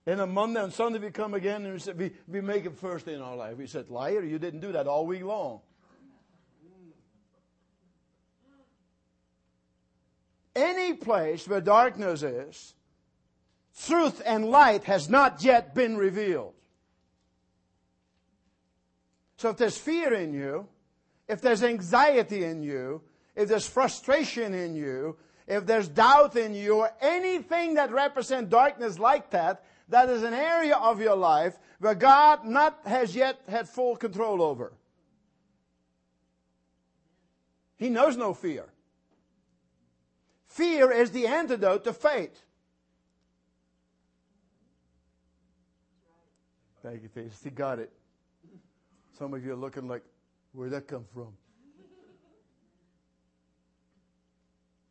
And 0.06 0.20
on 0.20 0.32
Monday 0.34 0.62
and 0.62 0.72
Sunday 0.72 0.98
we 0.98 1.10
come 1.10 1.34
again 1.34 1.64
and 1.64 1.74
we, 1.74 1.78
said, 1.78 1.98
we, 1.98 2.10
we 2.26 2.40
make 2.40 2.66
it 2.66 2.76
first 2.76 3.06
in 3.06 3.20
our 3.20 3.36
life. 3.36 3.56
We 3.56 3.66
said, 3.66 3.88
liar, 3.88 4.22
you 4.22 4.38
didn't 4.38 4.60
do 4.60 4.72
that 4.72 4.86
all 4.86 5.06
week 5.06 5.22
long. 5.22 5.60
Any 10.54 10.94
place 10.94 11.48
where 11.48 11.60
darkness 11.60 12.22
is, 12.22 12.74
truth 13.86 14.20
and 14.26 14.44
light 14.46 14.84
has 14.84 15.08
not 15.08 15.42
yet 15.42 15.74
been 15.74 15.96
revealed. 15.96 16.52
So 19.38 19.50
if 19.50 19.56
there's 19.56 19.78
fear 19.78 20.12
in 20.12 20.34
you, 20.34 20.68
if 21.26 21.40
there's 21.40 21.62
anxiety 21.62 22.44
in 22.44 22.62
you, 22.62 23.02
if 23.34 23.48
there's 23.48 23.66
frustration 23.66 24.52
in 24.52 24.74
you, 24.74 25.16
if 25.46 25.64
there's 25.64 25.88
doubt 25.88 26.36
in 26.36 26.54
you, 26.54 26.76
or 26.76 26.90
anything 27.00 27.74
that 27.74 27.90
represents 27.90 28.50
darkness 28.50 28.98
like 28.98 29.30
that, 29.30 29.64
that 29.92 30.08
is 30.08 30.22
an 30.22 30.34
area 30.34 30.74
of 30.74 31.00
your 31.00 31.16
life 31.16 31.58
where 31.78 31.94
God 31.94 32.46
not 32.46 32.80
has 32.86 33.14
yet 33.14 33.40
had 33.46 33.68
full 33.68 33.94
control 33.94 34.42
over. 34.42 34.72
He 37.76 37.90
knows 37.90 38.16
no 38.16 38.32
fear. 38.32 38.64
Fear 40.46 40.92
is 40.92 41.10
the 41.10 41.26
antidote 41.26 41.84
to 41.84 41.92
faith. 41.92 42.42
Thank 46.82 47.02
you, 47.02 47.08
Faith. 47.08 47.38
He 47.44 47.50
got 47.50 47.78
it. 47.78 47.92
Some 49.18 49.34
of 49.34 49.44
you 49.44 49.52
are 49.52 49.56
looking 49.56 49.88
like, 49.88 50.02
where'd 50.52 50.72
that 50.72 50.88
come 50.88 51.04
from? 51.12 51.28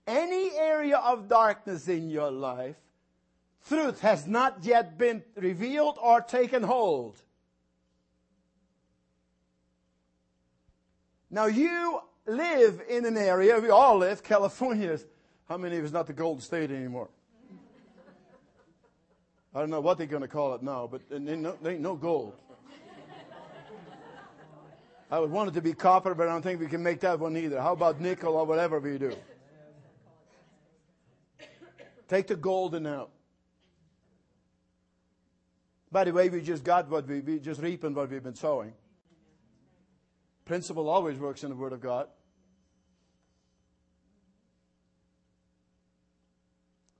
Any 0.05 0.51
area 0.55 0.97
of 0.97 1.27
darkness 1.27 1.87
in 1.87 2.09
your 2.09 2.31
life, 2.31 2.77
truth 3.67 4.01
has 4.01 4.27
not 4.27 4.59
yet 4.63 4.97
been 4.97 5.23
revealed 5.35 5.97
or 6.01 6.21
taken 6.21 6.63
hold. 6.63 7.17
Now 11.29 11.45
you 11.45 12.01
live 12.25 12.81
in 12.89 13.05
an 13.05 13.17
area, 13.17 13.59
we 13.59 13.69
all 13.69 13.97
live, 13.97 14.23
California 14.23 14.91
is, 14.91 15.05
how 15.47 15.57
many 15.57 15.77
of 15.77 15.85
us 15.85 15.91
not 15.91 16.07
the 16.07 16.13
Golden 16.13 16.41
State 16.41 16.71
anymore? 16.71 17.09
I 19.53 19.59
don't 19.59 19.69
know 19.69 19.81
what 19.81 19.97
they're 19.97 20.07
going 20.07 20.21
to 20.21 20.29
call 20.29 20.55
it 20.55 20.63
now, 20.63 20.87
but 20.89 21.01
there 21.09 21.17
ain't 21.17 21.41
no, 21.41 21.57
there 21.61 21.73
ain't 21.73 21.81
no 21.81 21.95
gold. 21.95 22.33
I 25.09 25.19
would 25.19 25.29
want 25.29 25.49
it 25.49 25.53
to 25.55 25.61
be 25.61 25.73
copper, 25.73 26.15
but 26.15 26.29
I 26.29 26.31
don't 26.31 26.41
think 26.41 26.61
we 26.61 26.67
can 26.67 26.81
make 26.81 27.01
that 27.01 27.19
one 27.19 27.35
either. 27.35 27.59
How 27.59 27.73
about 27.73 27.99
nickel 27.99 28.35
or 28.35 28.45
whatever 28.45 28.79
we 28.79 28.97
do? 28.97 29.13
Take 32.07 32.27
the 32.27 32.37
golden 32.37 32.87
out. 32.87 33.09
By 35.91 36.05
the 36.05 36.13
way, 36.13 36.29
we 36.29 36.41
just 36.41 36.63
got 36.63 36.89
what 36.89 37.07
we, 37.07 37.19
we 37.19 37.39
just 37.39 37.61
reaping 37.61 37.93
what 37.93 38.09
we've 38.09 38.23
been 38.23 38.35
sowing. 38.35 38.73
Principle 40.45 40.89
always 40.89 41.17
works 41.17 41.43
in 41.43 41.49
the 41.49 41.55
Word 41.55 41.73
of 41.73 41.81
God. 41.81 42.07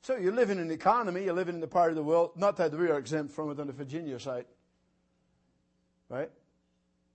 So 0.03 0.17
you 0.17 0.31
live 0.31 0.49
in 0.49 0.59
an 0.59 0.71
economy, 0.71 1.23
you 1.23 1.33
live 1.33 1.47
in 1.47 1.59
the 1.59 1.67
part 1.67 1.91
of 1.91 1.95
the 1.95 2.03
world, 2.03 2.31
not 2.35 2.57
that 2.57 2.73
we 2.73 2.89
are 2.89 2.97
exempt 2.97 3.33
from 3.33 3.51
it 3.51 3.59
on 3.59 3.67
the 3.67 3.73
Virginia 3.73 4.19
side. 4.19 4.45
Right? 6.09 6.29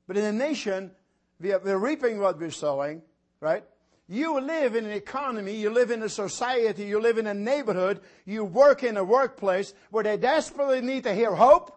But 0.07 0.17
in 0.17 0.25
a 0.25 0.33
nation, 0.33 0.93
we 1.41 1.53
are, 1.53 1.59
we're 1.59 1.79
reaping 1.79 2.21
what 2.21 2.39
we're 2.39 2.51
sowing, 2.51 3.03
right? 3.41 3.65
You 4.09 4.41
live 4.41 4.77
in 4.77 4.85
an 4.85 4.93
economy, 4.93 5.57
you 5.57 5.71
live 5.71 5.91
in 5.91 6.03
a 6.03 6.09
society, 6.09 6.85
you 6.85 7.01
live 7.01 7.19
in 7.19 7.27
a 7.27 7.35
neighborhood, 7.35 8.01
you 8.25 8.45
work 8.45 8.85
in 8.85 8.97
a 8.97 9.03
workplace 9.03 9.75
where 9.91 10.05
they 10.05 10.17
desperately 10.17 10.81
need 10.81 11.03
to 11.05 11.15
hear 11.15 11.35
hope 11.35 11.77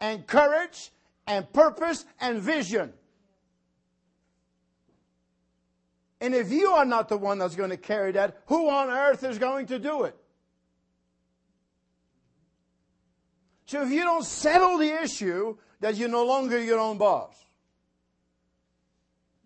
and 0.00 0.26
courage 0.26 0.90
and 1.26 1.50
purpose 1.52 2.06
and 2.20 2.40
vision. 2.40 2.92
And 6.20 6.34
if 6.34 6.50
you 6.50 6.70
are 6.70 6.86
not 6.86 7.10
the 7.10 7.18
one 7.18 7.38
that's 7.38 7.54
going 7.54 7.70
to 7.70 7.76
carry 7.76 8.12
that, 8.12 8.38
who 8.46 8.70
on 8.70 8.88
earth 8.88 9.24
is 9.24 9.38
going 9.38 9.66
to 9.66 9.78
do 9.78 10.04
it? 10.04 10.16
So 13.66 13.82
if 13.82 13.90
you 13.90 14.04
don't 14.04 14.24
settle 14.24 14.78
the 14.78 15.02
issue, 15.02 15.56
that 15.80 15.96
you're 15.96 16.08
no 16.08 16.24
longer 16.24 16.58
your 16.58 16.78
own 16.78 16.96
boss. 16.96 17.43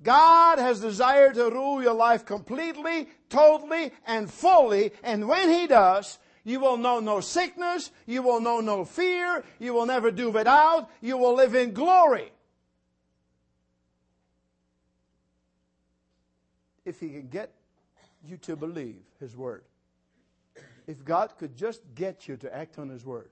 God 0.03 0.59
has 0.59 0.81
desired 0.81 1.35
to 1.35 1.51
rule 1.51 1.83
your 1.83 1.95
life 1.95 2.25
completely, 2.25 3.09
totally, 3.29 3.93
and 4.07 4.31
fully. 4.31 4.93
And 5.03 5.29
when 5.29 5.51
He 5.51 5.67
does, 5.67 6.19
you 6.45 6.61
will 6.61 6.77
know 6.77 7.01
no 7.01 7.21
sickness. 7.21 7.91
You 8.07 8.23
will 8.23 8.41
know 8.41 8.61
no 8.61 8.85
fear. 8.85 9.45
You 9.59 9.75
will 9.75 9.87
never 9.87 10.11
do 10.11 10.31
without. 10.31 10.89
You 11.01 11.17
will 11.17 11.35
live 11.35 11.55
in 11.55 11.73
glory. 11.73 12.33
If 16.85 17.01
He 17.01 17.11
can 17.11 17.29
get 17.29 17.53
you 18.25 18.37
to 18.39 18.57
believe 18.57 19.03
His 19.21 19.37
Word. 19.37 19.65
If 20.87 21.05
God 21.05 21.33
could 21.39 21.57
just 21.57 21.83
get 21.95 22.29
you 22.29 22.37
to 22.39 22.55
act 22.55 22.79
on 22.79 22.89
His 22.89 23.05
Word. 23.05 23.31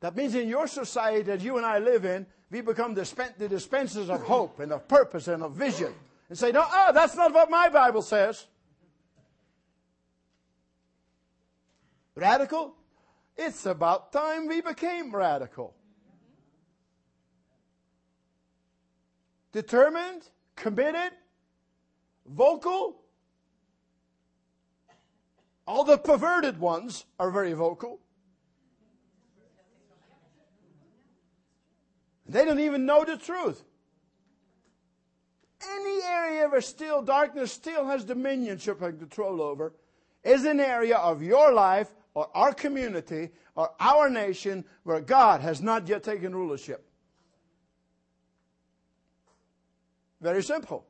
That 0.00 0.16
means 0.16 0.34
in 0.34 0.48
your 0.48 0.66
society 0.66 1.22
that 1.22 1.40
you 1.40 1.56
and 1.56 1.66
I 1.66 1.78
live 1.78 2.04
in, 2.04 2.26
we 2.50 2.60
become 2.60 2.94
the 2.94 3.48
dispensers 3.48 4.08
of 4.08 4.22
hope 4.22 4.60
and 4.60 4.72
of 4.72 4.86
purpose 4.88 5.28
and 5.28 5.42
of 5.42 5.52
vision. 5.52 5.92
And 6.28 6.38
say, 6.38 6.52
no, 6.52 6.64
oh, 6.64 6.92
that's 6.94 7.16
not 7.16 7.32
what 7.32 7.50
my 7.50 7.68
Bible 7.68 8.02
says. 8.02 8.46
Radical? 12.14 12.74
It's 13.36 13.66
about 13.66 14.12
time 14.12 14.46
we 14.46 14.60
became 14.60 15.14
radical. 15.14 15.74
Determined, 19.52 20.28
committed, 20.56 21.12
vocal. 22.26 23.00
All 25.66 25.84
the 25.84 25.98
perverted 25.98 26.58
ones 26.58 27.04
are 27.18 27.30
very 27.30 27.52
vocal. 27.52 28.00
They 32.28 32.44
don't 32.44 32.60
even 32.60 32.84
know 32.84 33.04
the 33.04 33.16
truth. 33.16 33.64
Any 35.62 36.02
area 36.02 36.48
where 36.48 36.60
still 36.60 37.02
darkness 37.02 37.52
still 37.52 37.86
has 37.86 38.04
dominionship 38.04 38.80
and 38.82 38.98
control 38.98 39.42
over 39.42 39.72
is 40.22 40.44
an 40.44 40.60
area 40.60 40.96
of 40.96 41.22
your 41.22 41.52
life 41.52 41.88
or 42.14 42.28
our 42.34 42.52
community 42.52 43.30
or 43.54 43.70
our 43.80 44.10
nation 44.10 44.64
where 44.84 45.00
God 45.00 45.40
has 45.40 45.60
not 45.60 45.88
yet 45.88 46.02
taken 46.02 46.34
rulership. 46.34 46.84
Very 50.20 50.42
simple. 50.42 50.84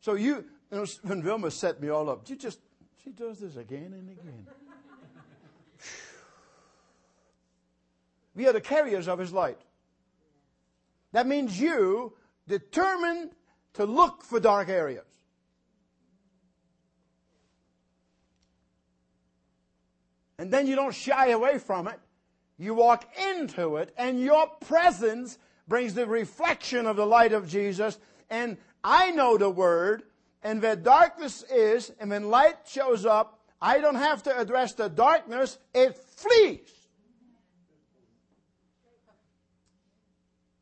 So 0.00 0.14
you, 0.14 0.44
you 0.70 0.78
know, 0.78 0.86
when 1.02 1.22
Vilma 1.22 1.50
set 1.50 1.80
me 1.80 1.88
all 1.88 2.08
up, 2.08 2.28
you 2.28 2.36
just, 2.36 2.60
she 3.02 3.10
does 3.10 3.40
this 3.40 3.56
again 3.56 3.92
and 3.92 4.10
again. 4.10 4.46
We 8.36 8.46
are 8.46 8.52
the 8.52 8.60
carriers 8.60 9.08
of 9.08 9.18
His 9.18 9.32
light. 9.32 9.58
That 11.12 11.26
means 11.26 11.58
you 11.58 12.12
determined 12.46 13.30
to 13.72 13.86
look 13.86 14.22
for 14.22 14.38
dark 14.38 14.68
areas. 14.68 15.06
And 20.38 20.52
then 20.52 20.66
you 20.66 20.76
don't 20.76 20.94
shy 20.94 21.28
away 21.28 21.58
from 21.58 21.88
it. 21.88 21.98
You 22.58 22.74
walk 22.74 23.08
into 23.32 23.76
it, 23.76 23.94
and 23.96 24.20
your 24.20 24.46
presence 24.46 25.38
brings 25.66 25.94
the 25.94 26.06
reflection 26.06 26.86
of 26.86 26.96
the 26.96 27.06
light 27.06 27.32
of 27.32 27.48
Jesus. 27.48 27.98
And 28.28 28.58
I 28.84 29.10
know 29.12 29.38
the 29.38 29.50
word, 29.50 30.02
and 30.42 30.60
where 30.60 30.76
darkness 30.76 31.42
is, 31.44 31.90
and 31.98 32.10
when 32.10 32.28
light 32.28 32.56
shows 32.66 33.06
up, 33.06 33.40
I 33.60 33.78
don't 33.78 33.94
have 33.94 34.22
to 34.24 34.38
address 34.38 34.74
the 34.74 34.88
darkness, 34.88 35.56
it 35.74 35.96
flees. 35.96 36.75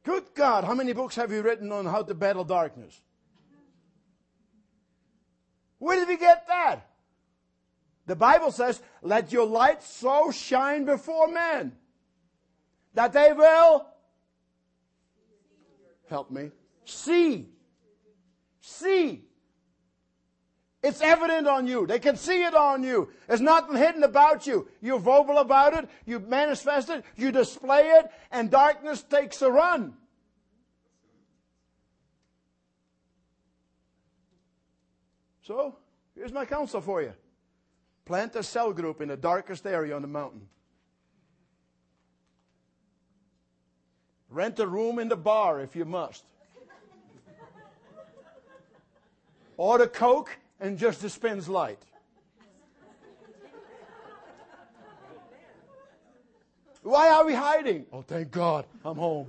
Good 0.04 0.34
God, 0.34 0.64
how 0.64 0.74
many 0.74 0.92
books 0.92 1.16
have 1.16 1.32
you 1.32 1.42
written 1.42 1.72
on 1.72 1.86
how 1.86 2.02
to 2.02 2.14
battle 2.14 2.44
darkness? 2.44 3.00
Where 5.78 5.96
did 5.96 6.08
we 6.08 6.16
get 6.16 6.46
that? 6.46 6.90
The 8.06 8.14
Bible 8.14 8.52
says, 8.52 8.82
let 9.02 9.32
your 9.32 9.46
light 9.46 9.82
so 9.82 10.30
shine 10.30 10.84
before 10.84 11.28
men 11.28 11.72
that 12.92 13.14
they 13.14 13.32
will 13.32 13.86
help 16.08 16.30
me 16.30 16.50
see. 16.84 17.48
See. 18.60 19.24
It's 20.84 21.00
evident 21.00 21.48
on 21.48 21.66
you. 21.66 21.86
They 21.86 21.98
can 21.98 22.14
see 22.14 22.44
it 22.44 22.54
on 22.54 22.82
you. 22.82 23.08
There's 23.26 23.40
nothing 23.40 23.74
hidden 23.74 24.02
about 24.02 24.46
you. 24.46 24.68
You're 24.82 24.98
vocal 24.98 25.38
about 25.38 25.72
it. 25.72 25.88
You 26.04 26.20
manifest 26.20 26.90
it. 26.90 27.02
You 27.16 27.32
display 27.32 27.84
it. 27.86 28.10
And 28.30 28.50
darkness 28.50 29.02
takes 29.02 29.40
a 29.40 29.50
run. 29.50 29.94
So, 35.40 35.74
here's 36.14 36.32
my 36.32 36.44
counsel 36.44 36.82
for 36.82 37.00
you. 37.00 37.14
Plant 38.04 38.36
a 38.36 38.42
cell 38.42 38.74
group 38.74 39.00
in 39.00 39.08
the 39.08 39.16
darkest 39.16 39.66
area 39.66 39.96
on 39.96 40.02
the 40.02 40.08
mountain. 40.08 40.42
Rent 44.28 44.58
a 44.58 44.66
room 44.66 44.98
in 44.98 45.08
the 45.08 45.16
bar 45.16 45.62
if 45.62 45.74
you 45.74 45.86
must. 45.86 46.24
Order 49.56 49.86
Coke 49.86 50.36
and 50.60 50.78
just 50.78 51.00
dispense 51.00 51.48
light. 51.48 51.78
Why 56.82 57.08
are 57.08 57.24
we 57.24 57.34
hiding? 57.34 57.86
Oh, 57.92 58.02
thank 58.02 58.30
God, 58.30 58.66
I'm 58.84 58.96
home. 58.96 59.28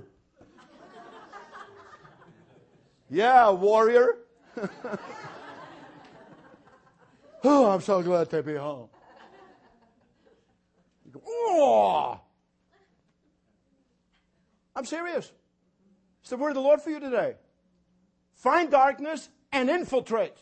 yeah, 3.08 3.50
warrior. 3.50 4.18
oh, 7.44 7.70
I'm 7.70 7.80
so 7.80 8.02
glad 8.02 8.28
to 8.30 8.42
be 8.42 8.54
home. 8.54 8.88
Oh. 11.26 12.20
I'm 14.74 14.84
serious. 14.84 15.32
It's 16.20 16.28
the 16.30 16.36
word 16.36 16.50
of 16.50 16.54
the 16.56 16.60
Lord 16.60 16.82
for 16.82 16.90
you 16.90 17.00
today. 17.00 17.36
Find 18.34 18.70
darkness 18.70 19.30
and 19.50 19.70
infiltrate. 19.70 20.36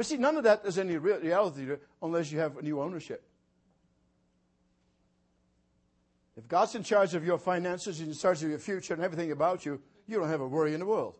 But 0.00 0.06
see, 0.06 0.16
none 0.16 0.38
of 0.38 0.44
that 0.44 0.62
is 0.64 0.78
any 0.78 0.96
reality 0.96 1.76
unless 2.00 2.32
you 2.32 2.38
have 2.38 2.56
a 2.56 2.62
new 2.62 2.80
ownership. 2.80 3.22
If 6.38 6.48
God's 6.48 6.74
in 6.74 6.84
charge 6.84 7.14
of 7.14 7.22
your 7.22 7.36
finances, 7.36 8.00
in 8.00 8.14
charge 8.14 8.42
of 8.42 8.48
your 8.48 8.58
future 8.58 8.94
and 8.94 9.02
everything 9.02 9.30
about 9.30 9.66
you, 9.66 9.78
you 10.06 10.18
don't 10.18 10.30
have 10.30 10.40
a 10.40 10.48
worry 10.48 10.72
in 10.72 10.80
the 10.80 10.86
world. 10.86 11.16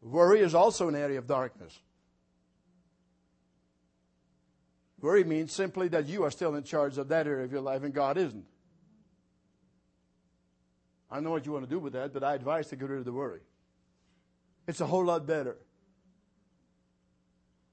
Worry 0.00 0.40
is 0.40 0.54
also 0.54 0.88
an 0.88 0.94
area 0.94 1.18
of 1.18 1.26
darkness. 1.26 1.78
Worry 5.02 5.22
means 5.22 5.52
simply 5.52 5.88
that 5.88 6.06
you 6.06 6.24
are 6.24 6.30
still 6.30 6.54
in 6.54 6.62
charge 6.62 6.96
of 6.96 7.08
that 7.08 7.26
area 7.26 7.44
of 7.44 7.52
your 7.52 7.60
life 7.60 7.82
and 7.82 7.92
God 7.92 8.16
isn't. 8.16 8.46
I 11.10 11.20
know 11.20 11.32
what 11.32 11.44
you 11.44 11.52
want 11.52 11.68
to 11.68 11.70
do 11.70 11.80
with 11.80 11.92
that, 11.92 12.14
but 12.14 12.24
I 12.24 12.34
advise 12.34 12.68
to 12.68 12.76
get 12.76 12.88
rid 12.88 13.00
of 13.00 13.04
the 13.04 13.12
worry. 13.12 13.40
It's 14.66 14.80
a 14.80 14.86
whole 14.86 15.04
lot 15.04 15.26
better. 15.26 15.58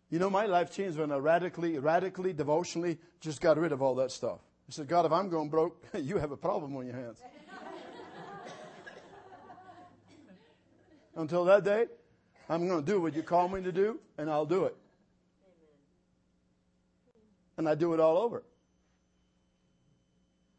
You 0.10 0.20
know, 0.20 0.30
my 0.30 0.46
life 0.46 0.72
changed 0.72 0.98
when 0.98 1.12
I 1.12 1.18
radically, 1.18 1.80
radically, 1.80 2.32
devotionally 2.34 2.98
just 3.20 3.42
got 3.42 3.58
rid 3.58 3.72
of 3.72 3.82
all 3.82 3.96
that 3.96 4.12
stuff. 4.12 4.40
I 4.70 4.72
said, 4.72 4.88
God, 4.88 5.06
if 5.06 5.12
I'm 5.12 5.30
going 5.30 5.50
broke, 5.50 5.84
you 6.00 6.18
have 6.18 6.32
a 6.32 6.38
problem 6.38 6.76
on 6.76 6.86
your 6.86 6.96
hands. 6.96 7.20
Until 11.16 11.46
that 11.46 11.64
day, 11.64 11.88
I'm 12.50 12.68
going 12.68 12.86
to 12.86 12.92
do 12.92 13.02
what 13.02 13.16
you 13.16 13.24
call 13.24 13.50
me 13.50 13.62
to 13.64 13.72
do, 13.72 14.00
and 14.18 14.30
I'll 14.30 14.46
do 14.46 14.66
it. 14.66 14.78
And 17.58 17.68
I 17.68 17.76
do 17.76 17.94
it 17.94 18.00
all 18.00 18.18
over. 18.18 18.44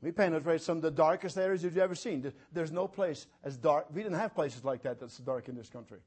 We 0.03 0.13
penetrate 0.13 0.63
some 0.63 0.77
of 0.77 0.83
the 0.83 0.91
darkest 0.91 1.39
areas 1.39 1.63
you've 1.63 1.79
ever 1.79 1.95
seen. 1.95 2.33
There's 2.53 2.73
no 2.73 2.87
place 2.87 3.27
as 3.45 3.57
dark. 3.57 3.87
We 3.93 4.03
didn't 4.03 4.19
have 4.19 4.35
places 4.35 4.65
like 4.65 4.83
that 4.83 5.01
that's 5.01 5.19
dark 5.19 5.49
in 5.49 5.57
this 5.57 5.69
country. 5.69 5.99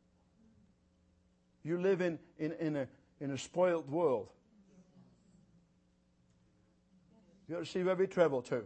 You 1.63 1.79
live 1.79 2.01
in, 2.01 2.17
in, 2.37 2.53
in, 2.53 2.75
a, 2.75 2.87
in 3.21 3.31
a 3.31 3.37
spoiled 3.37 3.89
world. 3.89 4.27
You 7.47 7.57
ought 7.57 7.59
to 7.59 7.65
see 7.65 7.83
where 7.83 7.95
we 7.95 8.07
travel 8.07 8.41
to. 8.43 8.63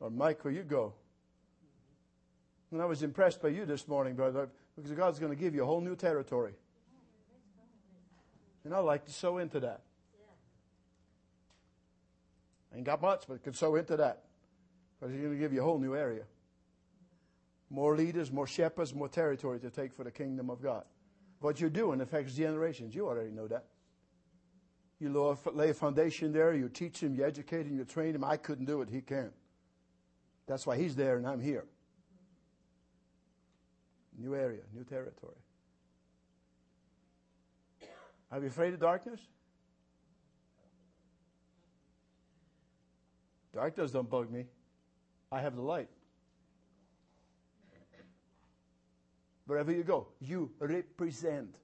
Or 0.00 0.10
Mike, 0.10 0.44
where 0.44 0.54
you 0.54 0.62
go. 0.62 0.94
And 2.70 2.80
I 2.80 2.86
was 2.86 3.02
impressed 3.02 3.42
by 3.42 3.48
you 3.48 3.66
this 3.66 3.86
morning, 3.86 4.14
brother, 4.14 4.48
because 4.74 4.90
God's 4.92 5.18
going 5.18 5.32
to 5.32 5.38
give 5.38 5.54
you 5.54 5.62
a 5.62 5.66
whole 5.66 5.80
new 5.80 5.96
territory. 5.96 6.54
And 8.64 8.74
I 8.74 8.78
like 8.78 9.04
to 9.06 9.12
sow 9.12 9.38
into 9.38 9.60
that. 9.60 9.82
Ain't 12.74 12.84
got 12.84 13.00
much, 13.00 13.24
but 13.28 13.42
could 13.42 13.56
sow 13.56 13.76
into 13.76 13.96
that. 13.96 14.24
Because 14.98 15.12
He's 15.12 15.22
going 15.22 15.34
to 15.34 15.38
give 15.38 15.52
you 15.52 15.60
a 15.60 15.64
whole 15.64 15.78
new 15.78 15.94
area. 15.94 16.24
More 17.70 17.96
leaders, 17.96 18.30
more 18.30 18.46
shepherds, 18.46 18.94
more 18.94 19.08
territory 19.08 19.58
to 19.60 19.70
take 19.70 19.92
for 19.92 20.04
the 20.04 20.10
kingdom 20.10 20.48
of 20.48 20.62
God. 20.62 20.84
What 21.40 21.60
you're 21.60 21.70
doing 21.70 22.00
affects 22.00 22.34
generations. 22.34 22.94
You 22.94 23.06
already 23.06 23.30
know 23.30 23.46
that. 23.48 23.66
You 25.00 25.36
lay 25.52 25.70
a 25.70 25.74
foundation 25.74 26.32
there, 26.32 26.54
you 26.54 26.68
teach 26.68 27.00
him, 27.00 27.14
you 27.14 27.24
educate 27.24 27.66
him, 27.66 27.76
you 27.76 27.84
train 27.84 28.14
him. 28.14 28.24
I 28.24 28.36
couldn't 28.36 28.64
do 28.64 28.82
it, 28.82 28.88
he 28.90 29.00
can. 29.00 29.30
That's 30.48 30.66
why 30.66 30.76
he's 30.76 30.96
there 30.96 31.16
and 31.18 31.26
I'm 31.26 31.40
here. 31.40 31.66
New 34.18 34.34
area, 34.34 34.62
new 34.74 34.82
territory. 34.82 35.36
Are 38.32 38.40
you 38.40 38.48
afraid 38.48 38.74
of 38.74 38.80
darkness? 38.80 39.20
Darkness 43.54 43.92
don't 43.92 44.10
bug 44.10 44.30
me. 44.30 44.46
I 45.30 45.40
have 45.40 45.54
the 45.54 45.62
light. 45.62 45.88
Wherever 49.48 49.72
you 49.72 49.82
go, 49.82 50.08
you 50.20 50.50
represent. 50.58 51.56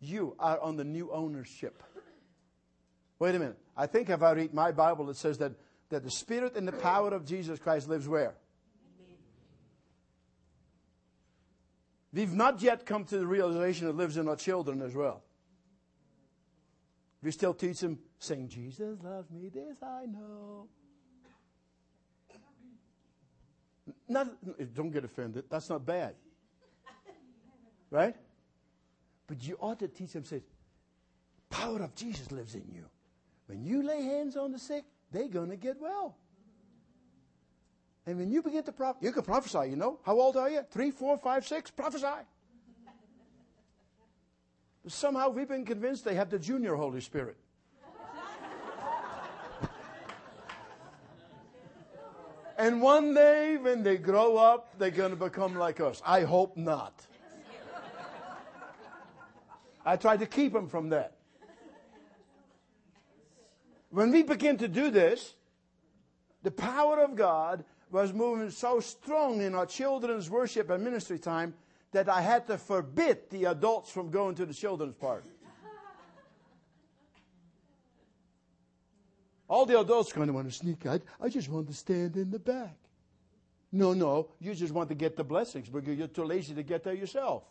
You 0.00 0.34
are 0.40 0.60
on 0.60 0.76
the 0.76 0.82
new 0.82 1.08
ownership. 1.12 1.84
Wait 3.20 3.32
a 3.36 3.38
minute. 3.38 3.58
I 3.76 3.86
think 3.86 4.10
if 4.10 4.20
I 4.24 4.32
read 4.32 4.52
my 4.52 4.72
Bible, 4.72 5.08
it 5.08 5.16
says 5.16 5.38
that, 5.38 5.52
that 5.90 6.02
the 6.02 6.10
Spirit 6.10 6.56
and 6.56 6.66
the 6.66 6.72
power 6.72 7.14
of 7.14 7.24
Jesus 7.24 7.60
Christ 7.60 7.88
lives 7.88 8.08
where? 8.08 8.34
We've 12.12 12.34
not 12.34 12.60
yet 12.60 12.84
come 12.84 13.04
to 13.04 13.18
the 13.18 13.26
realization 13.26 13.86
it 13.86 13.94
lives 13.94 14.16
in 14.16 14.26
our 14.26 14.34
children 14.34 14.82
as 14.82 14.96
well. 14.96 15.22
We 17.22 17.30
still 17.30 17.54
teach 17.54 17.78
them, 17.78 18.00
sing, 18.18 18.48
Jesus 18.48 18.98
loves 19.00 19.30
me, 19.30 19.48
this 19.48 19.80
I 19.80 20.06
know. 20.06 20.66
Not, 24.08 24.74
don't 24.74 24.90
get 24.90 25.04
offended. 25.04 25.44
That's 25.48 25.70
not 25.70 25.86
bad. 25.86 26.14
Right? 27.90 28.14
But 29.26 29.42
you 29.46 29.56
ought 29.60 29.78
to 29.80 29.88
teach 29.88 30.12
them, 30.12 30.24
say, 30.24 30.42
power 31.50 31.82
of 31.82 31.94
Jesus 31.94 32.30
lives 32.32 32.54
in 32.54 32.64
you. 32.72 32.84
When 33.46 33.64
you 33.64 33.82
lay 33.82 34.02
hands 34.02 34.36
on 34.36 34.52
the 34.52 34.58
sick, 34.58 34.84
they're 35.10 35.28
going 35.28 35.50
to 35.50 35.56
get 35.56 35.80
well. 35.80 36.16
And 38.06 38.18
when 38.18 38.30
you 38.30 38.42
begin 38.42 38.62
to 38.62 38.72
prophesy, 38.72 39.06
you 39.06 39.12
can 39.12 39.22
prophesy, 39.22 39.70
you 39.70 39.76
know. 39.76 39.98
How 40.02 40.18
old 40.18 40.36
are 40.36 40.48
you? 40.48 40.62
Three, 40.70 40.90
four, 40.90 41.18
five, 41.18 41.46
six? 41.46 41.70
Prophesy. 41.70 42.06
But 44.82 44.92
somehow 44.92 45.28
we've 45.28 45.48
been 45.48 45.66
convinced 45.66 46.04
they 46.06 46.14
have 46.14 46.30
the 46.30 46.38
junior 46.38 46.74
Holy 46.74 47.02
Spirit. 47.02 47.36
and 52.56 52.80
one 52.80 53.12
day 53.12 53.58
when 53.58 53.82
they 53.82 53.98
grow 53.98 54.38
up, 54.38 54.78
they're 54.78 54.90
going 54.90 55.10
to 55.10 55.16
become 55.16 55.54
like 55.56 55.80
us. 55.80 56.00
I 56.06 56.22
hope 56.22 56.56
not. 56.56 56.94
I 59.88 59.96
tried 59.96 60.20
to 60.20 60.26
keep 60.26 60.54
him 60.54 60.68
from 60.68 60.90
that. 60.90 61.14
When 63.88 64.10
we 64.10 64.22
begin 64.22 64.58
to 64.58 64.68
do 64.68 64.90
this, 64.90 65.32
the 66.42 66.50
power 66.50 67.02
of 67.02 67.16
God 67.16 67.64
was 67.90 68.12
moving 68.12 68.50
so 68.50 68.80
strong 68.80 69.40
in 69.40 69.54
our 69.54 69.64
children's 69.64 70.28
worship 70.28 70.68
and 70.68 70.84
ministry 70.84 71.18
time 71.18 71.54
that 71.92 72.06
I 72.06 72.20
had 72.20 72.46
to 72.48 72.58
forbid 72.58 73.30
the 73.30 73.46
adults 73.46 73.90
from 73.90 74.10
going 74.10 74.34
to 74.34 74.44
the 74.44 74.52
children's 74.52 74.94
part. 74.94 75.24
All 79.48 79.64
the 79.64 79.80
adults 79.80 80.12
kind 80.12 80.28
of 80.28 80.34
want 80.34 80.48
to 80.48 80.54
sneak 80.54 80.84
out. 80.84 81.00
I 81.18 81.30
just 81.30 81.48
want 81.48 81.66
to 81.68 81.72
stand 81.72 82.14
in 82.16 82.30
the 82.30 82.38
back. 82.38 82.76
No, 83.72 83.94
no, 83.94 84.28
you 84.38 84.54
just 84.54 84.74
want 84.74 84.90
to 84.90 84.94
get 84.94 85.16
the 85.16 85.24
blessings 85.24 85.70
because 85.70 85.96
you're 85.96 86.08
too 86.08 86.24
lazy 86.24 86.54
to 86.54 86.62
get 86.62 86.84
there 86.84 86.92
yourself. 86.92 87.44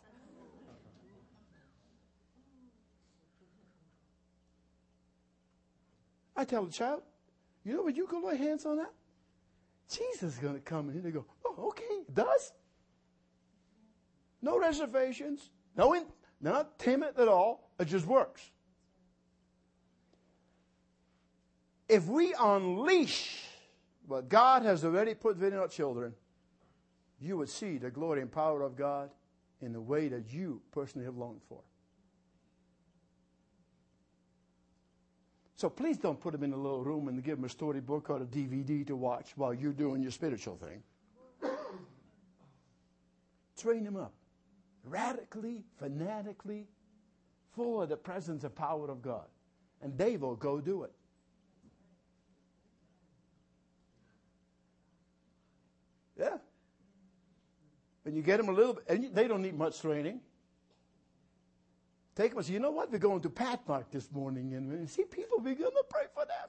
I 6.38 6.44
tell 6.44 6.64
the 6.64 6.72
child, 6.72 7.02
you 7.64 7.74
know 7.76 7.82
when 7.82 7.96
you 7.96 8.06
go 8.06 8.20
lay 8.20 8.36
hands 8.36 8.64
on 8.64 8.76
that? 8.76 8.92
Jesus 9.90 10.34
is 10.34 10.38
going 10.38 10.54
to 10.54 10.60
come 10.60 10.88
in. 10.88 11.02
They 11.02 11.10
go, 11.10 11.24
oh, 11.44 11.70
okay, 11.70 11.82
it 11.82 12.14
does. 12.14 12.52
No 14.40 14.56
reservations. 14.56 15.50
No, 15.76 15.94
in, 15.94 16.04
not 16.40 16.78
timid 16.78 17.18
at 17.18 17.26
all. 17.26 17.72
It 17.80 17.86
just 17.86 18.06
works. 18.06 18.40
If 21.88 22.06
we 22.06 22.32
unleash 22.40 23.42
what 24.06 24.28
God 24.28 24.62
has 24.62 24.84
already 24.84 25.14
put 25.14 25.38
within 25.38 25.58
our 25.58 25.66
children, 25.66 26.14
you 27.20 27.36
would 27.36 27.48
see 27.48 27.78
the 27.78 27.90
glory 27.90 28.22
and 28.22 28.30
power 28.30 28.62
of 28.62 28.76
God 28.76 29.10
in 29.60 29.72
the 29.72 29.80
way 29.80 30.06
that 30.06 30.32
you 30.32 30.62
personally 30.70 31.04
have 31.04 31.16
longed 31.16 31.40
for. 31.48 31.62
So 35.58 35.68
please 35.68 35.98
don't 35.98 36.20
put 36.20 36.30
them 36.30 36.44
in 36.44 36.52
a 36.52 36.56
little 36.56 36.84
room 36.84 37.08
and 37.08 37.20
give 37.20 37.38
them 37.38 37.44
a 37.44 37.48
storybook 37.48 38.10
or 38.10 38.18
a 38.18 38.26
DVD 38.26 38.86
to 38.86 38.94
watch 38.94 39.32
while 39.34 39.52
you're 39.52 39.72
doing 39.72 40.00
your 40.00 40.12
spiritual 40.12 40.56
thing. 40.56 40.84
Train 43.60 43.82
them 43.82 43.96
up 43.96 44.12
radically, 44.84 45.64
fanatically, 45.76 46.68
full 47.56 47.82
of 47.82 47.88
the 47.88 47.96
presence 47.96 48.44
and 48.44 48.54
power 48.54 48.88
of 48.88 49.02
God. 49.02 49.24
And 49.82 49.98
they 49.98 50.16
will 50.16 50.36
go 50.36 50.60
do 50.60 50.84
it. 50.84 50.92
Yeah. 56.16 56.36
And 58.04 58.14
you 58.14 58.22
get 58.22 58.36
them 58.36 58.48
a 58.48 58.52
little 58.52 58.74
bit, 58.74 58.84
and 58.88 59.12
they 59.12 59.26
don't 59.26 59.42
need 59.42 59.58
much 59.58 59.80
training. 59.80 60.20
Take 62.18 62.30
them 62.32 62.38
and 62.38 62.46
say, 62.46 62.52
you 62.54 62.58
know 62.58 62.72
what? 62.72 62.90
We're 62.90 62.98
going 62.98 63.20
to 63.20 63.30
Pathmark 63.30 63.84
this 63.92 64.10
morning 64.10 64.52
and 64.54 64.90
see 64.90 65.04
people, 65.04 65.38
we're 65.38 65.54
going 65.54 65.70
to 65.70 65.84
pray 65.88 66.06
for 66.12 66.24
them. 66.24 66.48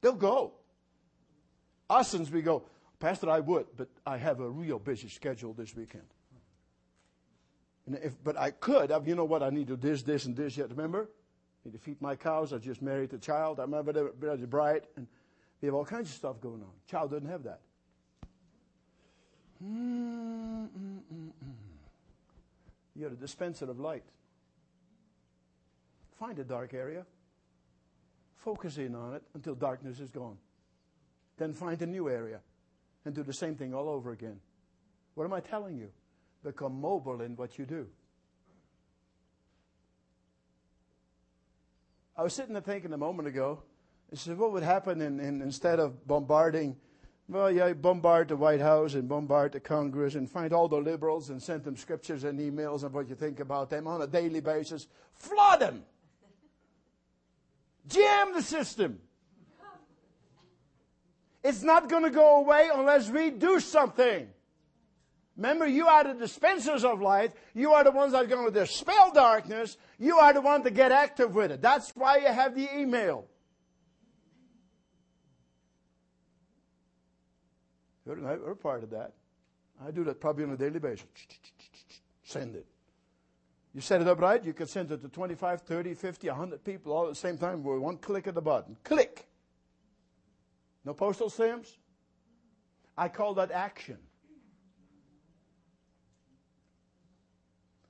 They'll 0.00 0.12
go. 0.14 0.54
Us, 1.88 2.08
since 2.08 2.32
we 2.32 2.42
go, 2.42 2.64
Pastor, 2.98 3.30
I 3.30 3.38
would, 3.38 3.66
but 3.76 3.88
I 4.04 4.16
have 4.16 4.40
a 4.40 4.50
real 4.50 4.80
busy 4.80 5.08
schedule 5.08 5.52
this 5.52 5.76
weekend. 5.76 6.02
And 7.86 7.96
if, 8.02 8.12
but 8.24 8.36
I 8.36 8.50
could. 8.50 8.90
You 9.06 9.14
know 9.14 9.24
what? 9.24 9.44
I 9.44 9.50
need 9.50 9.68
to 9.68 9.76
do 9.76 9.88
this, 9.88 10.02
this, 10.02 10.24
and 10.24 10.34
this 10.34 10.56
yet. 10.56 10.70
Remember? 10.70 11.02
I 11.02 11.68
need 11.68 11.74
to 11.74 11.78
feed 11.78 12.02
my 12.02 12.16
cows. 12.16 12.52
I 12.52 12.58
just 12.58 12.82
married 12.82 13.12
a 13.12 13.18
child. 13.18 13.60
I 13.60 13.62
remember 13.62 13.92
the 13.92 14.46
bride. 14.48 14.88
And 14.96 15.06
we 15.60 15.66
have 15.66 15.76
all 15.76 15.84
kinds 15.84 16.08
of 16.08 16.16
stuff 16.16 16.40
going 16.40 16.60
on. 16.60 16.72
Child 16.88 17.12
doesn't 17.12 17.28
have 17.28 17.44
that. 17.44 17.60
Mm-mm-mm-mm. 19.64 21.30
You're 22.96 23.12
a 23.12 23.16
dispenser 23.16 23.70
of 23.70 23.80
light. 23.80 24.04
Find 26.18 26.38
a 26.38 26.44
dark 26.44 26.74
area. 26.74 27.04
Focus 28.36 28.78
in 28.78 28.94
on 28.94 29.14
it 29.14 29.22
until 29.34 29.54
darkness 29.54 30.00
is 30.00 30.10
gone. 30.10 30.36
Then 31.36 31.52
find 31.52 31.80
a 31.82 31.86
new 31.86 32.08
area 32.08 32.40
and 33.04 33.14
do 33.14 33.22
the 33.22 33.32
same 33.32 33.56
thing 33.56 33.74
all 33.74 33.88
over 33.88 34.12
again. 34.12 34.38
What 35.14 35.24
am 35.24 35.32
I 35.32 35.40
telling 35.40 35.76
you? 35.76 35.90
Become 36.42 36.80
mobile 36.80 37.20
in 37.22 37.36
what 37.36 37.58
you 37.58 37.66
do. 37.66 37.86
I 42.16 42.22
was 42.22 42.32
sitting 42.32 42.52
there 42.52 42.62
thinking 42.62 42.92
a 42.92 42.98
moment 42.98 43.26
ago, 43.26 43.62
I 44.12 44.16
said, 44.16 44.38
what 44.38 44.52
would 44.52 44.62
happen 44.62 45.00
in, 45.00 45.18
in, 45.18 45.42
instead 45.42 45.80
of 45.80 46.06
bombarding 46.06 46.76
well, 47.28 47.50
yeah, 47.50 47.72
bombard 47.72 48.28
the 48.28 48.36
White 48.36 48.60
House 48.60 48.94
and 48.94 49.08
bombard 49.08 49.52
the 49.52 49.60
Congress 49.60 50.14
and 50.14 50.30
find 50.30 50.52
all 50.52 50.68
the 50.68 50.76
liberals 50.76 51.30
and 51.30 51.42
send 51.42 51.64
them 51.64 51.76
scriptures 51.76 52.24
and 52.24 52.38
emails 52.38 52.84
and 52.84 52.92
what 52.92 53.08
you 53.08 53.14
think 53.14 53.40
about 53.40 53.70
them 53.70 53.86
on 53.86 54.02
a 54.02 54.06
daily 54.06 54.40
basis. 54.40 54.88
Flood 55.14 55.60
them. 55.60 55.82
Jam 57.86 58.34
the 58.34 58.42
system. 58.42 58.98
It's 61.42 61.62
not 61.62 61.90
going 61.90 62.04
to 62.04 62.10
go 62.10 62.38
away 62.38 62.70
unless 62.72 63.10
we 63.10 63.30
do 63.30 63.60
something. 63.60 64.28
Remember, 65.36 65.66
you 65.66 65.86
are 65.86 66.04
the 66.04 66.14
dispensers 66.14 66.84
of 66.84 67.00
light. 67.00 67.32
You 67.54 67.72
are 67.72 67.84
the 67.84 67.90
ones 67.90 68.12
that 68.12 68.24
are 68.24 68.26
going 68.26 68.46
to 68.46 68.60
dispel 68.60 69.12
darkness. 69.12 69.76
You 69.98 70.18
are 70.18 70.32
the 70.32 70.40
one 70.40 70.62
to 70.62 70.70
get 70.70 70.92
active 70.92 71.34
with 71.34 71.50
it. 71.50 71.60
That's 71.60 71.90
why 71.96 72.18
you 72.18 72.26
have 72.26 72.54
the 72.54 72.68
email. 72.78 73.26
We're 78.06 78.54
part 78.54 78.82
of 78.82 78.90
that. 78.90 79.12
I 79.84 79.90
do 79.90 80.04
that 80.04 80.20
probably 80.20 80.44
on 80.44 80.50
a 80.50 80.56
daily 80.56 80.78
basis. 80.78 81.06
Send 82.22 82.56
it. 82.56 82.66
You 83.74 83.80
set 83.80 84.00
it 84.00 84.06
up 84.06 84.20
right, 84.20 84.42
you 84.44 84.52
can 84.52 84.68
send 84.68 84.92
it 84.92 85.02
to 85.02 85.08
25, 85.08 85.62
30, 85.62 85.94
50, 85.94 86.28
100 86.28 86.64
people 86.64 86.92
all 86.92 87.04
at 87.04 87.08
the 87.08 87.14
same 87.16 87.36
time 87.36 87.64
with 87.64 87.80
one 87.80 87.96
click 87.96 88.28
of 88.28 88.34
the 88.34 88.42
button. 88.42 88.76
Click. 88.84 89.26
No 90.84 90.94
postal 90.94 91.28
stamps. 91.28 91.76
I 92.96 93.08
call 93.08 93.34
that 93.34 93.50
action. 93.50 93.98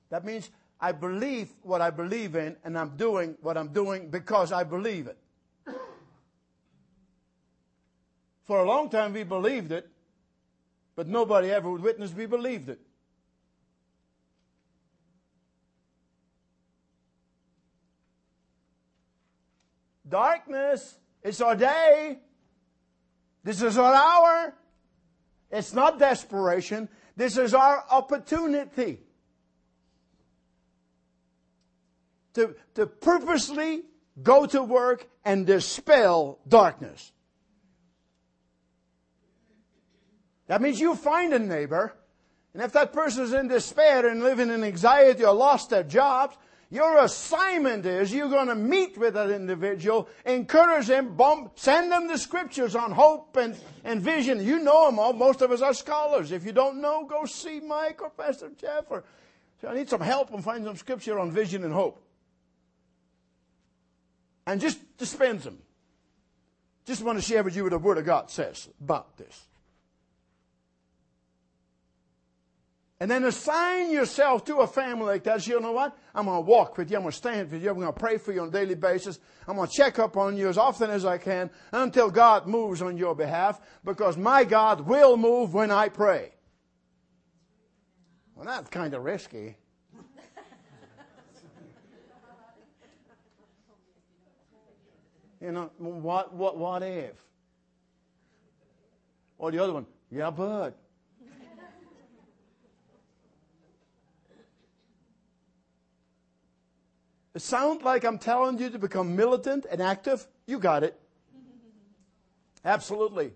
That 0.09 0.25
means 0.25 0.49
I 0.79 0.91
believe 0.91 1.49
what 1.61 1.81
I 1.81 1.91
believe 1.91 2.35
in 2.35 2.55
and 2.63 2.77
I'm 2.77 2.95
doing 2.95 3.37
what 3.41 3.57
I'm 3.57 3.69
doing 3.69 4.09
because 4.09 4.51
I 4.51 4.63
believe 4.63 5.07
it. 5.07 5.17
For 8.45 8.59
a 8.59 8.67
long 8.67 8.89
time 8.89 9.13
we 9.13 9.23
believed 9.23 9.71
it, 9.71 9.89
but 10.95 11.07
nobody 11.07 11.51
ever 11.51 11.69
would 11.69 11.81
witness 11.81 12.13
we 12.13 12.25
believed 12.25 12.69
it. 12.69 12.79
Darkness, 20.07 20.97
it's 21.23 21.41
our 21.41 21.55
day. 21.55 22.19
This 23.43 23.61
is 23.61 23.77
our 23.77 23.93
hour. 23.93 24.53
It's 25.51 25.73
not 25.73 25.99
desperation. 25.99 26.89
This 27.15 27.37
is 27.37 27.53
our 27.53 27.83
opportunity. 27.89 28.99
To, 32.33 32.55
to 32.75 32.85
purposely 32.85 33.83
go 34.21 34.45
to 34.45 34.61
work 34.61 35.07
and 35.23 35.47
dispel 35.47 36.39
darkness. 36.47 37.11
That 40.47 40.61
means 40.61 40.79
you 40.79 40.95
find 40.95 41.33
a 41.33 41.39
neighbor, 41.39 41.93
and 42.53 42.61
if 42.63 42.71
that 42.73 42.93
person 42.93 43.23
is 43.23 43.33
in 43.33 43.47
despair 43.47 44.07
and 44.07 44.23
living 44.23 44.49
in 44.49 44.63
anxiety 44.63 45.25
or 45.25 45.33
lost 45.33 45.71
their 45.71 45.83
jobs, 45.83 46.37
your 46.69 47.03
assignment 47.03 47.85
is 47.85 48.13
you're 48.13 48.29
going 48.29 48.47
to 48.47 48.55
meet 48.55 48.97
with 48.97 49.13
that 49.13 49.29
individual, 49.29 50.09
encourage 50.25 50.87
them, 50.87 51.15
bump, 51.15 51.53
send 51.55 51.91
them 51.91 52.07
the 52.07 52.17
scriptures 52.17 52.75
on 52.75 52.91
hope 52.91 53.37
and, 53.37 53.55
and 53.83 54.01
vision. 54.01 54.43
You 54.43 54.59
know 54.59 54.87
them 54.87 54.99
all. 54.99 55.13
Most 55.13 55.41
of 55.41 55.51
us 55.51 55.61
are 55.61 55.73
scholars. 55.73 56.31
If 56.31 56.45
you 56.45 56.51
don't 56.51 56.81
know, 56.81 57.05
go 57.05 57.25
see 57.25 57.59
Mike 57.59 58.01
or 58.01 58.09
Pastor 58.09 58.51
Jeff 58.59 58.85
or 58.89 59.03
I 59.67 59.73
need 59.73 59.89
some 59.89 60.01
help 60.01 60.33
and 60.33 60.43
find 60.43 60.63
some 60.65 60.75
scripture 60.75 61.19
on 61.19 61.31
vision 61.31 61.63
and 61.63 61.73
hope. 61.73 62.01
And 64.45 64.61
just 64.61 64.97
dispense 64.97 65.43
them. 65.43 65.59
Just 66.85 67.01
want 67.01 67.17
to 67.17 67.21
share 67.23 67.43
with 67.43 67.55
you 67.55 67.63
what 67.63 67.71
the 67.71 67.79
Word 67.79 67.97
of 67.97 68.05
God 68.05 68.29
says 68.29 68.69
about 68.79 69.17
this. 69.17 69.45
And 72.99 73.11
then 73.11 73.25
assign 73.25 73.91
yourself 73.91 74.45
to 74.45 74.57
a 74.57 74.67
family 74.67 75.05
like 75.05 75.23
that. 75.25 75.41
So 75.41 75.51
you 75.51 75.59
know 75.59 75.73
what? 75.73 75.97
I'm 76.13 76.25
going 76.25 76.37
to 76.37 76.41
walk 76.49 76.77
with 76.77 76.89
you. 76.89 76.95
I'm 76.95 77.03
going 77.03 77.11
to 77.11 77.17
stand 77.17 77.51
with 77.51 77.61
you. 77.61 77.69
I'm 77.69 77.75
going 77.75 77.87
to 77.87 77.93
pray 77.93 78.17
for 78.17 78.31
you 78.31 78.41
on 78.41 78.47
a 78.47 78.51
daily 78.51 78.75
basis. 78.75 79.19
I'm 79.47 79.57
going 79.57 79.67
to 79.67 79.73
check 79.73 79.99
up 79.99 80.15
on 80.15 80.37
you 80.37 80.47
as 80.47 80.57
often 80.57 80.89
as 80.89 81.03
I 81.03 81.17
can 81.17 81.49
until 81.73 82.09
God 82.09 82.47
moves 82.47 82.81
on 82.81 82.95
your 82.95 83.13
behalf 83.13 83.59
because 83.83 84.15
my 84.15 84.45
God 84.45 84.81
will 84.81 85.17
move 85.17 85.53
when 85.53 85.71
I 85.71 85.89
pray. 85.89 86.31
Well, 88.33 88.45
that's 88.45 88.69
kind 88.69 88.93
of 88.93 89.03
risky. 89.03 89.57
you 95.41 95.51
know, 95.51 95.69
what, 95.77 96.33
what, 96.33 96.57
what 96.57 96.81
if? 96.81 97.15
Or 99.37 99.51
the 99.51 99.59
other 99.59 99.73
one, 99.73 99.85
yeah, 100.09 100.31
but. 100.31 100.77
It 107.35 107.41
sounds 107.41 107.83
like 107.83 108.05
I'm 108.05 108.17
telling 108.17 108.57
you 108.59 108.69
to 108.69 108.79
become 108.79 109.15
militant 109.15 109.65
and 109.69 109.81
active. 109.81 110.25
You 110.47 110.57
got 110.57 110.83
it. 110.83 110.97
Absolutely. 112.65 113.33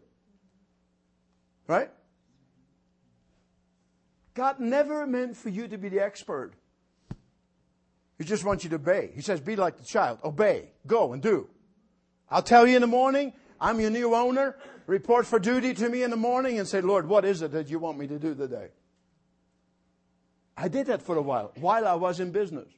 Right? 1.67 1.91
God 4.33 4.61
never 4.61 5.05
meant 5.05 5.35
for 5.35 5.49
you 5.49 5.67
to 5.67 5.77
be 5.77 5.89
the 5.89 5.99
expert. 5.99 6.53
He 8.17 8.23
just 8.23 8.45
wants 8.45 8.63
you 8.63 8.69
to 8.69 8.77
obey. 8.77 9.11
He 9.13 9.21
says, 9.21 9.41
be 9.41 9.57
like 9.57 9.77
the 9.77 9.83
child. 9.83 10.19
Obey. 10.23 10.71
Go 10.87 11.11
and 11.11 11.21
do. 11.21 11.49
I'll 12.29 12.41
tell 12.41 12.65
you 12.65 12.75
in 12.77 12.81
the 12.81 12.87
morning. 12.87 13.33
I'm 13.59 13.81
your 13.81 13.89
new 13.89 14.15
owner. 14.15 14.55
Report 14.87 15.25
for 15.25 15.39
duty 15.39 15.73
to 15.73 15.89
me 15.89 16.03
in 16.03 16.09
the 16.09 16.17
morning 16.17 16.57
and 16.57 16.65
say, 16.65 16.79
Lord, 16.79 17.05
what 17.05 17.25
is 17.25 17.41
it 17.41 17.51
that 17.51 17.69
you 17.69 17.79
want 17.79 17.97
me 17.97 18.07
to 18.07 18.17
do 18.17 18.33
today? 18.33 18.69
I 20.55 20.69
did 20.69 20.87
that 20.87 21.01
for 21.01 21.17
a 21.17 21.21
while, 21.21 21.51
while 21.59 21.85
I 21.85 21.95
was 21.95 22.21
in 22.21 22.31
business. 22.31 22.69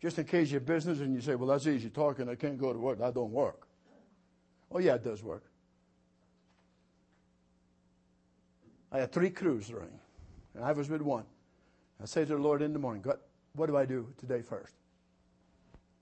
Just 0.00 0.18
in 0.18 0.24
case 0.24 0.50
you're 0.50 0.60
business 0.60 1.00
and 1.00 1.14
you 1.14 1.20
say, 1.20 1.34
well, 1.34 1.48
that's 1.48 1.66
easy 1.66 1.90
talking. 1.90 2.28
I 2.28 2.36
can't 2.36 2.58
go 2.58 2.72
to 2.72 2.78
work. 2.78 2.98
That 2.98 3.14
don't 3.14 3.32
work. 3.32 3.66
Oh, 4.70 4.78
yeah, 4.78 4.94
it 4.94 5.04
does 5.04 5.22
work. 5.22 5.44
I 8.92 8.98
had 8.98 9.12
three 9.12 9.30
crews 9.30 9.72
running, 9.72 9.98
and 10.54 10.64
I 10.64 10.72
was 10.72 10.88
with 10.88 11.02
one. 11.02 11.24
I 12.00 12.06
say 12.06 12.24
to 12.24 12.36
the 12.36 12.38
Lord 12.38 12.62
in 12.62 12.72
the 12.72 12.78
morning, 12.78 13.02
God, 13.02 13.18
what 13.54 13.66
do 13.66 13.76
I 13.76 13.84
do 13.84 14.08
today 14.18 14.40
first? 14.40 14.74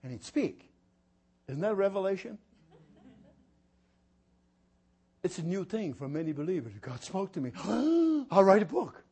And 0.03 0.13
he'd 0.13 0.25
speak. 0.25 0.71
Isn't 1.49 1.63
that 1.63 1.75
revelation? 1.75 2.39
It's 5.25 5.39
a 5.39 5.43
new 5.43 5.65
thing 5.65 5.95
for 5.95 6.09
many 6.09 6.33
believers. 6.33 6.75
God 6.81 7.03
spoke 7.03 7.33
to 7.33 7.41
me. 7.41 7.51
I'll 8.31 8.45
write 8.45 8.63
a 8.63 8.67
book. 8.67 9.06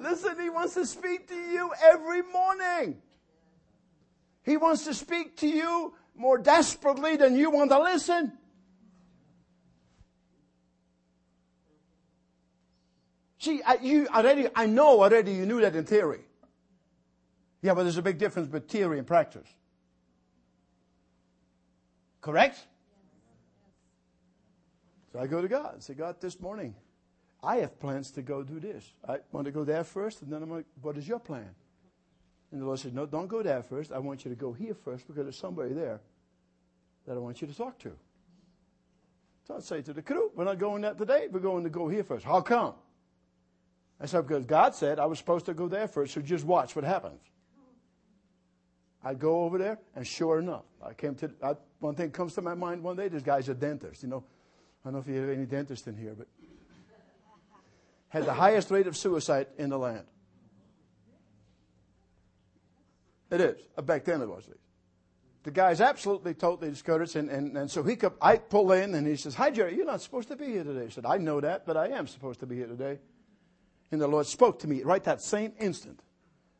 Listen, 0.00 0.40
He 0.40 0.48
wants 0.48 0.74
to 0.74 0.86
speak 0.86 1.28
to 1.28 1.34
you 1.34 1.72
every 1.82 2.22
morning. 2.22 2.96
He 4.42 4.56
wants 4.56 4.84
to 4.84 4.94
speak 4.94 5.36
to 5.38 5.48
you 5.48 5.94
more 6.14 6.38
desperately 6.38 7.16
than 7.16 7.36
you 7.36 7.50
want 7.50 7.70
to 7.70 7.80
listen. 7.80 8.32
See, 13.38 13.62
I, 13.62 13.78
you 13.80 14.06
already, 14.08 14.48
I 14.54 14.66
know 14.66 15.02
already 15.02 15.32
you 15.32 15.46
knew 15.46 15.60
that 15.60 15.74
in 15.74 15.84
theory. 15.84 16.20
Yeah, 17.62 17.74
but 17.74 17.82
there's 17.82 17.98
a 17.98 18.02
big 18.02 18.18
difference 18.18 18.48
between 18.48 18.68
theory 18.68 18.98
and 18.98 19.06
practice. 19.06 19.46
Correct? 22.20 22.58
So 25.12 25.18
I 25.18 25.26
go 25.26 25.40
to 25.42 25.48
God 25.48 25.74
and 25.74 25.82
say, 25.82 25.94
God, 25.94 26.20
this 26.20 26.38
morning, 26.38 26.74
I 27.42 27.56
have 27.56 27.80
plans 27.80 28.10
to 28.12 28.22
go 28.22 28.42
do 28.42 28.60
this. 28.60 28.92
I 29.08 29.18
want 29.32 29.46
to 29.46 29.50
go 29.50 29.64
there 29.64 29.84
first, 29.84 30.22
and 30.22 30.32
then 30.32 30.42
I'm 30.42 30.50
like, 30.50 30.66
what 30.82 30.96
is 30.96 31.08
your 31.08 31.18
plan? 31.18 31.48
And 32.52 32.60
the 32.60 32.66
Lord 32.66 32.78
said, 32.78 32.94
no, 32.94 33.06
don't 33.06 33.28
go 33.28 33.42
there 33.42 33.62
first. 33.62 33.92
I 33.92 33.98
want 33.98 34.24
you 34.24 34.30
to 34.30 34.36
go 34.36 34.52
here 34.52 34.74
first 34.74 35.06
because 35.06 35.24
there's 35.24 35.38
somebody 35.38 35.72
there 35.72 36.00
that 37.06 37.16
I 37.16 37.18
want 37.18 37.40
you 37.40 37.46
to 37.46 37.56
talk 37.56 37.78
to. 37.80 37.92
So 39.46 39.56
I 39.56 39.60
say 39.60 39.82
to 39.82 39.92
the 39.92 40.02
crew, 40.02 40.30
we're 40.34 40.44
not 40.44 40.58
going 40.58 40.82
there 40.82 40.94
today. 40.94 41.28
We're 41.30 41.40
going 41.40 41.64
to 41.64 41.70
go 41.70 41.88
here 41.88 42.04
first. 42.04 42.24
How 42.24 42.40
come? 42.40 42.74
I 44.00 44.06
said, 44.06 44.26
because 44.26 44.44
God 44.44 44.74
said 44.74 44.98
I 44.98 45.06
was 45.06 45.18
supposed 45.18 45.46
to 45.46 45.54
go 45.54 45.68
there 45.68 45.88
first, 45.88 46.14
so 46.14 46.20
just 46.20 46.44
watch 46.44 46.74
what 46.74 46.84
happens. 46.84 47.20
I 49.02 49.14
go 49.14 49.44
over 49.44 49.56
there, 49.56 49.78
and 49.94 50.06
sure 50.06 50.38
enough, 50.38 50.64
I 50.84 50.92
came 50.92 51.14
to, 51.16 51.30
I, 51.42 51.54
one 51.78 51.94
thing 51.94 52.10
comes 52.10 52.34
to 52.34 52.42
my 52.42 52.54
mind 52.54 52.82
one 52.82 52.96
day, 52.96 53.08
this 53.08 53.22
guy's 53.22 53.48
a 53.48 53.54
dentist, 53.54 54.02
you 54.02 54.08
know. 54.08 54.24
I 54.84 54.88
don't 54.88 54.94
know 54.94 54.98
if 55.00 55.08
you 55.08 55.20
have 55.20 55.30
any 55.30 55.46
dentists 55.46 55.86
in 55.86 55.96
here, 55.96 56.14
but 56.16 56.26
had 58.10 58.26
the 58.26 58.34
highest 58.34 58.70
rate 58.70 58.86
of 58.86 58.96
suicide 58.96 59.46
in 59.56 59.70
the 59.70 59.78
land. 59.78 60.04
It 63.30 63.40
is. 63.40 63.60
Uh, 63.78 63.82
back 63.82 64.04
then 64.04 64.20
it 64.20 64.28
was. 64.28 64.48
The 65.44 65.50
guy's 65.50 65.80
absolutely 65.80 66.34
totally 66.34 66.70
discouraged, 66.70 67.16
and, 67.16 67.30
and, 67.30 67.56
and 67.56 67.70
so 67.70 67.82
he 67.82 67.96
could, 67.96 68.12
I 68.20 68.36
pull 68.36 68.72
in, 68.72 68.94
and 68.94 69.06
he 69.06 69.16
says, 69.16 69.34
Hi, 69.36 69.50
Jerry, 69.50 69.74
you're 69.74 69.86
not 69.86 70.02
supposed 70.02 70.28
to 70.28 70.36
be 70.36 70.46
here 70.46 70.64
today. 70.64 70.86
I 70.86 70.88
said, 70.88 71.06
I 71.06 71.16
know 71.16 71.40
that, 71.40 71.64
but 71.64 71.76
I 71.76 71.88
am 71.88 72.06
supposed 72.06 72.40
to 72.40 72.46
be 72.46 72.56
here 72.56 72.66
today. 72.66 72.98
And 73.90 74.00
the 74.00 74.08
Lord 74.08 74.26
spoke 74.26 74.58
to 74.60 74.68
me 74.68 74.82
right 74.82 75.02
that 75.04 75.22
same 75.22 75.52
instant. 75.58 76.00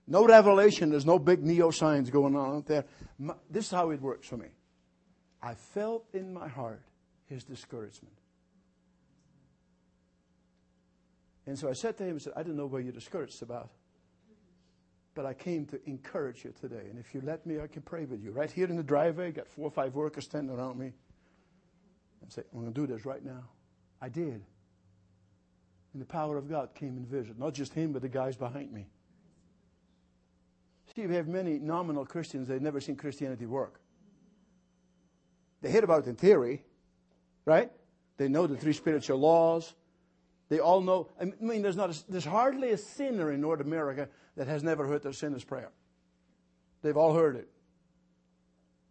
No 0.07 0.27
revelation, 0.27 0.91
there's 0.91 1.07
no 1.07 1.19
big 1.19 1.43
neo 1.43 1.71
signs 1.71 2.11
going 2.11 2.35
on 2.35 2.57
out 2.57 2.67
there. 2.67 2.85
My, 3.19 3.35
this 3.51 3.67
is 3.67 3.71
how 3.71 3.91
it 3.91 4.01
works 4.01 4.27
for 4.27 4.37
me. 4.37 4.49
I 5.43 5.55
felt 5.55 6.07
in 6.13 6.33
my 6.33 6.49
heart 6.49 6.83
his 7.27 7.45
discouragement. 7.45 8.20
And 11.51 11.59
so 11.59 11.69
I 11.69 11.73
said 11.73 11.99
to 11.99 12.05
him, 12.05 12.15
I 12.15 12.19
said, 12.21 12.33
I 12.37 12.45
don't 12.45 12.57
know 12.57 12.67
what 12.67 12.85
you're 12.85 12.93
discouraged 12.93 13.43
about. 13.43 13.71
But 15.15 15.27
I 15.27 15.35
came 15.35 15.67
to 15.67 15.81
encourage 15.85 16.45
you 16.45 16.55
today. 16.61 16.87
And 16.89 16.97
if 16.97 17.13
you 17.13 17.23
let 17.25 17.45
me, 17.45 17.59
I 17.61 17.67
can 17.67 17.83
pray 17.83 18.05
with 18.05 18.23
you. 18.23 18.31
Right 18.31 18.49
here 18.49 18.69
in 18.69 18.77
the 18.77 18.85
driveway, 18.85 19.33
got 19.33 19.49
four 19.49 19.65
or 19.65 19.71
five 19.73 19.97
workers 19.97 20.27
standing 20.27 20.57
around 20.57 20.79
me. 20.79 20.93
And 22.23 22.33
say, 22.33 22.43
I'm 22.53 22.61
going 22.61 22.73
to 22.73 22.81
do 22.81 22.87
this 22.87 23.05
right 23.05 23.25
now. 23.25 23.49
I 24.01 24.09
did. 24.09 24.45
And 25.93 26.01
the 26.01 26.05
power 26.05 26.37
of 26.37 26.49
God 26.49 26.73
came 26.73 26.97
and 26.97 27.05
visited. 27.05 27.37
Not 27.37 27.55
just 27.55 27.75
him, 27.75 27.93
but 27.93 28.03
the 28.03 28.09
guys 28.09 28.37
behind 28.37 28.73
me. 28.73 28.87
See, 30.95 31.05
we 31.05 31.17
have 31.17 31.27
many 31.27 31.59
nominal 31.59 32.07
Christians 32.07 32.47
that 32.47 32.55
have 32.55 32.63
never 32.63 32.81
seen 32.81 32.95
Christianity 32.95 33.47
work. 33.47 33.81
They 35.63 35.73
hear 35.73 35.83
about 35.83 36.07
it 36.07 36.11
in 36.11 36.15
theory, 36.15 36.63
right? 37.45 37.73
They 38.19 38.29
know 38.29 38.47
the 38.47 38.57
three 38.57 38.73
spiritual 38.73 39.19
laws. 39.19 39.75
They 40.51 40.59
all 40.59 40.83
know. 40.83 41.09
I 41.19 41.33
mean, 41.41 41.63
there's 41.63 41.77
not. 41.77 41.91
A, 41.91 42.11
there's 42.11 42.25
hardly 42.25 42.73
a 42.73 42.77
sinner 42.77 43.33
in 43.33 43.41
North 43.41 43.61
America 43.61 44.09
that 44.37 44.49
has 44.49 44.63
never 44.63 44.87
heard 44.87 45.03
their 45.03 45.13
sinner's 45.13 45.45
prayer. 45.45 45.71
They've 46.83 46.97
all 46.97 47.15
heard 47.15 47.37
it. 47.37 47.49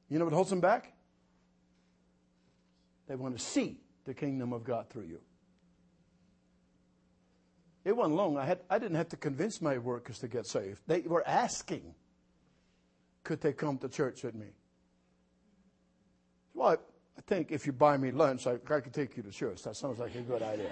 You 0.10 0.18
know 0.18 0.26
what 0.26 0.34
holds 0.34 0.50
them 0.50 0.62
back? 0.62 0.94
They 3.08 3.16
want 3.16 3.38
to 3.38 3.44
see 3.44 3.82
the 4.06 4.14
kingdom 4.14 4.54
of 4.54 4.64
God 4.64 4.90
through 4.90 5.04
you. 5.04 5.20
It 7.84 7.96
wasn't 7.96 8.16
long. 8.16 8.38
I, 8.38 8.46
had, 8.46 8.60
I 8.70 8.78
didn't 8.80 8.98
have 8.98 9.10
to 9.10 9.18
convince 9.18 9.62
my 9.62 9.78
workers 9.78 10.20
to 10.20 10.28
get 10.28 10.46
saved. 10.46 10.82
They 10.88 11.02
were 11.02 11.28
asking, 11.28 11.96
could 13.24 13.42
they 13.42 13.54
come 13.54 13.78
to 13.80 13.90
church 13.90 14.24
with 14.24 14.36
me? 14.36 14.48
Well, 16.54 16.78
I 17.18 17.22
think 17.26 17.52
if 17.52 17.66
you 17.66 17.74
buy 17.74 17.98
me 17.98 18.12
lunch, 18.12 18.48
I, 18.48 18.54
I 18.54 18.80
could 18.80 18.94
take 18.94 19.18
you 19.18 19.24
to 19.24 19.32
church. 19.32 19.64
That 19.64 19.76
sounds 19.76 20.00
like 20.00 20.14
a 20.16 20.22
good 20.22 20.42
idea. 20.42 20.72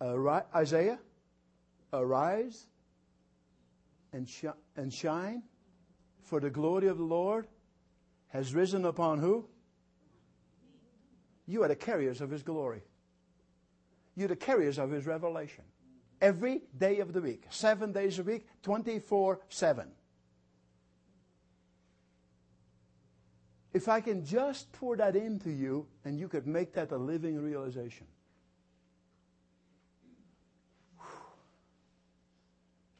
Uh, 0.00 0.40
Isaiah, 0.54 0.98
arise 1.92 2.66
and, 4.12 4.28
sh- 4.28 4.44
and 4.76 4.92
shine, 4.92 5.42
for 6.22 6.40
the 6.40 6.50
glory 6.50 6.88
of 6.88 6.98
the 6.98 7.04
Lord 7.04 7.46
has 8.28 8.54
risen 8.54 8.84
upon 8.84 9.18
who? 9.18 9.46
You 11.46 11.62
are 11.62 11.68
the 11.68 11.76
carriers 11.76 12.20
of 12.20 12.30
His 12.30 12.42
glory. 12.42 12.82
You're 14.16 14.28
the 14.28 14.36
carriers 14.36 14.78
of 14.78 14.90
His 14.90 15.06
revelation. 15.06 15.64
Every 16.20 16.62
day 16.78 17.00
of 17.00 17.12
the 17.12 17.20
week, 17.20 17.44
seven 17.50 17.92
days 17.92 18.18
a 18.18 18.22
week, 18.22 18.46
24 18.62 19.40
7. 19.48 19.88
If 23.72 23.88
I 23.88 24.00
can 24.00 24.24
just 24.24 24.70
pour 24.72 24.96
that 24.96 25.16
into 25.16 25.50
you 25.50 25.86
and 26.04 26.18
you 26.18 26.28
could 26.28 26.46
make 26.46 26.72
that 26.74 26.92
a 26.92 26.96
living 26.96 27.36
realization. 27.42 28.06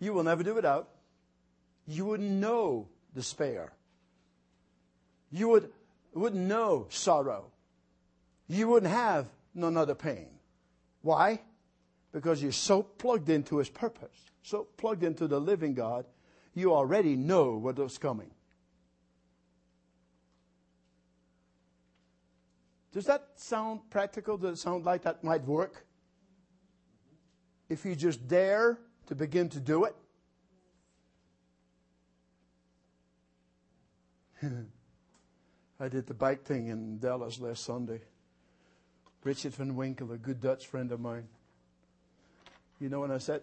You 0.05 0.13
will 0.13 0.23
never 0.23 0.43
do 0.43 0.53
without. 0.53 0.91
You 1.87 2.05
wouldn't 2.05 2.31
know 2.31 2.89
despair. 3.15 3.73
You 5.31 5.49
would, 5.49 5.71
wouldn't 6.13 6.45
know 6.45 6.89
sorrow. 6.91 7.47
You 8.47 8.69
wouldn't 8.69 8.93
have 8.93 9.29
none 9.55 9.79
other 9.79 9.95
pain. 9.95 10.27
Why? 11.01 11.41
Because 12.13 12.43
you're 12.43 12.53
so 12.53 12.83
plugged 12.83 13.31
into 13.31 13.57
His 13.57 13.71
purpose, 13.71 14.31
so 14.43 14.65
plugged 14.77 15.05
into 15.05 15.27
the 15.27 15.41
living 15.41 15.73
God, 15.73 16.05
you 16.55 16.75
already 16.75 17.17
know 17.17 17.57
what 17.57 17.79
is 17.79 17.97
coming. 17.97 18.31
Does 22.93 23.07
that 23.07 23.31
sound 23.37 23.81
practical? 23.89 24.37
Does 24.37 24.59
it 24.59 24.63
sound 24.63 24.85
like 24.85 25.05
that 25.05 25.25
might 25.25 25.45
work? 25.45 25.87
If 27.71 27.87
you 27.87 27.97
just 27.97 28.29
dare 28.29 28.79
to 29.07 29.15
begin 29.15 29.49
to 29.51 29.61
do 29.61 29.85
it? 29.85 29.97
I 35.81 35.89
did 35.89 36.07
the 36.07 36.15
bike 36.15 36.45
thing 36.45 36.69
in 36.69 36.99
Dallas 36.99 37.41
last 37.41 37.65
Sunday. 37.65 38.01
Richard 39.23 39.55
van 39.55 39.75
Winkel, 39.75 40.13
a 40.13 40.19
good 40.19 40.41
Dutch 40.41 40.67
friend 40.67 40.93
of 40.93 41.01
mine. 41.01 41.27
You 42.79 42.89
know, 42.89 43.01
when 43.01 43.11
I 43.11 43.19
said, 43.19 43.43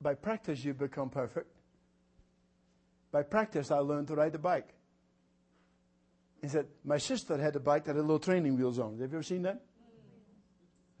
by 0.00 0.14
practice 0.14 0.64
you 0.64 0.72
become 0.74 1.10
perfect. 1.10 1.48
By 3.12 3.22
practice 3.22 3.70
I 3.70 3.78
learned 3.78 4.08
to 4.08 4.14
ride 4.14 4.32
the 4.32 4.38
bike. 4.38 4.68
He 6.40 6.48
said, 6.48 6.66
my 6.84 6.98
sister 6.98 7.36
had 7.38 7.56
a 7.56 7.60
bike 7.60 7.84
that 7.84 7.96
had 7.96 8.02
little 8.02 8.18
training 8.18 8.56
wheels 8.56 8.78
on. 8.78 8.92
Have 9.00 9.10
you 9.10 9.18
ever 9.18 9.22
seen 9.22 9.42
that? 9.42 9.62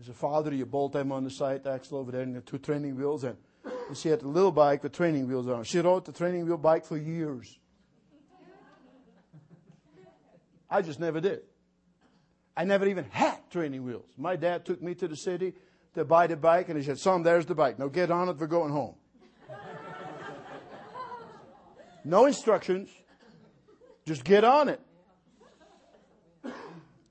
As 0.00 0.08
a 0.08 0.12
father, 0.12 0.52
you 0.52 0.66
bolt 0.66 0.92
them 0.92 1.10
on 1.10 1.24
the 1.24 1.30
side 1.30 1.66
axle 1.66 1.98
over 1.98 2.12
there 2.12 2.20
and 2.22 2.36
the 2.36 2.40
two 2.40 2.58
training 2.58 2.96
wheels. 2.96 3.24
And, 3.24 3.36
she 3.94 4.08
had 4.08 4.22
a 4.22 4.28
little 4.28 4.52
bike 4.52 4.82
with 4.82 4.92
training 4.92 5.28
wheels 5.28 5.48
on. 5.48 5.64
She 5.64 5.78
rode 5.78 6.04
the 6.04 6.12
training 6.12 6.44
wheel 6.44 6.56
bike 6.56 6.84
for 6.84 6.96
years. 6.96 7.58
I 10.68 10.82
just 10.82 10.98
never 10.98 11.20
did. 11.20 11.42
I 12.56 12.64
never 12.64 12.86
even 12.86 13.04
had 13.10 13.38
training 13.50 13.84
wheels. 13.84 14.06
My 14.16 14.36
dad 14.36 14.64
took 14.64 14.82
me 14.82 14.94
to 14.96 15.08
the 15.08 15.16
city 15.16 15.54
to 15.94 16.04
buy 16.04 16.26
the 16.26 16.36
bike, 16.36 16.68
and 16.68 16.78
he 16.78 16.84
said, 16.84 16.98
Son, 16.98 17.22
there's 17.22 17.46
the 17.46 17.54
bike. 17.54 17.78
Now 17.78 17.88
get 17.88 18.10
on 18.10 18.28
it, 18.28 18.36
we're 18.38 18.46
going 18.46 18.72
home. 18.72 18.94
no 22.04 22.26
instructions, 22.26 22.90
just 24.04 24.24
get 24.24 24.44
on 24.44 24.68
it. 24.68 24.80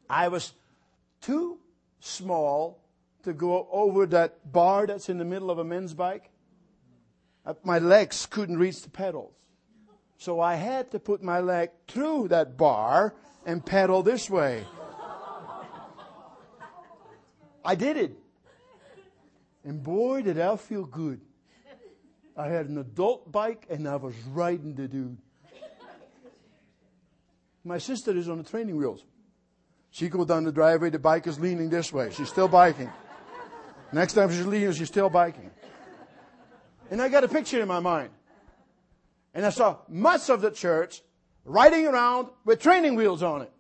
I 0.10 0.28
was 0.28 0.54
too 1.22 1.60
small 2.06 2.80
to 3.24 3.34
go 3.34 3.68
over 3.72 4.06
that 4.06 4.52
bar 4.52 4.86
that's 4.86 5.10
in 5.10 5.18
the 5.18 5.26
middle 5.26 5.50
of 5.50 5.58
a 5.58 5.64
men's 5.64 5.94
bike. 5.94 6.30
Uh, 7.46 7.54
my 7.64 7.80
legs 7.80 8.26
couldn't 8.26 8.58
reach 8.58 8.82
the 8.82 8.90
pedals. 8.90 9.34
So 10.18 10.40
I 10.40 10.56
had 10.56 10.92
to 10.92 11.00
put 11.00 11.22
my 11.22 11.40
leg 11.40 11.72
through 11.88 12.30
that 12.30 12.58
bar 12.58 13.16
and 13.46 13.66
pedal 13.66 14.04
this 14.04 14.30
way. 14.30 14.66
I 17.64 17.76
did 17.76 17.98
it. 17.98 18.16
And 19.64 19.82
boy, 19.84 20.22
did 20.22 20.40
I 20.40 20.56
feel 20.56 20.86
good. 20.86 21.20
I 22.38 22.48
had 22.48 22.68
an 22.70 22.78
adult 22.78 23.32
bike 23.32 23.66
and 23.70 23.88
I 23.88 23.96
was 23.96 24.16
riding 24.32 24.76
the 24.76 24.88
dude. 24.88 25.18
My 27.64 27.80
sister 27.80 28.16
is 28.16 28.30
on 28.30 28.38
the 28.38 28.44
training 28.44 28.78
wheels. 28.78 29.04
She 29.96 30.10
goes 30.10 30.26
down 30.26 30.44
the 30.44 30.52
driveway, 30.52 30.90
the 30.90 31.00
bike 31.00 31.26
is 31.26 31.40
leaning 31.40 31.70
this 31.70 31.94
way. 31.94 32.12
She's 32.12 32.28
still 32.28 32.50
biking. 32.50 32.92
Next 33.94 34.12
time 34.12 34.30
she's 34.30 34.46
leaning, 34.46 34.74
she's 34.74 34.90
still 34.90 35.10
biking. 35.10 35.50
And 36.92 37.02
I 37.02 37.08
got 37.08 37.24
a 37.24 37.30
picture 37.30 37.62
in 37.62 37.68
my 37.70 37.80
mind. 37.80 38.10
And 39.34 39.46
I 39.46 39.52
saw 39.52 39.78
much 39.88 40.30
of 40.30 40.42
the 40.42 40.52
church 40.52 41.02
riding 41.46 41.88
around 41.88 42.28
with 42.44 42.60
training 42.60 42.96
wheels 42.96 43.24
on 43.24 43.44
it. 43.44 43.52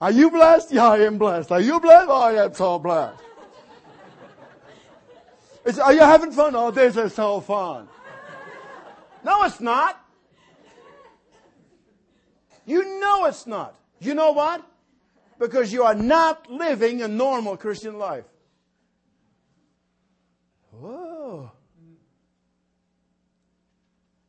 Are 0.00 0.12
you 0.12 0.30
blessed? 0.30 0.70
Yeah, 0.70 0.86
I 0.86 0.98
am 0.98 1.18
blessed. 1.18 1.50
Are 1.50 1.60
you 1.60 1.80
blessed? 1.80 2.06
Oh, 2.08 2.20
I 2.22 2.44
am 2.44 2.54
so 2.54 2.78
blessed. 2.78 3.20
It's, 5.64 5.80
are 5.80 5.92
you 5.92 6.02
having 6.02 6.30
fun? 6.30 6.54
Oh, 6.54 6.70
this 6.70 6.96
is 6.96 7.12
so 7.12 7.40
fun. 7.40 7.88
No, 9.24 9.42
it's 9.42 9.60
not. 9.60 10.00
You 12.66 13.00
know 13.00 13.24
it's 13.24 13.48
not. 13.48 13.74
You 14.00 14.14
know 14.14 14.32
what? 14.32 14.64
Because 15.38 15.72
you 15.72 15.82
are 15.84 15.94
not 15.94 16.50
living 16.50 17.02
a 17.02 17.08
normal 17.08 17.56
Christian 17.56 17.98
life. 17.98 18.24
Whoa. 20.70 21.50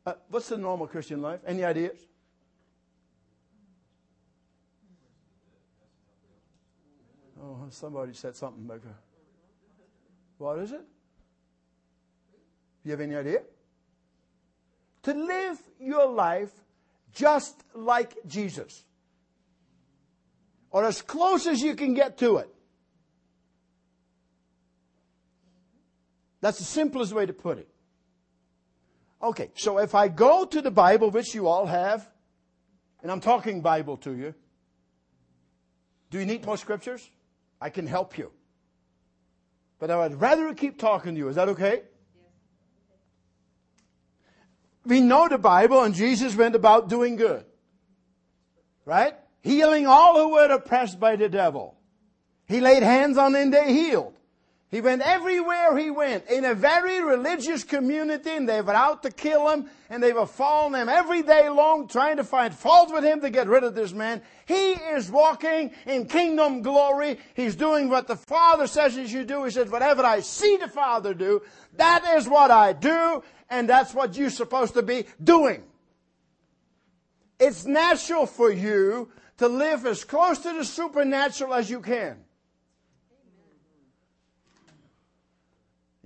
Uh, 0.04 0.14
what's 0.28 0.48
the 0.48 0.56
normal 0.56 0.86
Christian 0.86 1.20
life? 1.20 1.40
Any 1.46 1.64
ideas? 1.64 1.98
Oh, 7.40 7.66
somebody 7.70 8.14
said 8.14 8.34
something 8.34 8.66
that. 8.66 8.80
What 10.38 10.58
is 10.60 10.72
it? 10.72 10.84
You 12.84 12.92
have 12.92 13.00
any 13.00 13.16
idea? 13.16 13.42
To 15.02 15.14
live 15.14 15.58
your 15.78 16.06
life 16.06 16.52
just 17.12 17.62
like 17.74 18.14
Jesus. 18.26 18.84
Or 20.70 20.84
as 20.84 21.02
close 21.02 21.46
as 21.46 21.62
you 21.62 21.74
can 21.74 21.94
get 21.94 22.18
to 22.18 22.38
it. 22.38 22.54
That's 26.40 26.58
the 26.58 26.64
simplest 26.64 27.12
way 27.12 27.26
to 27.26 27.32
put 27.32 27.58
it. 27.58 27.68
Okay, 29.22 29.50
so 29.54 29.78
if 29.78 29.94
I 29.94 30.08
go 30.08 30.44
to 30.44 30.62
the 30.62 30.70
Bible, 30.70 31.10
which 31.10 31.34
you 31.34 31.48
all 31.48 31.66
have, 31.66 32.08
and 33.02 33.10
I'm 33.10 33.20
talking 33.20 33.60
Bible 33.60 33.96
to 33.98 34.14
you, 34.14 34.34
do 36.10 36.18
you 36.18 36.26
need 36.26 36.44
more 36.44 36.56
scriptures? 36.56 37.10
I 37.60 37.70
can 37.70 37.86
help 37.86 38.16
you. 38.16 38.30
But 39.78 39.90
I 39.90 39.96
would 39.96 40.20
rather 40.20 40.52
keep 40.54 40.78
talking 40.78 41.14
to 41.14 41.18
you. 41.18 41.28
Is 41.28 41.36
that 41.36 41.48
okay? 41.50 41.82
We 44.84 45.00
know 45.00 45.28
the 45.28 45.38
Bible 45.38 45.82
and 45.82 45.94
Jesus 45.94 46.34
went 46.34 46.54
about 46.54 46.88
doing 46.88 47.16
good. 47.16 47.44
Right? 48.84 49.14
Healing 49.40 49.86
all 49.86 50.16
who 50.16 50.34
were 50.34 50.50
oppressed 50.50 50.98
by 50.98 51.16
the 51.16 51.28
devil. 51.28 51.76
He 52.46 52.60
laid 52.60 52.82
hands 52.82 53.18
on 53.18 53.32
them, 53.32 53.50
they 53.50 53.72
healed. 53.72 54.14
He 54.70 54.82
went 54.82 55.00
everywhere 55.00 55.78
he 55.78 55.90
went 55.90 56.28
in 56.28 56.44
a 56.44 56.54
very 56.54 57.02
religious 57.02 57.64
community 57.64 58.30
and 58.30 58.46
they 58.46 58.60
were 58.60 58.74
out 58.74 59.02
to 59.04 59.10
kill 59.10 59.48
him 59.48 59.70
and 59.88 60.02
they 60.02 60.12
were 60.12 60.26
following 60.26 60.74
him 60.74 60.90
every 60.90 61.22
day 61.22 61.48
long 61.48 61.88
trying 61.88 62.18
to 62.18 62.24
find 62.24 62.54
fault 62.54 62.92
with 62.92 63.02
him 63.02 63.22
to 63.22 63.30
get 63.30 63.48
rid 63.48 63.64
of 63.64 63.74
this 63.74 63.94
man. 63.94 64.20
He 64.44 64.72
is 64.72 65.10
walking 65.10 65.70
in 65.86 66.06
kingdom 66.06 66.60
glory. 66.60 67.18
He's 67.32 67.56
doing 67.56 67.88
what 67.88 68.08
the 68.08 68.16
Father 68.16 68.66
says 68.66 68.94
he 68.94 69.08
should 69.08 69.26
do. 69.26 69.42
He 69.44 69.50
said, 69.50 69.70
whatever 69.70 70.04
I 70.04 70.20
see 70.20 70.58
the 70.58 70.68
Father 70.68 71.14
do, 71.14 71.40
that 71.76 72.04
is 72.18 72.28
what 72.28 72.50
I 72.50 72.74
do 72.74 73.22
and 73.48 73.66
that's 73.66 73.94
what 73.94 74.18
you're 74.18 74.28
supposed 74.28 74.74
to 74.74 74.82
be 74.82 75.06
doing. 75.22 75.62
It's 77.40 77.64
natural 77.64 78.26
for 78.26 78.50
you 78.50 79.08
to 79.38 79.48
live 79.48 79.86
as 79.86 80.04
close 80.04 80.38
to 80.40 80.52
the 80.52 80.64
supernatural 80.64 81.54
as 81.54 81.70
you 81.70 81.80
can. 81.80 82.18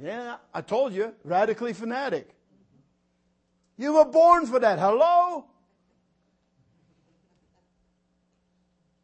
Yeah, 0.00 0.36
I 0.52 0.60
told 0.60 0.92
you, 0.92 1.14
radically 1.24 1.72
fanatic. 1.72 2.34
You 3.76 3.94
were 3.94 4.04
born 4.04 4.46
for 4.46 4.58
that. 4.58 4.78
Hello? 4.78 5.46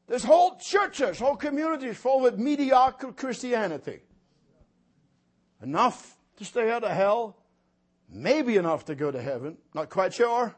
There's 0.07 0.25
whole 0.25 0.57
churches, 0.57 1.19
whole 1.19 1.37
communities 1.37 1.97
full 1.97 2.21
with 2.21 2.39
mediocre 2.39 3.13
Christianity. 3.13 4.01
Enough 5.63 6.17
to 6.37 6.45
stay 6.45 6.71
out 6.71 6.85
of 6.85 6.91
hell, 6.91 7.37
maybe 8.11 8.57
enough 8.57 8.85
to 8.87 8.95
go 8.95 9.11
to 9.11 9.21
heaven, 9.21 9.57
not 9.75 9.91
quite 9.91 10.15
sure. 10.15 10.55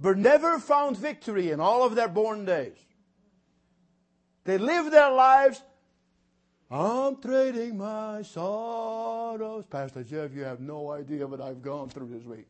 But 0.00 0.16
never 0.16 0.58
found 0.58 0.96
victory 0.96 1.50
in 1.50 1.60
all 1.60 1.84
of 1.84 1.94
their 1.94 2.08
born 2.08 2.44
days. 2.44 2.78
They 4.44 4.56
lived 4.56 4.92
their 4.92 5.10
lives 5.10 5.62
I'm 6.70 7.16
trading 7.16 7.78
my 7.78 8.22
sorrows. 8.22 9.64
Pastor 9.68 10.04
Jeff, 10.04 10.32
you 10.32 10.44
have 10.44 10.60
no 10.60 10.92
idea 10.92 11.26
what 11.26 11.40
I've 11.40 11.62
gone 11.62 11.88
through 11.88 12.08
this 12.08 12.22
week. 12.22 12.46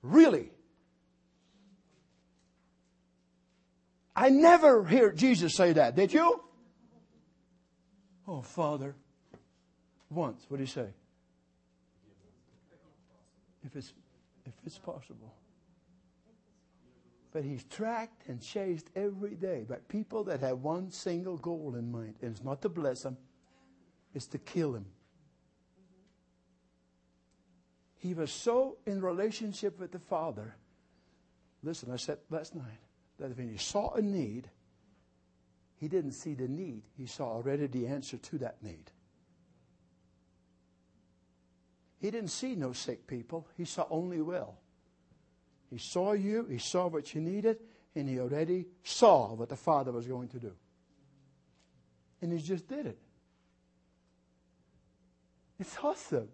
Really? 0.00 0.50
I 4.14 4.28
never 4.28 4.84
hear 4.84 5.10
Jesus 5.10 5.54
say 5.54 5.72
that. 5.72 5.96
Did 5.96 6.12
you? 6.12 6.40
Oh, 8.28 8.42
Father. 8.42 8.94
Once. 10.08 10.44
What 10.48 10.58
did 10.58 10.68
he 10.68 10.72
say? 10.72 10.86
If 13.64 13.74
it's, 13.74 13.92
if 14.46 14.52
it's 14.64 14.78
possible. 14.78 15.34
But 17.32 17.44
he's 17.44 17.64
tracked 17.64 18.28
and 18.28 18.42
chased 18.42 18.90
every 18.94 19.34
day 19.34 19.64
by 19.66 19.76
people 19.88 20.24
that 20.24 20.40
have 20.40 20.58
one 20.58 20.90
single 20.90 21.38
goal 21.38 21.74
in 21.78 21.90
mind. 21.90 22.16
And 22.20 22.32
it's 22.32 22.44
not 22.44 22.60
to 22.62 22.68
bless 22.68 23.04
him, 23.04 23.16
it's 24.14 24.26
to 24.28 24.38
kill 24.38 24.74
him. 24.74 24.86
He 27.96 28.14
was 28.14 28.32
so 28.32 28.78
in 28.84 29.00
relationship 29.00 29.78
with 29.78 29.92
the 29.92 29.98
Father. 29.98 30.56
Listen, 31.62 31.90
I 31.92 31.96
said 31.96 32.18
last 32.30 32.54
night 32.54 32.80
that 33.18 33.36
when 33.38 33.48
he 33.48 33.56
saw 33.56 33.94
a 33.94 34.02
need, 34.02 34.50
he 35.76 35.88
didn't 35.88 36.12
see 36.12 36.34
the 36.34 36.48
need, 36.48 36.82
he 36.96 37.06
saw 37.06 37.28
already 37.28 37.66
the 37.66 37.86
answer 37.86 38.16
to 38.16 38.38
that 38.38 38.62
need. 38.62 38.90
He 42.02 42.10
didn't 42.10 42.30
see 42.30 42.56
no 42.56 42.72
sick 42.72 43.06
people, 43.06 43.46
he 43.56 43.64
saw 43.64 43.86
only 43.88 44.20
well. 44.20 44.58
He 45.70 45.78
saw 45.78 46.12
you, 46.12 46.46
he 46.50 46.58
saw 46.58 46.88
what 46.88 47.14
you 47.14 47.20
needed, 47.20 47.58
and 47.94 48.08
he 48.08 48.18
already 48.18 48.66
saw 48.82 49.32
what 49.34 49.48
the 49.48 49.56
Father 49.56 49.92
was 49.92 50.08
going 50.08 50.28
to 50.30 50.40
do. 50.40 50.52
And 52.20 52.32
he 52.32 52.40
just 52.40 52.66
did 52.66 52.86
it. 52.86 52.98
It's 55.60 55.76
awesome. 55.80 56.28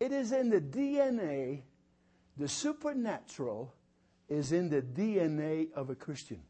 It 0.00 0.12
is 0.12 0.32
in 0.32 0.48
the 0.48 0.60
DNA, 0.60 1.60
the 2.38 2.48
supernatural 2.48 3.74
is 4.30 4.52
in 4.52 4.70
the 4.70 4.80
DNA 4.80 5.70
of 5.74 5.90
a 5.90 5.94
Christian. 5.94 6.40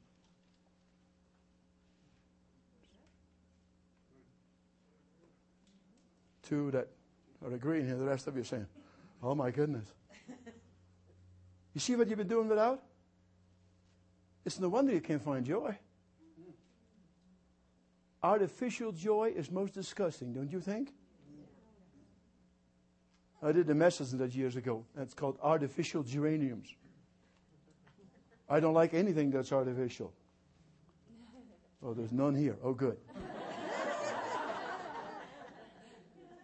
Two 6.52 6.70
that 6.72 6.86
are 7.42 7.54
agreeing 7.54 7.86
here, 7.86 7.96
the 7.96 8.04
rest 8.04 8.26
of 8.26 8.34
you 8.34 8.42
are 8.42 8.44
saying, 8.44 8.66
Oh 9.22 9.34
my 9.34 9.50
goodness. 9.50 9.86
You 11.72 11.80
see 11.80 11.96
what 11.96 12.06
you've 12.08 12.18
been 12.18 12.28
doing 12.28 12.46
without? 12.46 12.82
It's 14.44 14.60
no 14.60 14.68
wonder 14.68 14.92
you 14.92 15.00
can't 15.00 15.22
find 15.22 15.46
joy. 15.46 15.74
Artificial 18.22 18.92
joy 18.92 19.32
is 19.34 19.50
most 19.50 19.72
disgusting, 19.72 20.34
don't 20.34 20.52
you 20.52 20.60
think? 20.60 20.92
I 23.42 23.52
did 23.52 23.70
a 23.70 23.74
message 23.74 24.12
on 24.12 24.18
that 24.18 24.34
years 24.34 24.54
ago. 24.54 24.84
It's 24.98 25.14
called 25.14 25.38
artificial 25.42 26.02
geraniums. 26.02 26.68
I 28.46 28.60
don't 28.60 28.74
like 28.74 28.92
anything 28.92 29.30
that's 29.30 29.52
artificial. 29.52 30.12
Oh, 31.82 31.94
there's 31.94 32.12
none 32.12 32.34
here. 32.34 32.58
Oh, 32.62 32.74
good. 32.74 32.98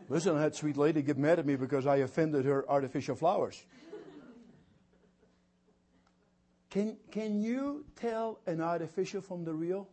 Listen, 0.09 0.37
I 0.37 0.43
had 0.43 0.55
sweet 0.55 0.77
lady 0.77 1.03
get 1.03 1.19
mad 1.19 1.39
at 1.39 1.47
me 1.47 1.57
because 1.57 1.87
I 1.87 1.97
offended 1.97 2.47
her 2.47 2.69
artificial 2.69 3.15
flowers. 3.15 3.63
Can, 6.71 6.97
can 7.11 7.41
you 7.41 7.85
tell 7.97 8.41
an 8.47 8.61
artificial 8.61 9.21
from 9.21 9.45
the 9.45 9.53
real? 9.53 9.89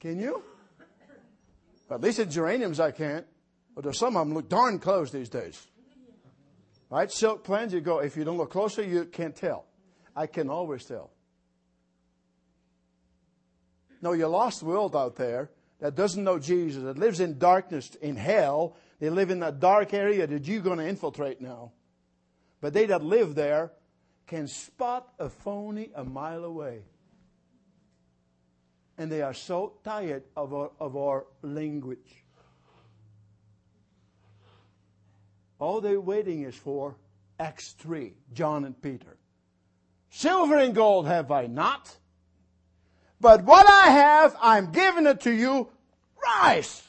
Can 0.00 0.18
you? 0.18 0.42
At 1.90 2.00
least 2.00 2.18
in 2.18 2.30
geraniums 2.30 2.80
I 2.80 2.90
can't. 2.90 3.26
But 3.74 3.84
there's 3.84 3.98
some 3.98 4.16
of 4.16 4.26
them 4.26 4.34
look 4.34 4.48
darn 4.48 4.78
close 4.78 5.10
these 5.10 5.28
days. 5.28 5.66
Right? 6.90 7.10
Silk 7.10 7.44
plants, 7.44 7.74
you 7.74 7.80
go, 7.80 7.98
if 7.98 8.16
you 8.16 8.24
don't 8.24 8.36
look 8.36 8.50
closer, 8.50 8.82
you 8.82 9.06
can't 9.06 9.34
tell. 9.34 9.66
I 10.14 10.26
can 10.26 10.48
always 10.48 10.84
tell. 10.84 11.10
No, 14.00 14.12
you 14.12 14.26
lost 14.26 14.62
world 14.62 14.94
out 14.94 15.16
there 15.16 15.50
that 15.80 15.94
doesn't 15.94 16.22
know 16.22 16.38
Jesus, 16.38 16.82
that 16.82 16.98
lives 16.98 17.20
in 17.20 17.38
darkness, 17.38 17.94
in 17.96 18.16
hell. 18.16 18.76
They 19.00 19.10
live 19.10 19.30
in 19.30 19.40
that 19.40 19.60
dark 19.60 19.92
area 19.92 20.26
that 20.26 20.46
you're 20.46 20.62
going 20.62 20.78
to 20.78 20.88
infiltrate 20.88 21.40
now. 21.40 21.72
But 22.60 22.72
they 22.72 22.86
that 22.86 23.02
live 23.02 23.34
there 23.34 23.72
can 24.26 24.48
spot 24.48 25.12
a 25.18 25.28
phony 25.28 25.90
a 25.94 26.04
mile 26.04 26.44
away. 26.44 26.82
And 28.96 29.10
they 29.10 29.22
are 29.22 29.34
so 29.34 29.74
tired 29.82 30.22
of 30.36 30.54
our, 30.54 30.70
of 30.78 30.96
our 30.96 31.26
language. 31.42 32.24
All 35.58 35.80
they're 35.80 36.00
waiting 36.00 36.42
is 36.42 36.54
for 36.54 36.96
Acts 37.38 37.72
3, 37.72 38.14
John 38.32 38.64
and 38.64 38.80
Peter. 38.80 39.16
Silver 40.10 40.58
and 40.58 40.74
gold 40.74 41.06
have 41.06 41.30
I 41.32 41.46
not, 41.46 41.96
but 43.20 43.44
what 43.44 43.68
I 43.68 43.90
have, 43.90 44.36
I'm 44.40 44.72
giving 44.72 45.06
it 45.06 45.22
to 45.22 45.32
you. 45.32 45.68
Rise! 46.22 46.82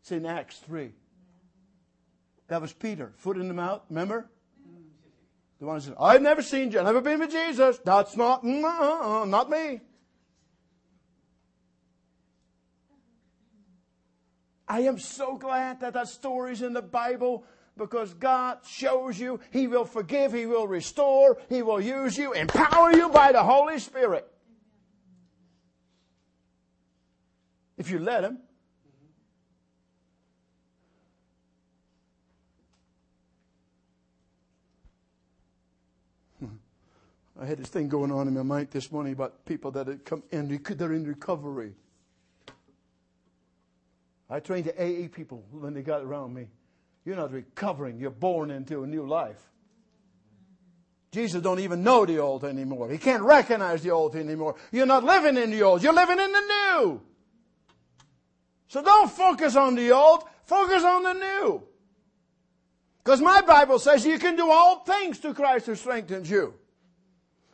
It's 0.00 0.12
in 0.12 0.26
Acts 0.26 0.58
3. 0.58 0.92
That 2.48 2.60
was 2.60 2.72
Peter, 2.72 3.12
foot 3.16 3.36
in 3.36 3.48
the 3.48 3.54
mouth, 3.54 3.82
remember? 3.88 4.28
The 5.60 5.66
one 5.66 5.76
who 5.76 5.82
says, 5.82 5.94
I've 6.00 6.22
never 6.22 6.42
seen, 6.42 6.72
you, 6.72 6.78
I've 6.78 6.86
never 6.86 7.00
been 7.00 7.20
with 7.20 7.30
Jesus. 7.30 7.78
That's 7.84 8.16
not, 8.16 8.42
not 8.44 9.50
me. 9.50 9.80
I 14.66 14.80
am 14.82 14.98
so 14.98 15.36
glad 15.36 15.80
that 15.80 15.94
that 15.94 16.08
story's 16.08 16.62
in 16.62 16.72
the 16.72 16.82
Bible 16.82 17.44
because 17.80 18.12
God 18.12 18.58
shows 18.64 19.18
you 19.18 19.40
He 19.50 19.66
will 19.66 19.86
forgive, 19.86 20.32
He 20.34 20.46
will 20.46 20.68
restore, 20.68 21.38
He 21.48 21.62
will 21.62 21.80
use 21.80 22.16
you, 22.16 22.32
empower 22.34 22.92
you 22.92 23.08
by 23.08 23.32
the 23.32 23.42
Holy 23.42 23.80
Spirit. 23.80 24.30
If 27.78 27.90
you 27.90 27.98
let 27.98 28.22
Him. 28.22 28.38
I 37.40 37.46
had 37.46 37.56
this 37.56 37.70
thing 37.70 37.88
going 37.88 38.12
on 38.12 38.28
in 38.28 38.34
my 38.34 38.42
mind 38.42 38.68
this 38.70 38.92
morning 38.92 39.14
about 39.14 39.46
people 39.46 39.70
that 39.70 39.86
had 39.86 40.04
come 40.04 40.22
in, 40.30 40.60
they're 40.62 40.92
in 40.92 41.06
recovery. 41.06 41.72
I 44.28 44.40
trained 44.40 44.66
the 44.66 44.74
AA 44.74 45.08
people 45.08 45.42
when 45.50 45.72
they 45.72 45.80
got 45.80 46.02
around 46.02 46.34
me. 46.34 46.48
You're 47.04 47.16
not 47.16 47.32
recovering, 47.32 47.98
you're 47.98 48.10
born 48.10 48.50
into 48.50 48.82
a 48.82 48.86
new 48.86 49.06
life. 49.06 49.40
Jesus 51.12 51.42
don't 51.42 51.58
even 51.58 51.82
know 51.82 52.06
the 52.06 52.18
old 52.18 52.44
anymore. 52.44 52.88
He 52.88 52.98
can't 52.98 53.22
recognize 53.22 53.82
the 53.82 53.90
old 53.90 54.14
anymore. 54.14 54.54
You're 54.70 54.86
not 54.86 55.02
living 55.02 55.36
in 55.36 55.50
the 55.50 55.62
old, 55.62 55.82
you're 55.82 55.92
living 55.92 56.20
in 56.20 56.32
the 56.32 56.40
new. 56.40 57.00
So 58.68 58.82
don't 58.82 59.10
focus 59.10 59.56
on 59.56 59.74
the 59.74 59.90
old, 59.90 60.24
focus 60.44 60.84
on 60.84 61.02
the 61.02 61.12
new. 61.14 61.62
Because 63.02 63.20
my 63.20 63.40
Bible 63.40 63.78
says 63.78 64.06
you 64.06 64.18
can 64.18 64.36
do 64.36 64.48
all 64.50 64.84
things 64.84 65.18
to 65.20 65.34
Christ 65.34 65.66
who 65.66 65.74
strengthens 65.74 66.30
you. 66.30 66.54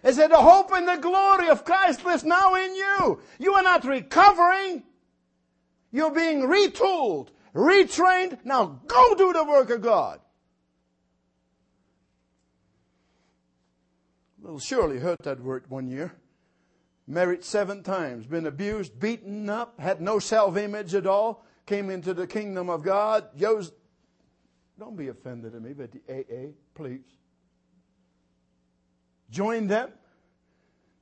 It 0.03 0.15
said, 0.15 0.31
the 0.31 0.37
hope 0.37 0.71
and 0.73 0.87
the 0.87 0.99
glory 0.99 1.49
of 1.49 1.65
Christ 1.65 2.05
lives 2.05 2.23
now 2.23 2.55
in 2.55 2.75
you. 2.75 3.21
You 3.39 3.55
are 3.55 3.63
not 3.63 3.85
recovering. 3.85 4.83
You're 5.91 6.13
being 6.13 6.43
retooled, 6.43 7.29
retrained. 7.57 8.39
Now 8.45 8.81
go 8.87 9.15
do 9.15 9.33
the 9.33 9.45
work 9.45 9.71
of 9.71 9.81
God. 9.81 10.21
Little 14.41 14.61
Shirley 14.61 14.99
heard 14.99 15.19
that 15.25 15.41
word 15.41 15.65
one 15.69 15.89
year. 15.89 16.15
Married 17.09 17.45
seven 17.45 17.83
times, 17.83 18.27
been 18.27 18.47
abused, 18.47 18.99
beaten 18.99 19.49
up, 19.49 19.79
had 19.81 20.01
no 20.01 20.19
self 20.19 20.57
image 20.57 20.95
at 20.95 21.07
all, 21.07 21.45
came 21.65 21.89
into 21.89 22.13
the 22.13 22.27
kingdom 22.27 22.69
of 22.69 22.83
God. 22.83 23.29
Yo's, 23.37 23.73
don't 24.79 24.97
be 24.97 25.09
offended 25.09 25.55
at 25.55 25.63
me, 25.63 25.73
but 25.73 25.91
the 25.93 26.01
AA, 26.09 26.53
please. 26.75 27.05
Joined 29.31 29.71
them, 29.71 29.91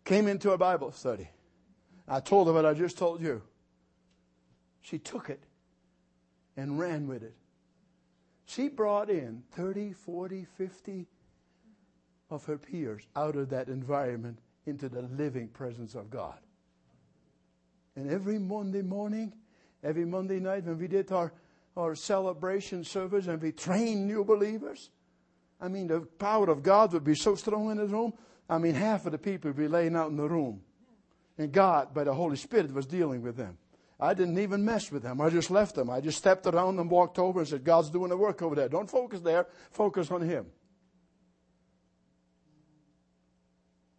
came 0.04 0.28
into 0.28 0.52
a 0.52 0.58
Bible 0.58 0.92
study. 0.92 1.28
I 2.06 2.20
told 2.20 2.46
her 2.46 2.52
what 2.52 2.66
I 2.66 2.74
just 2.74 2.98
told 2.98 3.22
you. 3.22 3.42
She 4.82 4.98
took 4.98 5.30
it 5.30 5.42
and 6.56 6.78
ran 6.78 7.06
with 7.06 7.22
it. 7.22 7.34
She 8.46 8.68
brought 8.68 9.10
in 9.10 9.42
30, 9.52 9.92
40, 9.92 10.46
50 10.56 11.06
of 12.30 12.44
her 12.44 12.58
peers 12.58 13.06
out 13.16 13.36
of 13.36 13.50
that 13.50 13.68
environment 13.68 14.38
into 14.66 14.88
the 14.88 15.02
living 15.02 15.48
presence 15.48 15.94
of 15.94 16.10
God. 16.10 16.38
And 17.96 18.10
every 18.10 18.38
Monday 18.38 18.82
morning, 18.82 19.32
every 19.82 20.04
Monday 20.04 20.40
night 20.40 20.64
when 20.64 20.78
we 20.78 20.88
did 20.88 21.10
our, 21.12 21.32
our 21.76 21.94
celebration 21.94 22.84
service 22.84 23.26
and 23.26 23.40
we 23.40 23.52
trained 23.52 24.06
new 24.06 24.24
believers, 24.24 24.90
I 25.60 25.68
mean, 25.68 25.86
the 25.86 26.00
power 26.00 26.50
of 26.50 26.62
God 26.62 26.92
would 26.92 27.04
be 27.04 27.14
so 27.14 27.34
strong 27.34 27.70
in 27.70 27.78
the 27.78 27.86
room. 27.86 28.12
I 28.48 28.58
mean, 28.58 28.74
half 28.74 29.06
of 29.06 29.12
the 29.12 29.18
people 29.18 29.50
would 29.50 29.56
be 29.56 29.68
laying 29.68 29.96
out 29.96 30.10
in 30.10 30.16
the 30.16 30.28
room. 30.28 30.60
And 31.38 31.52
God, 31.52 31.94
by 31.94 32.04
the 32.04 32.14
Holy 32.14 32.36
Spirit, 32.36 32.72
was 32.72 32.86
dealing 32.86 33.22
with 33.22 33.36
them. 33.36 33.56
I 33.98 34.14
didn't 34.14 34.38
even 34.38 34.64
mess 34.64 34.90
with 34.90 35.02
them. 35.02 35.20
I 35.20 35.30
just 35.30 35.50
left 35.50 35.74
them. 35.76 35.88
I 35.88 36.00
just 36.00 36.18
stepped 36.18 36.46
around 36.46 36.78
and 36.78 36.90
walked 36.90 37.18
over 37.18 37.40
and 37.40 37.48
said, 37.48 37.64
God's 37.64 37.90
doing 37.90 38.10
the 38.10 38.16
work 38.16 38.42
over 38.42 38.54
there. 38.54 38.68
Don't 38.68 38.90
focus 38.90 39.20
there. 39.20 39.46
Focus 39.70 40.10
on 40.10 40.22
Him. 40.22 40.46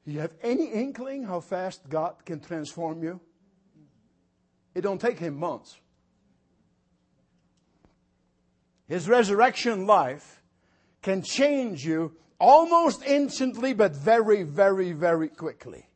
You 0.06 0.20
have 0.20 0.34
any 0.44 0.68
inkling 0.68 1.24
how 1.24 1.40
fast 1.40 1.90
God 1.90 2.26
can 2.26 2.40
transform 2.40 3.02
you? 3.02 3.20
It 4.76 4.82
don't 4.82 5.00
take 5.00 5.18
Him 5.18 5.40
months. 5.40 5.80
His 8.88 9.10
resurrection 9.10 9.88
life 9.88 10.44
can 11.02 11.24
change 11.24 11.86
you 11.86 12.16
almost 12.40 13.04
instantly, 13.04 13.74
but 13.74 13.96
very, 13.96 14.44
very, 14.44 14.92
very 14.92 15.30
quickly. 15.30 15.88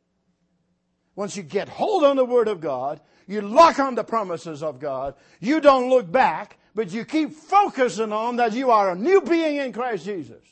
Once 1.14 1.36
you 1.36 1.42
get 1.42 1.68
hold 1.68 2.02
on 2.02 2.16
the 2.16 2.24
Word 2.24 2.48
of 2.48 2.60
God, 2.60 3.00
you 3.30 3.40
lock 3.40 3.78
on 3.78 3.94
the 3.94 4.02
promises 4.02 4.62
of 4.62 4.80
God, 4.80 5.14
you 5.38 5.60
don't 5.60 5.88
look 5.88 6.10
back, 6.10 6.58
but 6.74 6.92
you 6.92 7.04
keep 7.04 7.32
focusing 7.32 8.12
on 8.12 8.36
that 8.36 8.52
you 8.52 8.70
are 8.70 8.90
a 8.90 8.96
new 8.96 9.20
being 9.20 9.56
in 9.56 9.72
Christ 9.72 10.04
Jesus. 10.04 10.42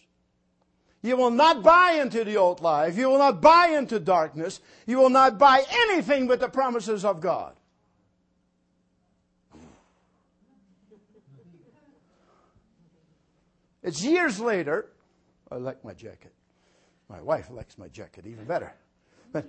You 1.03 1.16
will 1.16 1.31
not 1.31 1.62
buy 1.62 1.99
into 2.01 2.22
the 2.24 2.37
old 2.37 2.61
life. 2.61 2.97
You 2.97 3.09
will 3.09 3.18
not 3.18 3.41
buy 3.41 3.68
into 3.68 3.99
darkness. 3.99 4.61
You 4.87 4.99
will 4.99 5.11
not 5.11 5.39
buy 5.39 5.64
anything 5.70 6.29
but 6.29 6.41
the 6.41 6.49
promises 6.49 7.05
of 7.05 7.20
God. 7.20 7.55
It's 13.83 14.05
years 14.05 14.39
later. 14.39 14.87
I 15.51 15.57
like 15.57 15.85
my 15.85 15.95
jacket. 15.95 16.33
My 17.09 17.20
wife 17.22 17.49
likes 17.51 17.79
my 17.79 17.89
jacket 17.89 18.26
even 18.26 18.45
better. 18.45 18.72
But 19.33 19.47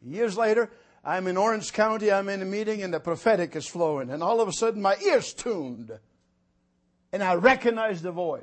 years 0.00 0.36
later, 0.36 0.70
I'm 1.04 1.26
in 1.26 1.36
Orange 1.36 1.72
County, 1.72 2.12
I'm 2.12 2.28
in 2.28 2.42
a 2.42 2.44
meeting, 2.44 2.82
and 2.82 2.94
the 2.94 3.00
prophetic 3.00 3.56
is 3.56 3.66
flowing. 3.66 4.10
And 4.10 4.22
all 4.22 4.40
of 4.40 4.48
a 4.48 4.52
sudden, 4.52 4.80
my 4.80 4.96
ears 5.04 5.32
tuned. 5.32 5.90
And 7.12 7.22
I 7.22 7.34
recognized 7.34 8.02
the 8.04 8.12
voice. 8.12 8.42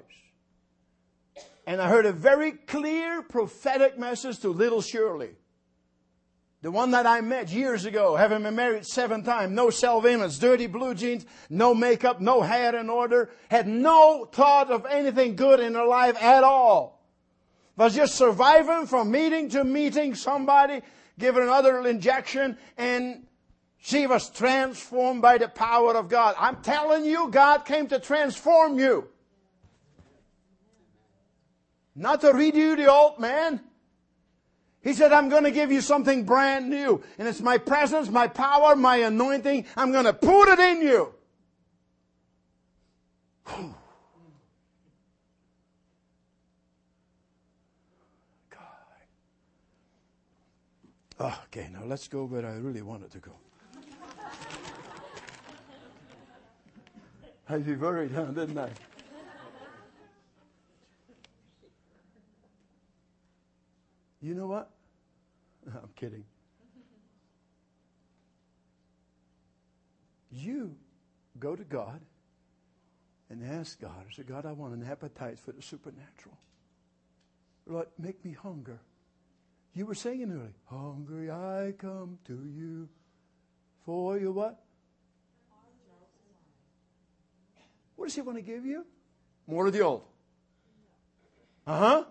And 1.66 1.82
I 1.82 1.88
heard 1.88 2.06
a 2.06 2.12
very 2.12 2.52
clear 2.52 3.22
prophetic 3.22 3.98
message 3.98 4.40
to 4.40 4.50
little 4.50 4.82
Shirley. 4.82 5.32
The 6.62 6.72
one 6.72 6.92
that 6.92 7.06
I 7.06 7.22
met 7.22 7.50
years 7.50 7.86
ago, 7.86 8.18
having 8.18 8.44
been 8.44 8.56
married 8.56 8.86
seven 8.86 9.24
times, 9.24 9.54
no 9.54 9.70
self-image, 9.70 10.40
dirty 10.40 10.68
blue 10.68 10.94
jeans, 10.94 11.26
no 11.50 11.74
makeup, 11.74 12.20
no 12.20 12.42
hair 12.42 12.76
in 12.76 12.90
order, 12.90 13.30
had 13.50 13.66
no 13.66 14.26
thought 14.26 14.70
of 14.70 14.86
anything 14.86 15.38
good 15.38 15.62
in 15.62 15.76
her 15.76 15.86
life 15.86 16.22
at 16.22 16.44
all. 16.44 17.00
Was 17.78 17.96
just 17.96 18.16
surviving 18.16 18.88
from 18.88 19.10
meeting 19.10 19.48
to 19.52 19.64
meeting, 19.64 20.14
somebody 20.16 20.82
given 21.20 21.44
another 21.44 21.86
injection, 21.86 22.58
and 22.78 23.28
she 23.78 24.08
was 24.08 24.30
transformed 24.30 25.22
by 25.22 25.38
the 25.38 25.48
power 25.48 25.96
of 25.96 26.10
God. 26.10 26.36
I'm 26.40 26.58
telling 26.64 27.06
you, 27.06 27.30
God 27.30 27.66
came 27.66 27.88
to 27.88 28.00
transform 28.00 28.80
you. 28.80 29.08
Not 31.96 32.22
to 32.22 32.28
redo 32.28 32.76
the 32.76 32.90
old 32.92 33.20
man. 33.20 33.62
He 34.82 34.94
said, 34.94 35.12
I'm 35.12 35.28
going 35.28 35.44
to 35.44 35.52
give 35.52 35.72
you 35.72 35.82
something 35.82 36.24
brand 36.24 36.70
new. 36.70 37.04
And 37.18 37.28
it's 37.28 37.42
my 37.42 37.58
presence, 37.58 38.10
my 38.10 38.28
power, 38.28 38.76
my 38.76 38.98
anointing. 38.98 39.66
I'm 39.76 39.92
going 39.92 40.06
to 40.06 40.14
put 40.14 40.48
it 40.54 40.60
in 40.60 40.82
you. 40.82 41.14
God. 43.46 43.76
Oh, 51.22 51.38
okay, 51.46 51.70
now 51.74 51.84
let's 51.86 52.08
go 52.08 52.24
where 52.24 52.46
I 52.46 52.54
really 52.54 52.82
wanted 52.82 53.12
to 53.12 53.20
go. 53.20 53.34
I'd 57.50 57.66
be 57.66 57.76
worried, 57.76 58.12
huh, 58.12 58.26
didn't 58.26 58.58
I? 58.58 58.70
You 64.22 64.34
know 64.34 64.48
what? 64.48 64.70
I'm 65.68 65.90
kidding. 65.96 66.24
You 70.32 70.76
go 71.40 71.56
to 71.56 71.64
God 71.64 72.00
and 73.30 73.44
ask 73.44 73.80
God, 73.82 74.06
I 74.10 74.14
say, 74.14 74.24
God, 74.24 74.46
I 74.46 74.54
want 74.54 74.74
an 74.74 74.88
appetite 74.90 75.38
for 75.40 75.52
the 75.52 75.62
supernatural. 75.62 76.38
Lord, 77.68 77.88
make 77.98 78.24
me 78.24 78.32
hunger. 78.32 78.80
You 79.74 79.86
were 79.86 79.96
saying 79.96 80.24
earlier, 80.24 80.54
hungry 80.66 81.30
I 81.32 81.74
come 81.78 82.18
to 82.26 82.34
you 82.34 82.90
for 83.86 84.18
your 84.18 84.32
what? 84.32 84.60
What 87.96 88.06
does 88.06 88.16
he 88.16 88.22
want 88.22 88.38
to 88.38 88.42
give 88.42 88.66
you? 88.66 88.86
More 89.46 89.68
of 89.68 89.74
the 89.74 89.82
old. 89.82 90.04
Uh 91.68 91.78
huh. 91.78 92.04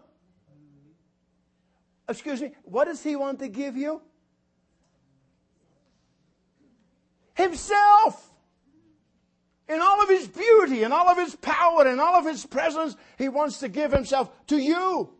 Excuse 2.08 2.40
me, 2.40 2.52
what 2.64 2.84
does 2.84 3.02
he 3.02 3.16
want 3.16 3.38
to 3.40 3.48
give 3.48 3.76
you? 3.76 4.00
Himself! 7.34 8.32
In 9.68 9.80
all 9.80 10.02
of 10.02 10.08
his 10.08 10.26
beauty, 10.26 10.82
in 10.82 10.92
all 10.92 11.08
of 11.08 11.18
his 11.18 11.36
power, 11.36 11.86
in 11.86 12.00
all 12.00 12.14
of 12.14 12.24
his 12.24 12.46
presence, 12.46 12.96
he 13.18 13.28
wants 13.28 13.58
to 13.60 13.68
give 13.68 13.92
himself 13.92 14.30
to 14.46 14.56
you. 14.56 15.10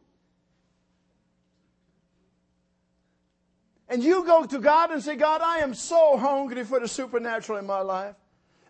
And 3.89 4.03
you 4.05 4.25
go 4.25 4.45
to 4.45 4.59
God 4.59 4.91
and 4.91 5.03
say, 5.03 5.17
God, 5.17 5.41
I 5.41 5.59
am 5.59 5.73
so 5.73 6.19
hungry 6.19 6.65
for 6.65 6.79
the 6.79 6.89
supernatural 6.89 7.59
in 7.59 7.67
my 7.67 7.81
life. 7.81 8.15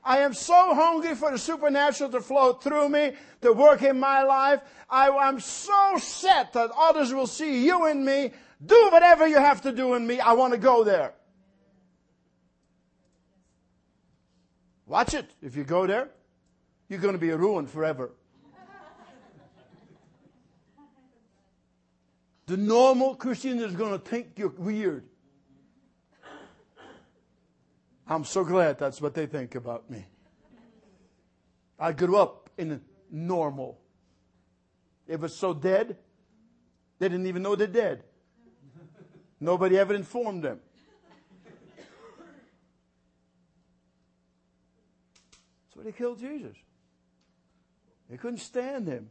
I 0.04 0.18
am 0.18 0.32
so 0.32 0.74
hungry 0.74 1.14
for 1.16 1.32
the 1.32 1.38
supernatural 1.38 2.10
to 2.10 2.20
flow 2.20 2.54
through 2.54 2.88
me, 2.88 3.12
to 3.42 3.52
work 3.52 3.82
in 3.82 3.98
my 3.98 4.22
life. 4.22 4.60
I, 4.88 5.08
am 5.08 5.40
so 5.40 5.96
set 5.98 6.52
that 6.52 6.70
others 6.76 7.12
will 7.12 7.26
see 7.26 7.64
you 7.66 7.86
in 7.86 8.04
me. 8.04 8.32
Do 8.64 8.88
whatever 8.90 9.26
you 9.26 9.36
have 9.36 9.62
to 9.62 9.72
do 9.72 9.94
in 9.94 10.06
me. 10.06 10.20
I 10.20 10.32
want 10.32 10.52
to 10.52 10.58
go 10.58 10.84
there. 10.84 11.14
Watch 14.86 15.14
it. 15.14 15.26
If 15.42 15.56
you 15.56 15.64
go 15.64 15.86
there, 15.86 16.08
you're 16.88 17.00
going 17.00 17.14
to 17.14 17.20
be 17.20 17.30
ruined 17.30 17.68
forever. 17.68 18.12
The 22.46 22.56
normal 22.56 23.14
Christian 23.14 23.58
is 23.60 23.74
going 23.74 23.92
to 23.92 23.98
think 23.98 24.28
you're 24.36 24.48
weird. 24.48 25.04
I'm 28.08 28.24
so 28.24 28.42
glad 28.42 28.78
that's 28.78 29.02
what 29.02 29.12
they 29.14 29.26
think 29.26 29.54
about 29.54 29.90
me. 29.90 30.06
I 31.78 31.92
grew 31.92 32.16
up 32.16 32.48
in 32.56 32.80
normal. 33.10 33.78
It 35.06 35.20
was 35.20 35.36
so 35.36 35.52
dead, 35.52 35.96
they 36.98 37.08
didn't 37.08 37.26
even 37.26 37.42
know 37.42 37.54
they're 37.54 37.66
dead. 37.66 38.04
Nobody 39.40 39.78
ever 39.78 39.94
informed 39.94 40.42
them. 40.42 40.60
So 45.74 45.80
they 45.82 45.92
killed 45.92 46.18
Jesus. 46.18 46.56
They 48.10 48.16
couldn't 48.16 48.40
stand 48.40 48.88
him. 48.88 49.10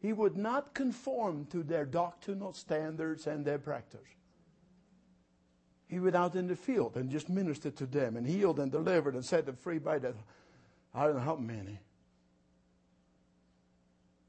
He 0.00 0.12
would 0.12 0.36
not 0.36 0.74
conform 0.74 1.46
to 1.46 1.62
their 1.62 1.84
doctrinal 1.84 2.52
standards 2.52 3.26
and 3.26 3.44
their 3.44 3.58
practice. 3.58 4.06
He 5.90 5.98
went 5.98 6.14
out 6.14 6.36
in 6.36 6.46
the 6.46 6.54
field 6.54 6.94
and 6.94 7.10
just 7.10 7.28
ministered 7.28 7.76
to 7.78 7.86
them 7.86 8.16
and 8.16 8.24
healed 8.24 8.60
and 8.60 8.70
delivered 8.70 9.14
and 9.14 9.24
set 9.24 9.44
them 9.44 9.56
free 9.56 9.78
by 9.78 9.98
that. 9.98 10.14
I 10.94 11.04
don't 11.04 11.16
know 11.16 11.20
how 11.20 11.34
many. 11.34 11.80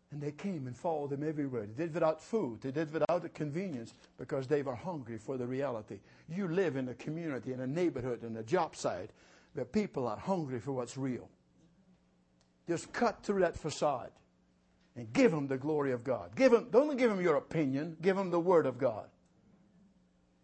And 0.09 0.19
they 0.19 0.31
came 0.31 0.65
and 0.65 0.75
followed 0.75 1.13
him 1.13 1.23
everywhere. 1.25 1.67
They 1.67 1.83
did 1.83 1.93
without 1.93 2.19
food. 2.19 2.61
They 2.61 2.71
did 2.71 2.91
without 2.91 3.21
the 3.21 3.29
convenience 3.29 3.93
because 4.17 4.47
they 4.47 4.63
were 4.63 4.73
hungry 4.73 5.19
for 5.19 5.37
the 5.37 5.45
reality. 5.45 5.99
You 6.27 6.47
live 6.47 6.77
in 6.77 6.89
a 6.89 6.95
community, 6.95 7.53
in 7.53 7.59
a 7.59 7.67
neighborhood, 7.67 8.23
in 8.23 8.35
a 8.37 8.43
job 8.43 8.75
site 8.75 9.11
where 9.53 9.63
people 9.63 10.07
are 10.07 10.17
hungry 10.17 10.59
for 10.59 10.71
what's 10.71 10.97
real. 10.97 11.29
Just 12.67 12.91
cut 12.91 13.21
through 13.21 13.41
that 13.41 13.55
facade 13.55 14.09
and 14.95 15.13
give 15.13 15.29
them 15.29 15.47
the 15.47 15.59
glory 15.59 15.91
of 15.91 16.03
God. 16.03 16.35
Give 16.35 16.51
them, 16.51 16.69
don't 16.71 16.97
give 16.97 17.11
them 17.11 17.21
your 17.21 17.35
opinion, 17.35 17.97
give 18.01 18.17
them 18.17 18.31
the 18.31 18.39
word 18.39 18.65
of 18.65 18.79
God. 18.79 19.10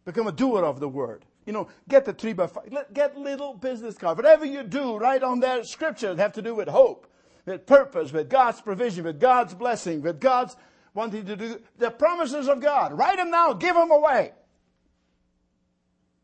Become 0.08 0.28
a 0.28 0.32
doer 0.32 0.64
of 0.64 0.80
the 0.80 0.88
word. 0.88 1.26
You 1.46 1.52
know, 1.52 1.68
get 1.90 2.06
the 2.06 2.14
three 2.14 2.32
by 2.32 2.48
five, 2.48 2.74
get 2.94 3.18
little 3.18 3.54
business 3.54 3.98
cards. 3.98 4.16
Whatever 4.16 4.46
you 4.46 4.64
do, 4.64 4.96
write 4.96 5.22
on 5.22 5.42
there 5.42 5.66
scriptures 5.66 6.18
have 6.18 6.32
to 6.34 6.42
do 6.42 6.56
with 6.56 6.70
hope, 6.70 7.08
with 7.46 7.66
purpose, 7.66 8.14
with 8.14 8.30
God's 8.30 8.62
provision, 8.62 9.04
with 9.04 9.20
God's 9.20 9.54
blessing, 9.54 10.02
with 10.02 10.22
God's 10.22 10.56
wanting 10.94 11.26
to 11.26 11.36
do 11.36 11.60
the 11.78 11.92
promises 11.92 12.48
of 12.48 12.62
God. 12.62 12.98
Write 12.98 13.18
them 13.18 13.32
down, 13.32 13.60
give 13.60 13.76
them 13.76 13.92
away. 13.92 14.32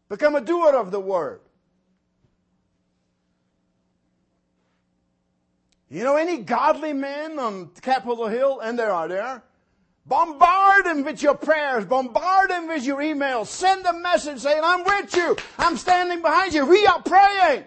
Become 0.08 0.36
a 0.36 0.42
doer 0.42 0.78
of 0.78 0.92
the 0.92 1.02
word. 1.02 1.42
You 5.90 6.06
know 6.06 6.16
any 6.16 6.38
godly 6.38 6.94
men 6.94 7.38
on 7.38 7.72
Capitol 7.82 8.28
Hill? 8.28 8.62
And 8.62 8.80
there 8.80 8.92
are 8.92 9.10
there. 9.10 9.44
Bombard 10.06 10.86
him 10.86 11.04
with 11.04 11.22
your 11.22 11.36
prayers. 11.36 11.86
Bombard 11.86 12.52
him 12.52 12.68
with 12.68 12.84
your 12.86 12.98
emails. 12.98 13.48
Send 13.48 13.86
a 13.86 13.94
message 13.94 14.40
saying, 14.40 14.62
I'm 14.64 14.84
with 14.84 15.16
you. 15.16 15.36
I'm 15.58 15.78
standing 15.78 16.22
behind 16.22 16.54
you. 16.54 16.66
We 16.66 16.86
are 16.86 17.02
praying. 17.02 17.66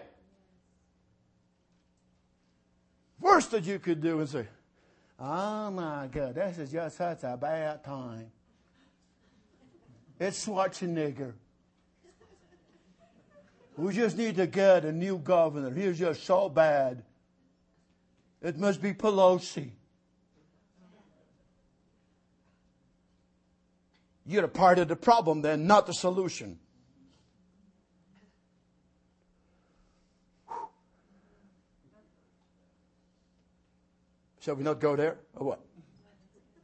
Worst 3.19 3.51
that 3.51 3.63
you 3.63 3.79
could 3.79 4.01
do 4.01 4.19
is 4.21 4.31
say, 4.31 4.47
Oh 5.19 5.71
my 5.71 6.07
God, 6.11 6.35
this 6.35 6.59
is 6.59 6.71
just 6.71 6.97
such 6.97 7.23
a 7.23 7.35
bad 7.35 7.83
time. 7.83 8.27
It's 10.19 10.45
Schwarzenegger. 10.45 11.33
We 13.75 13.93
just 13.93 14.17
need 14.17 14.35
to 14.35 14.47
get 14.47 14.85
a 14.85 14.91
new 14.91 15.17
governor. 15.17 15.71
He's 15.71 15.99
just 15.99 16.23
so 16.23 16.49
bad. 16.49 17.03
It 18.41 18.57
must 18.57 18.81
be 18.81 18.93
Pelosi. 18.93 19.71
You're 24.29 24.43
a 24.43 24.49
part 24.49 24.77
of 24.77 24.89
the 24.89 24.97
problem 24.97 25.41
then, 25.41 25.67
not 25.67 25.87
the 25.87 25.93
solution. 25.93 26.59
Shall 34.41 34.55
we 34.55 34.63
not 34.63 34.81
go 34.81 34.97
there 34.97 35.17
or 35.33 35.47
what? 35.47 35.61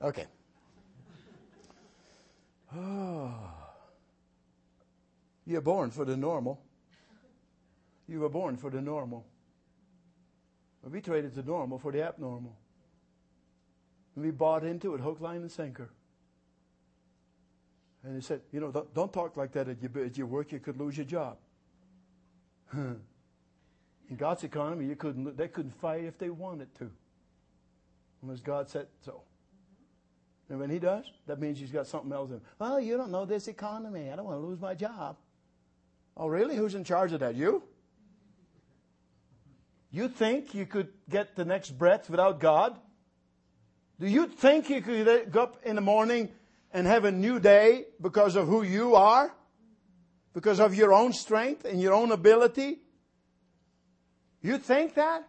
Okay. 0.02 0.26
Oh. 2.76 3.34
You're 5.46 5.62
born 5.62 5.90
for 5.90 6.04
the 6.04 6.18
normal. 6.18 6.62
You 8.10 8.20
were 8.20 8.30
born 8.30 8.58
for 8.58 8.70
the 8.70 8.82
normal. 8.82 9.26
But 10.82 10.92
we 10.92 11.00
traded 11.00 11.34
the 11.34 11.44
normal 11.44 11.80
for 11.80 11.94
the 11.94 12.04
abnormal. 12.04 12.58
And 14.16 14.26
we 14.26 14.32
bought 14.32 14.66
into 14.66 14.96
it 14.96 15.02
hook, 15.02 15.22
line, 15.22 15.42
and 15.42 15.52
sinker. 15.52 15.90
And 18.04 18.16
he 18.16 18.22
said, 18.22 18.42
You 18.52 18.60
know, 18.60 18.72
don't, 18.72 18.94
don't 18.94 19.14
talk 19.14 19.38
like 19.38 19.54
that 19.54 19.70
at 19.70 19.82
your, 19.82 20.06
at 20.06 20.18
your 20.18 20.28
work. 20.28 20.52
You 20.52 20.60
could 20.60 20.78
lose 20.78 20.98
your 20.98 21.06
job. 21.06 21.38
In 22.74 24.18
God's 24.18 24.44
economy, 24.44 24.86
you 24.86 24.96
couldn't, 24.96 25.38
they 25.38 25.48
couldn't 25.48 25.80
fight 25.80 26.04
if 26.04 26.18
they 26.18 26.30
wanted 26.30 26.74
to. 26.76 26.92
Unless 28.22 28.42
God 28.42 28.70
said 28.70 28.88
so. 29.06 29.22
And 30.50 30.60
when 30.60 30.70
he 30.70 30.80
does, 30.80 31.06
that 31.26 31.40
means 31.40 31.60
he's 31.60 31.72
got 31.72 31.88
something 31.88 32.12
else 32.12 32.30
in 32.30 32.38
him. 32.38 32.42
Well, 32.60 32.80
you 32.80 32.98
don't 32.98 33.12
know 33.12 33.26
this 33.26 33.48
economy. 33.48 34.12
I 34.12 34.16
don't 34.16 34.26
want 34.26 34.42
to 34.42 34.46
lose 34.46 34.60
my 34.60 34.76
job. 34.76 35.18
Oh, 36.16 36.28
really? 36.28 36.56
Who's 36.56 36.76
in 36.76 36.84
charge 36.84 37.14
of 37.14 37.22
that? 37.22 37.36
You? 37.36 37.64
You 39.90 40.10
think 40.10 40.54
you 40.54 40.66
could 40.66 40.90
get 41.10 41.36
the 41.36 41.46
next 41.46 41.72
breath 41.72 42.10
without 42.10 42.40
God? 42.40 42.78
Do 44.00 44.08
you 44.08 44.28
think 44.28 44.70
you 44.70 44.82
could 44.82 45.06
get 45.06 45.36
up 45.36 45.60
in 45.64 45.76
the 45.76 45.82
morning 45.82 46.30
and 46.74 46.88
have 46.88 47.06
a 47.06 47.12
new 47.12 47.40
day 47.40 47.86
because 48.02 48.36
of 48.36 48.48
who 48.48 48.64
you 48.64 48.96
are? 48.96 49.34
Because 50.34 50.60
of 50.60 50.74
your 50.74 50.92
own 50.94 51.14
strength 51.14 51.64
and 51.64 51.80
your 51.80 51.94
own 51.94 52.12
ability? 52.12 52.80
You 54.42 54.58
think 54.58 54.96
that? 54.96 55.24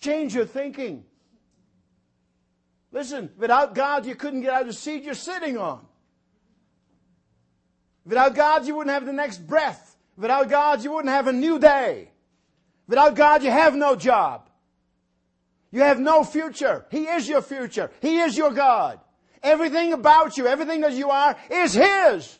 Change 0.00 0.34
your 0.34 0.44
thinking. 0.44 1.04
Listen, 2.92 3.30
without 3.38 3.74
God, 3.74 4.04
you 4.04 4.14
couldn't 4.14 4.40
get 4.40 4.52
out 4.52 4.62
of 4.62 4.66
the 4.68 4.72
seat 4.72 5.04
you're 5.04 5.14
sitting 5.14 5.56
on. 5.56 5.86
Without 8.04 8.34
God, 8.34 8.66
you 8.66 8.76
wouldn't 8.76 8.92
have 8.92 9.06
the 9.06 9.12
next 9.12 9.38
breath. 9.46 9.96
Without 10.16 10.48
God, 10.48 10.82
you 10.82 10.92
wouldn't 10.92 11.12
have 11.12 11.26
a 11.26 11.32
new 11.32 11.58
day. 11.58 12.10
Without 12.88 13.14
God, 13.14 13.42
you 13.42 13.50
have 13.50 13.74
no 13.74 13.96
job. 13.96 14.48
You 15.70 15.80
have 15.80 15.98
no 15.98 16.24
future. 16.24 16.86
He 16.90 17.04
is 17.04 17.28
your 17.28 17.42
future. 17.42 17.90
He 18.00 18.18
is 18.18 18.36
your 18.36 18.52
God. 18.52 19.00
Everything 19.42 19.92
about 19.92 20.36
you, 20.36 20.46
everything 20.46 20.80
that 20.80 20.92
you 20.92 21.10
are, 21.10 21.36
is 21.50 21.74
His. 21.74 22.38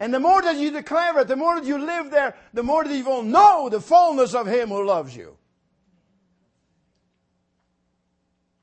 And 0.00 0.12
the 0.12 0.20
more 0.20 0.42
that 0.42 0.56
you 0.56 0.70
declare 0.70 1.18
it, 1.20 1.28
the 1.28 1.36
more 1.36 1.54
that 1.54 1.66
you 1.66 1.78
live 1.78 2.10
there, 2.10 2.36
the 2.52 2.62
more 2.62 2.84
that 2.84 2.94
you 2.94 3.04
will 3.04 3.22
know 3.22 3.68
the 3.68 3.80
fullness 3.80 4.34
of 4.34 4.46
Him 4.46 4.68
who 4.68 4.84
loves 4.84 5.16
you. 5.16 5.36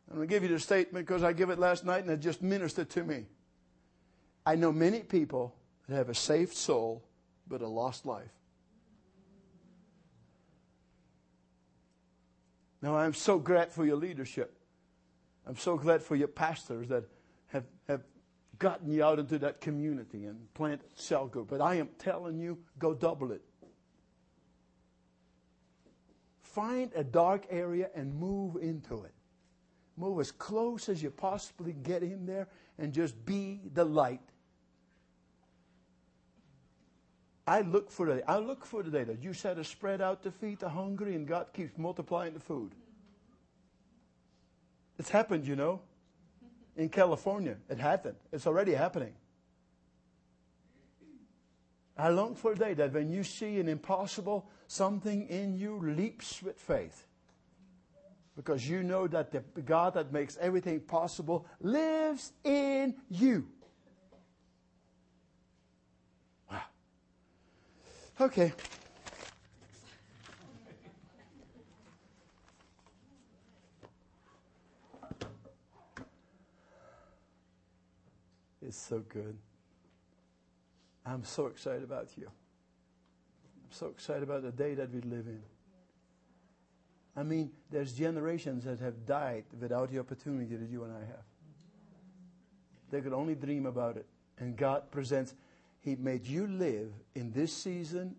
I'm 0.10 0.18
going 0.18 0.28
to 0.28 0.34
give 0.34 0.44
you 0.44 0.50
the 0.50 0.60
statement 0.60 1.08
because 1.08 1.24
I 1.24 1.32
give 1.32 1.50
it 1.50 1.58
last 1.58 1.86
night 1.86 2.04
and 2.04 2.12
it 2.12 2.20
just 2.20 2.42
ministered 2.42 2.90
to 2.92 3.04
me. 3.04 3.28
I 4.46 4.56
know 4.56 4.72
many 4.72 5.00
people 5.00 5.56
that 5.88 5.96
have 5.96 6.10
a 6.10 6.16
saved 6.16 6.54
soul 6.54 7.02
but 7.48 7.62
a 7.62 7.68
lost 7.68 8.06
life. 8.06 8.32
Now, 12.82 12.98
I'm 12.98 13.14
so 13.14 13.40
grateful 13.40 13.84
for 13.84 13.86
your 13.86 13.96
leadership. 13.96 14.58
I'm 15.52 15.58
so 15.58 15.76
glad 15.76 16.02
for 16.02 16.16
your 16.16 16.30
pastors 16.30 16.88
that 16.88 17.04
have, 17.48 17.66
have 17.90 18.04
gotten 18.58 18.90
you 18.90 19.04
out 19.04 19.20
into 19.20 19.38
that 19.40 19.60
community 19.60 20.24
and 20.24 20.40
planted 20.54 20.88
cell 20.96 21.28
group. 21.28 21.50
But 21.50 21.60
I 21.60 21.76
am 21.76 21.90
telling 22.00 22.40
you, 22.40 22.58
go 22.80 22.94
double 22.94 23.34
it. 23.34 23.42
Find 26.42 26.90
a 26.96 27.04
dark 27.04 27.48
area 27.50 27.90
and 27.94 28.16
move 28.18 28.56
into 28.62 29.04
it. 29.04 29.12
Move 29.98 30.22
as 30.22 30.32
close 30.32 30.88
as 30.88 31.04
you 31.04 31.10
possibly 31.10 31.74
get 31.74 32.02
in 32.02 32.26
there 32.26 32.48
and 32.78 32.94
just 32.94 33.26
be 33.26 33.60
the 33.74 33.84
light. 33.84 34.22
I 37.46 37.60
look 37.60 37.92
for 37.92 38.06
the 38.06 38.32
I 38.32 38.38
look 38.38 38.66
for 38.66 38.84
the 38.84 38.90
day 38.90 39.04
that 39.04 39.22
you 39.22 39.34
set 39.34 39.58
a 39.58 39.66
spread 39.66 40.00
out 40.00 40.24
to 40.24 40.32
feed 40.32 40.60
the 40.60 40.70
hungry 40.70 41.14
and 41.14 41.28
God 41.28 41.48
keeps 41.52 41.78
multiplying 41.78 42.36
the 42.36 42.40
food. 42.40 42.72
It's 45.02 45.10
happened, 45.10 45.48
you 45.48 45.56
know. 45.56 45.82
In 46.78 46.88
California, 46.88 47.58
it 47.68 47.80
happened. 47.80 48.18
It's 48.32 48.46
already 48.46 48.76
happening. 48.76 49.14
I 51.98 52.10
long 52.10 52.36
for 52.36 52.52
a 52.52 52.56
day 52.56 52.76
that 52.76 52.94
when 52.94 53.10
you 53.10 53.24
see 53.24 53.60
an 53.60 53.68
impossible, 53.68 54.48
something 54.68 55.28
in 55.28 55.58
you 55.58 55.80
leaps 55.80 56.44
with 56.44 56.60
faith. 56.60 57.08
Because 58.36 58.70
you 58.70 58.84
know 58.84 59.08
that 59.08 59.32
the 59.32 59.40
God 59.64 59.96
that 59.96 60.14
makes 60.14 60.38
everything 60.40 60.80
possible 60.82 61.48
lives 61.60 62.34
in 62.44 62.94
you. 63.10 63.48
Wow. 66.52 66.62
Okay. 68.22 68.54
It's 78.72 78.80
so 78.80 79.00
good. 79.00 79.38
I'm 81.06 81.26
so 81.26 81.48
excited 81.48 81.84
about 81.84 82.08
you. 82.16 82.28
I'm 82.28 83.72
so 83.72 83.88
excited 83.88 84.24
about 84.24 84.44
the 84.44 84.52
day 84.52 84.76
that 84.76 84.94
we 84.94 85.02
live 85.02 85.28
in. 85.28 85.42
I 87.18 87.24
mean, 87.24 87.52
there's 87.70 87.92
generations 87.92 88.64
that 88.64 88.80
have 88.80 89.06
died 89.06 89.44
without 89.60 89.92
the 89.92 90.00
opportunity 90.00 90.56
that 90.56 90.70
you 90.70 90.86
and 90.86 90.94
I 90.94 91.00
have. 91.00 91.26
They 92.92 93.02
could 93.02 93.12
only 93.12 93.36
dream 93.36 93.66
about 93.66 93.98
it. 93.98 94.06
And 94.40 94.56
God 94.56 94.90
presents, 94.90 95.36
He 95.82 95.98
made 95.98 96.26
you 96.26 96.48
live 96.48 96.94
in 97.14 97.34
this 97.34 97.54
season, 97.54 98.16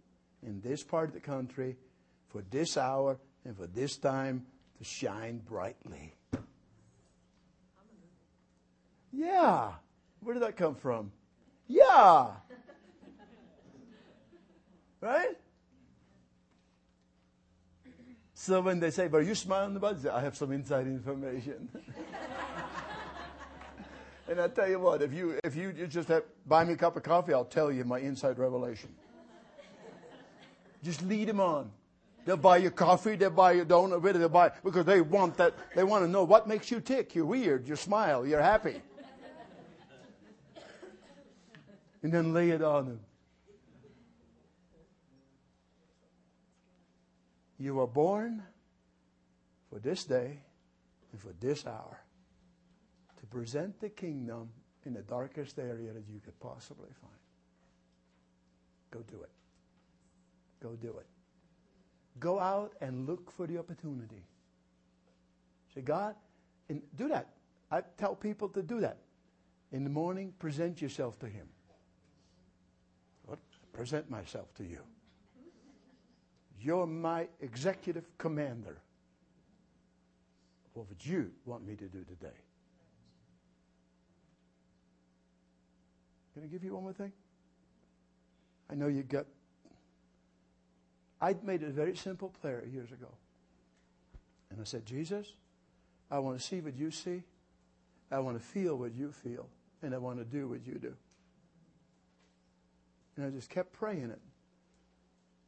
in 0.47 0.61
this 0.61 0.83
part 0.83 1.09
of 1.09 1.15
the 1.15 1.21
country, 1.21 1.79
for 2.29 2.43
this 2.51 2.77
hour 2.77 3.17
and 3.47 3.57
for 3.57 3.69
this 3.69 3.97
time 3.97 4.45
to 4.77 4.85
shine 4.85 5.39
brightly. 5.39 6.13
Yeah. 9.11 9.71
Where 10.23 10.35
did 10.35 10.43
that 10.43 10.57
come 10.57 10.75
from? 10.75 11.11
Yeah. 11.67 12.29
Right? 15.01 15.37
So 18.35 18.61
when 18.61 18.81
they 18.81 18.91
say, 18.91 19.09
"Are 19.13 19.23
you 19.23 19.35
smiling 19.35 19.77
about 19.77 20.05
it?" 20.05 20.07
I 20.07 20.21
have 20.21 20.37
some 20.37 20.53
inside 20.53 20.87
information. 20.87 21.69
and 24.29 24.41
I 24.41 24.49
tell 24.49 24.69
you 24.69 24.79
what, 24.79 25.03
if 25.03 25.13
you 25.13 25.39
if 25.45 25.57
you 25.57 25.73
just 25.73 26.09
have, 26.09 26.25
buy 26.47 26.65
me 26.65 26.75
a 26.75 26.77
cup 26.77 26.97
of 26.97 27.03
coffee, 27.03 27.33
I'll 27.33 27.45
tell 27.45 27.73
you 27.73 27.85
my 27.85 27.99
inside 27.99 28.39
revelation. 28.39 28.95
Just 30.83 31.03
lead 31.03 31.29
them 31.29 31.41
on. 31.41 31.71
They'll 32.25 32.37
buy 32.37 32.59
you 32.59 32.71
coffee, 32.71 33.17
they'll 33.17 33.31
buy 33.31 33.53
you 33.53 33.65
donut, 33.65 34.13
they'll 34.13 34.29
buy 34.29 34.53
because 34.63 34.87
they 34.87 35.01
want 35.01 35.37
that. 35.37 35.55
They 35.75 35.85
want 35.85 36.05
to 36.05 36.11
know 36.11 36.23
what 36.23 36.47
makes 36.47 36.71
you 36.71 36.81
tick. 36.81 37.15
You're 37.15 37.27
weird. 37.27 37.67
You 37.67 37.77
smile. 37.77 38.27
You're 38.27 38.43
happy. 38.43 38.81
And 42.03 42.13
then 42.13 42.33
lay 42.33 42.51
it 42.51 42.63
on 42.63 42.87
them. 42.87 43.01
You 47.59 47.77
were 47.77 47.87
born 47.87 48.43
for 49.71 49.79
this 49.79 50.05
day 50.05 50.41
and 51.13 51.21
for 51.21 51.33
this 51.41 51.67
hour 51.67 52.01
to 53.21 53.27
present 53.27 53.81
the 53.81 53.89
kingdom 53.89 54.51
in 54.85 54.95
the 54.95 55.03
darkest 55.03 55.59
area 55.59 55.93
that 55.93 56.03
you 56.13 56.21
could 56.25 56.39
possibly 56.41 56.89
find. 57.01 57.13
Go 58.91 59.01
do 59.09 59.23
it. 59.23 59.31
Go 60.61 60.75
do 60.75 60.99
it. 60.99 61.07
Go 62.19 62.39
out 62.39 62.73
and 62.81 63.07
look 63.07 63.31
for 63.31 63.47
the 63.47 63.59
opportunity. 63.59 64.25
Say, 65.75 65.83
God, 65.83 66.15
and 66.69 66.83
do 66.97 67.09
that. 67.09 67.29
I 67.71 67.83
tell 67.97 68.15
people 68.15 68.49
to 68.51 68.63
do 68.63 68.81
that. 68.81 68.99
In 69.71 69.85
the 69.85 69.91
morning, 69.91 70.35
present 70.39 70.83
yourself 70.83 71.19
to 71.21 71.27
Him. 71.27 71.47
Present 73.73 74.11
myself 74.11 74.53
to 74.55 74.65
you. 74.65 74.81
You're 76.61 76.87
my 76.87 77.29
executive 77.41 78.07
commander 78.19 78.79
what 80.75 80.89
would 80.89 81.05
you 81.05 81.31
want 81.45 81.67
me 81.67 81.75
to 81.77 81.85
do 81.85 82.05
today? 82.05 82.37
Can 86.35 86.45
I 86.45 86.47
give 86.47 86.65
you 86.65 86.75
one 86.75 86.85
more 86.85 86.93
thing? 86.93 87.13
I 88.71 88.75
know 88.75 88.89
you 88.89 89.03
got. 89.03 89.27
I 91.21 91.37
made 91.43 91.63
a 91.63 91.69
very 91.69 91.95
simple 91.95 92.31
prayer 92.41 92.65
years 92.73 92.91
ago. 92.91 93.09
And 94.51 94.61
I 94.61 94.65
said, 94.65 94.87
Jesus, 94.87 95.35
I 96.11 96.19
want 96.19 96.39
to 96.39 96.45
see 96.45 96.61
what 96.61 96.75
you 96.75 96.91
see. 96.91 97.23
I 98.11 98.19
want 98.19 98.39
to 98.39 98.45
feel 98.45 98.77
what 98.77 98.95
you 98.95 99.13
feel. 99.13 99.47
And 99.83 99.95
I 99.95 99.99
want 99.99 100.19
to 100.19 100.25
do 100.25 100.49
what 100.49 100.67
you 100.67 100.75
do. 100.75 100.95
And 103.17 103.27
I 103.27 103.31
just 103.31 103.51
kept 103.51 103.73
praying 103.73 104.11
it. 104.11 104.21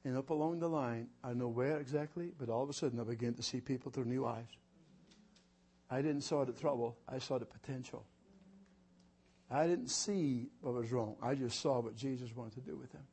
And 0.04 0.18
up 0.18 0.30
along 0.30 0.60
the 0.60 0.68
line, 0.68 1.08
I 1.22 1.28
don't 1.28 1.38
know 1.38 1.48
where 1.48 1.78
exactly, 1.78 2.30
but 2.38 2.50
all 2.50 2.62
of 2.62 2.68
a 2.68 2.74
sudden 2.74 3.00
I 3.00 3.04
began 3.04 3.34
to 3.34 3.42
see 3.42 3.60
people 3.60 3.90
through 3.90 4.04
new 4.04 4.26
eyes. 4.26 4.48
I 5.90 6.02
didn't 6.02 6.22
saw 6.22 6.44
the 6.44 6.52
trouble, 6.52 6.96
I 7.08 7.18
saw 7.18 7.38
the 7.38 7.46
potential. 7.46 8.04
I 9.50 9.66
didn't 9.66 9.88
see 9.88 10.48
what 10.60 10.74
was 10.74 10.90
wrong. 10.90 11.16
I 11.22 11.34
just 11.34 11.60
saw 11.60 11.80
what 11.80 11.96
Jesus 11.96 12.34
wanted 12.34 12.54
to 12.54 12.60
do 12.60 12.76
with 12.76 12.92
them. 12.92 13.04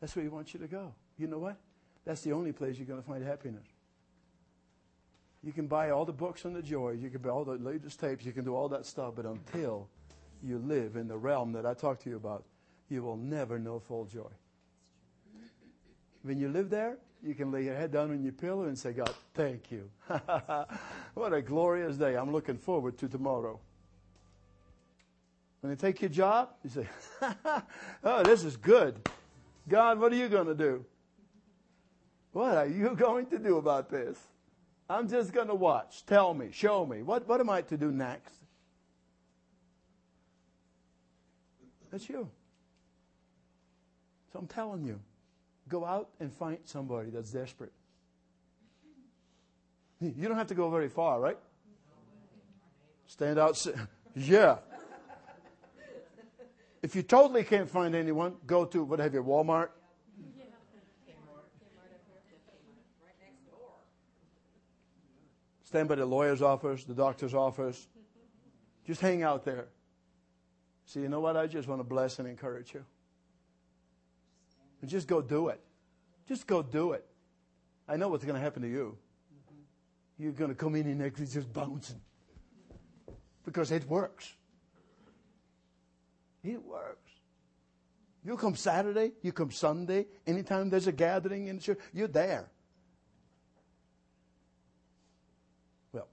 That's 0.00 0.14
where 0.14 0.22
he 0.22 0.28
wants 0.28 0.54
you 0.54 0.60
to 0.60 0.66
go. 0.68 0.94
You 1.16 1.26
know 1.26 1.38
what? 1.38 1.56
That's 2.04 2.22
the 2.22 2.32
only 2.32 2.52
place 2.52 2.76
you're 2.76 2.86
going 2.86 3.00
to 3.00 3.06
find 3.06 3.24
happiness. 3.24 3.66
You 5.42 5.52
can 5.52 5.66
buy 5.66 5.90
all 5.90 6.04
the 6.04 6.12
books 6.12 6.44
on 6.44 6.52
the 6.52 6.62
joy, 6.62 6.92
you 6.92 7.10
can 7.10 7.22
buy 7.22 7.30
all 7.30 7.44
the 7.44 7.52
latest 7.52 8.00
tapes, 8.00 8.24
you 8.24 8.32
can 8.32 8.44
do 8.44 8.54
all 8.54 8.68
that 8.70 8.86
stuff, 8.86 9.14
but 9.16 9.24
until 9.24 9.88
you 10.42 10.58
live 10.58 10.96
in 10.96 11.06
the 11.06 11.16
realm 11.16 11.52
that 11.52 11.64
I 11.64 11.74
talked 11.74 12.02
to 12.02 12.10
you 12.10 12.16
about, 12.16 12.44
you 12.88 13.02
will 13.02 13.16
never 13.16 13.58
know 13.58 13.78
full 13.78 14.04
joy. 14.06 14.30
When 16.22 16.38
you 16.38 16.48
live 16.48 16.70
there, 16.70 16.98
you 17.22 17.34
can 17.34 17.50
lay 17.50 17.64
your 17.64 17.74
head 17.74 17.92
down 17.92 18.10
on 18.10 18.22
your 18.22 18.32
pillow 18.32 18.64
and 18.64 18.78
say, 18.78 18.92
God, 18.92 19.12
thank 19.34 19.70
you. 19.70 19.90
what 21.14 21.32
a 21.32 21.42
glorious 21.42 21.96
day. 21.96 22.16
I'm 22.16 22.32
looking 22.32 22.56
forward 22.56 22.96
to 22.98 23.08
tomorrow. 23.08 23.58
When 25.60 25.70
they 25.70 25.76
take 25.76 26.00
your 26.00 26.10
job, 26.10 26.50
you 26.62 26.70
say, 26.70 26.86
oh, 28.04 28.22
this 28.22 28.44
is 28.44 28.56
good. 28.56 29.08
God, 29.68 29.98
what 29.98 30.12
are 30.12 30.16
you 30.16 30.28
going 30.28 30.46
to 30.46 30.54
do? 30.54 30.84
What 32.32 32.56
are 32.56 32.66
you 32.66 32.94
going 32.96 33.26
to 33.26 33.38
do 33.38 33.56
about 33.56 33.90
this? 33.90 34.18
I'm 34.88 35.08
just 35.08 35.32
going 35.32 35.48
to 35.48 35.54
watch. 35.54 36.06
Tell 36.06 36.32
me. 36.32 36.48
Show 36.52 36.86
me. 36.86 37.02
What, 37.02 37.28
what 37.28 37.40
am 37.40 37.50
I 37.50 37.62
to 37.62 37.76
do 37.76 37.90
next? 37.90 38.34
That's 41.90 42.08
you. 42.08 42.28
So 44.32 44.38
I'm 44.38 44.46
telling 44.46 44.84
you. 44.84 45.00
Go 45.68 45.84
out 45.84 46.08
and 46.18 46.32
find 46.32 46.58
somebody 46.64 47.10
that's 47.10 47.30
desperate. 47.30 47.72
You 50.00 50.28
don't 50.28 50.36
have 50.36 50.46
to 50.46 50.54
go 50.54 50.70
very 50.70 50.88
far, 50.88 51.20
right? 51.20 51.38
Stand 53.06 53.38
out. 53.38 53.66
Yeah. 54.16 54.56
If 56.82 56.96
you 56.96 57.02
totally 57.02 57.44
can't 57.44 57.70
find 57.70 57.94
anyone, 57.94 58.34
go 58.46 58.64
to, 58.64 58.82
what 58.82 58.98
have 58.98 59.14
you, 59.14 59.22
Walmart? 59.22 59.68
Stand 65.62 65.88
by 65.88 65.96
the 65.96 66.06
lawyer's 66.06 66.42
office, 66.42 66.82
the 66.82 66.94
doctor's 66.94 67.34
office. 67.34 67.86
Just 68.86 69.00
hang 69.00 69.22
out 69.22 69.44
there. 69.44 69.66
See, 70.86 71.00
you 71.00 71.08
know 71.08 71.20
what? 71.20 71.36
I 71.36 71.46
just 71.46 71.68
want 71.68 71.80
to 71.80 71.84
bless 71.84 72.18
and 72.18 72.26
encourage 72.26 72.72
you. 72.74 72.84
And 74.80 74.90
just 74.90 75.08
go 75.08 75.20
do 75.20 75.48
it. 75.48 75.60
Just 76.28 76.46
go 76.46 76.62
do 76.62 76.92
it. 76.92 77.04
I 77.88 77.96
know 77.96 78.08
what's 78.08 78.24
going 78.24 78.36
to 78.36 78.40
happen 78.40 78.62
to 78.62 78.68
you. 78.68 78.96
Mm-hmm. 79.32 80.22
You're 80.22 80.32
going 80.32 80.50
to 80.50 80.56
come 80.56 80.74
in 80.74 80.86
and 80.86 81.02
actually 81.02 81.26
just 81.26 81.52
bouncing. 81.52 82.00
Because 83.44 83.72
it 83.72 83.88
works. 83.88 84.30
It 86.44 86.62
works. 86.62 87.10
You 88.24 88.36
come 88.36 88.56
Saturday, 88.56 89.12
you 89.22 89.32
come 89.32 89.50
Sunday, 89.50 90.06
anytime 90.26 90.68
there's 90.68 90.86
a 90.86 90.92
gathering 90.92 91.46
in 91.46 91.56
the 91.56 91.62
church, 91.62 91.78
you're 91.94 92.08
there. 92.08 92.50
Well, 95.92 96.08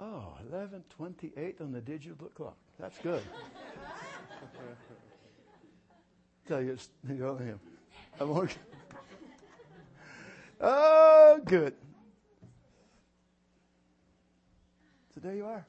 oh, 0.00 0.34
11.28 0.52 1.60
on 1.60 1.72
the 1.72 1.80
digital 1.80 2.28
clock. 2.34 2.56
That's 2.78 2.98
good. 2.98 3.22
Tell 6.50 6.60
you, 6.60 6.76
you 7.08 7.14
know 7.14 7.36
him. 7.36 7.60
I'm 8.18 8.30
okay. 8.32 8.56
Oh, 10.60 11.40
good. 11.44 11.74
So 15.14 15.20
there 15.20 15.36
you 15.36 15.46
are. 15.46 15.64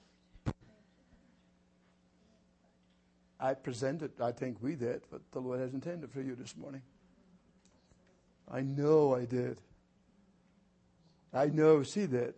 I 3.40 3.54
presented, 3.54 4.20
I 4.20 4.32
think 4.32 4.58
we 4.60 4.74
did, 4.74 5.04
but 5.12 5.22
the 5.32 5.40
Lord 5.40 5.60
has 5.60 5.72
intended 5.72 6.10
for 6.10 6.22
you 6.22 6.34
this 6.34 6.58
morning. 6.58 6.82
I 8.52 8.62
know 8.62 9.14
I 9.14 9.26
did. 9.26 9.62
I 11.32 11.46
know 11.46 11.84
she 11.84 12.08
did. 12.08 12.34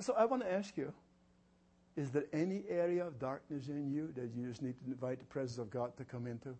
So 0.00 0.12
I 0.12 0.26
want 0.26 0.42
to 0.42 0.52
ask 0.52 0.76
you 0.76 0.92
is 2.00 2.10
there 2.10 2.24
any 2.32 2.62
area 2.70 3.06
of 3.06 3.18
darkness 3.18 3.68
in 3.68 3.92
you 3.92 4.10
that 4.16 4.30
you 4.34 4.48
just 4.48 4.62
need 4.62 4.74
to 4.78 4.84
invite 4.86 5.18
the 5.18 5.26
presence 5.26 5.58
of 5.58 5.70
God 5.70 5.94
to 5.98 6.04
come 6.04 6.26
into? 6.26 6.56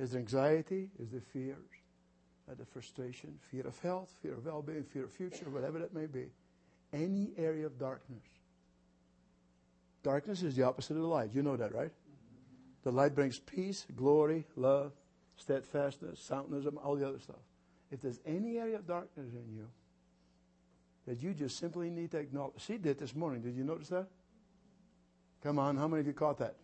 Is 0.00 0.10
there 0.10 0.20
anxiety? 0.20 0.88
Is 0.98 1.10
there 1.10 1.20
fears? 1.32 1.70
Is 2.50 2.56
there 2.56 2.66
frustration? 2.72 3.38
Fear 3.52 3.68
of 3.68 3.78
health, 3.78 4.12
fear 4.20 4.34
of 4.34 4.44
well 4.44 4.62
being, 4.62 4.82
fear 4.82 5.04
of 5.04 5.12
future, 5.12 5.48
whatever 5.48 5.78
that 5.78 5.94
may 5.94 6.06
be. 6.06 6.26
Any 6.92 7.30
area 7.36 7.66
of 7.66 7.78
darkness. 7.78 8.24
Darkness 10.02 10.42
is 10.42 10.56
the 10.56 10.64
opposite 10.64 10.96
of 10.96 11.02
the 11.02 11.08
light. 11.08 11.30
You 11.32 11.42
know 11.42 11.56
that, 11.56 11.72
right? 11.72 11.92
The 12.82 12.90
light 12.90 13.14
brings 13.14 13.38
peace, 13.38 13.86
glory, 13.94 14.44
love, 14.56 14.90
steadfastness, 15.36 16.18
soundness, 16.18 16.66
all 16.82 16.96
the 16.96 17.06
other 17.06 17.20
stuff. 17.20 17.36
If 17.92 18.00
there's 18.00 18.18
any 18.26 18.58
area 18.58 18.76
of 18.76 18.88
darkness 18.88 19.34
in 19.34 19.54
you 19.54 19.68
that 21.10 21.20
you 21.24 21.34
just 21.34 21.58
simply 21.58 21.90
need 21.90 22.12
to 22.12 22.18
acknowledge. 22.18 22.52
She 22.58 22.78
did 22.78 22.96
this 22.96 23.16
morning. 23.16 23.42
Did 23.42 23.56
you 23.56 23.64
notice 23.64 23.88
that? 23.88 24.06
Come 25.42 25.58
on, 25.58 25.76
how 25.76 25.88
many 25.88 26.02
of 26.02 26.06
you 26.06 26.12
caught 26.12 26.38
that? 26.38 26.54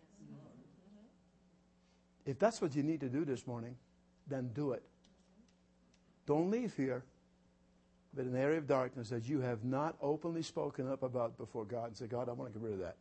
If 2.25 2.39
that's 2.39 2.61
what 2.61 2.73
you 2.73 2.81
need 2.81 3.01
to 3.01 3.09
do 3.09 3.25
this 3.25 3.45
morning, 3.45 3.75
then 4.25 4.51
do 4.53 4.71
it. 4.71 4.83
Don't 6.25 6.49
leave 6.49 6.73
here 6.77 7.03
with 8.15 8.25
an 8.25 8.37
area 8.37 8.57
of 8.57 8.67
darkness 8.67 9.09
that 9.09 9.27
you 9.27 9.41
have 9.41 9.65
not 9.65 9.97
openly 10.01 10.43
spoken 10.43 10.89
up 10.89 11.03
about 11.03 11.37
before 11.37 11.65
God 11.65 11.87
and 11.87 11.97
say, 11.97 12.07
God, 12.07 12.29
I 12.29 12.31
want 12.31 12.53
to 12.53 12.57
get 12.57 12.63
rid 12.65 12.75
of 12.75 12.79
that. 12.79 12.95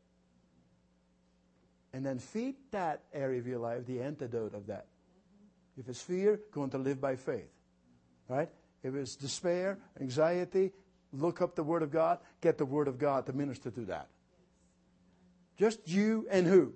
And 1.92 2.05
then 2.05 2.18
feed 2.18 2.57
that 2.72 3.03
area 3.14 3.38
of 3.38 3.47
your 3.47 3.61
life 3.61 3.86
the 3.86 4.03
antidote 4.03 4.53
of 4.53 4.66
that. 4.66 4.86
If 5.78 5.88
it's 5.88 6.03
fear, 6.03 6.40
go 6.51 6.62
on 6.62 6.70
to 6.70 6.78
live 6.78 7.01
by 7.01 7.14
faith. 7.14 7.53
Right? 8.28 8.49
If 8.82 8.97
it's 8.97 9.14
despair, 9.14 9.78
anxiety, 10.01 10.72
look 11.20 11.40
up 11.40 11.54
the 11.54 11.62
Word 11.62 11.82
of 11.82 11.90
God, 11.90 12.18
get 12.40 12.58
the 12.58 12.64
Word 12.64 12.88
of 12.88 12.98
God 12.98 13.26
to 13.26 13.32
minister 13.32 13.70
to 13.70 13.80
that. 13.86 14.08
Just 15.58 15.88
you 15.88 16.26
and 16.30 16.46
who? 16.46 16.74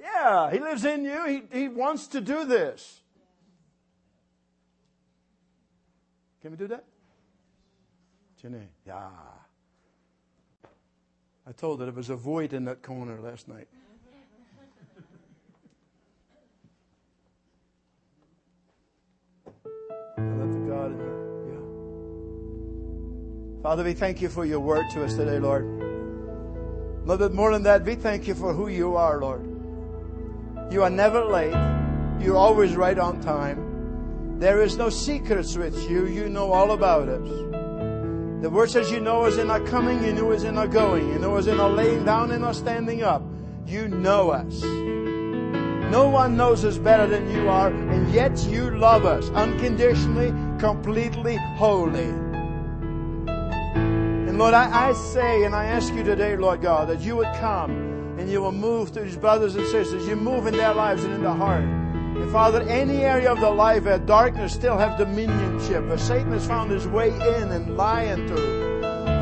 Yeah, 0.00 0.50
He 0.50 0.58
lives 0.58 0.84
in 0.84 1.04
you. 1.04 1.26
He, 1.26 1.60
he 1.60 1.68
wants 1.68 2.08
to 2.08 2.20
do 2.20 2.44
this. 2.44 3.00
Can 6.42 6.50
we 6.50 6.56
do 6.56 6.66
that? 6.68 6.84
Jenny, 8.40 8.68
yeah. 8.86 9.08
I 11.46 11.52
told 11.52 11.80
her 11.80 11.86
there 11.86 11.94
was 11.94 12.10
a 12.10 12.16
void 12.16 12.52
in 12.52 12.64
that 12.66 12.82
corner 12.82 13.20
last 13.20 13.48
night. 13.48 13.68
Father, 23.64 23.82
we 23.82 23.94
thank 23.94 24.20
you 24.20 24.28
for 24.28 24.44
your 24.44 24.60
word 24.60 24.90
to 24.90 25.02
us 25.02 25.14
today, 25.14 25.38
Lord. 25.38 25.64
A 25.64 27.06
little 27.06 27.28
bit 27.30 27.34
more 27.34 27.50
than 27.50 27.62
that, 27.62 27.82
we 27.82 27.94
thank 27.94 28.26
you 28.28 28.34
for 28.34 28.52
who 28.52 28.68
you 28.68 28.94
are, 28.94 29.18
Lord. 29.18 29.40
You 30.70 30.82
are 30.82 30.90
never 30.90 31.24
late. 31.24 31.56
You're 32.20 32.36
always 32.36 32.76
right 32.76 32.98
on 32.98 33.22
time. 33.22 34.38
There 34.38 34.60
is 34.60 34.76
no 34.76 34.90
secrets 34.90 35.56
with 35.56 35.88
you. 35.88 36.06
You 36.08 36.28
know 36.28 36.52
all 36.52 36.72
about 36.72 37.08
us. 37.08 37.26
The 38.42 38.50
word 38.50 38.68
says 38.68 38.90
you 38.90 39.00
know 39.00 39.24
us 39.24 39.38
in 39.38 39.50
our 39.50 39.60
coming, 39.60 40.04
you 40.04 40.12
know 40.12 40.30
us 40.32 40.42
in 40.42 40.58
our 40.58 40.68
going, 40.68 41.08
you 41.08 41.18
know 41.18 41.36
us 41.36 41.46
in 41.46 41.58
our 41.58 41.70
laying 41.70 42.04
down 42.04 42.32
and 42.32 42.44
our 42.44 42.52
standing 42.52 43.02
up. 43.02 43.22
You 43.64 43.88
know 43.88 44.28
us. 44.28 44.62
No 45.90 46.10
one 46.10 46.36
knows 46.36 46.66
us 46.66 46.76
better 46.76 47.06
than 47.06 47.30
you 47.30 47.48
are, 47.48 47.68
and 47.68 48.12
yet 48.12 48.36
you 48.44 48.76
love 48.76 49.06
us 49.06 49.30
unconditionally, 49.30 50.34
completely, 50.58 51.36
wholly. 51.56 52.23
And 54.34 54.40
Lord, 54.40 54.52
I, 54.52 54.88
I 54.88 54.92
say 54.94 55.44
and 55.44 55.54
I 55.54 55.66
ask 55.66 55.94
you 55.94 56.02
today, 56.02 56.36
Lord 56.36 56.60
God, 56.60 56.88
that 56.88 56.98
you 56.98 57.14
would 57.14 57.32
come 57.36 57.70
and 58.18 58.28
you 58.28 58.42
will 58.42 58.50
move 58.50 58.88
through 58.88 59.04
these 59.04 59.16
brothers 59.16 59.54
and 59.54 59.64
sisters. 59.68 60.08
You 60.08 60.16
move 60.16 60.48
in 60.48 60.56
their 60.56 60.74
lives 60.74 61.04
and 61.04 61.14
in 61.14 61.22
their 61.22 61.34
heart. 61.34 61.62
And 61.62 62.28
Father, 62.32 62.62
any 62.62 63.04
area 63.04 63.30
of 63.30 63.40
their 63.40 63.54
life 63.54 63.84
where 63.84 63.96
darkness 63.96 64.52
still 64.52 64.76
have 64.76 64.98
dominionship, 64.98 65.86
where 65.86 65.98
Satan 65.98 66.32
has 66.32 66.44
found 66.48 66.72
his 66.72 66.88
way 66.88 67.10
in 67.10 67.52
and 67.52 67.76
lying 67.76 68.22
into, 68.22 68.34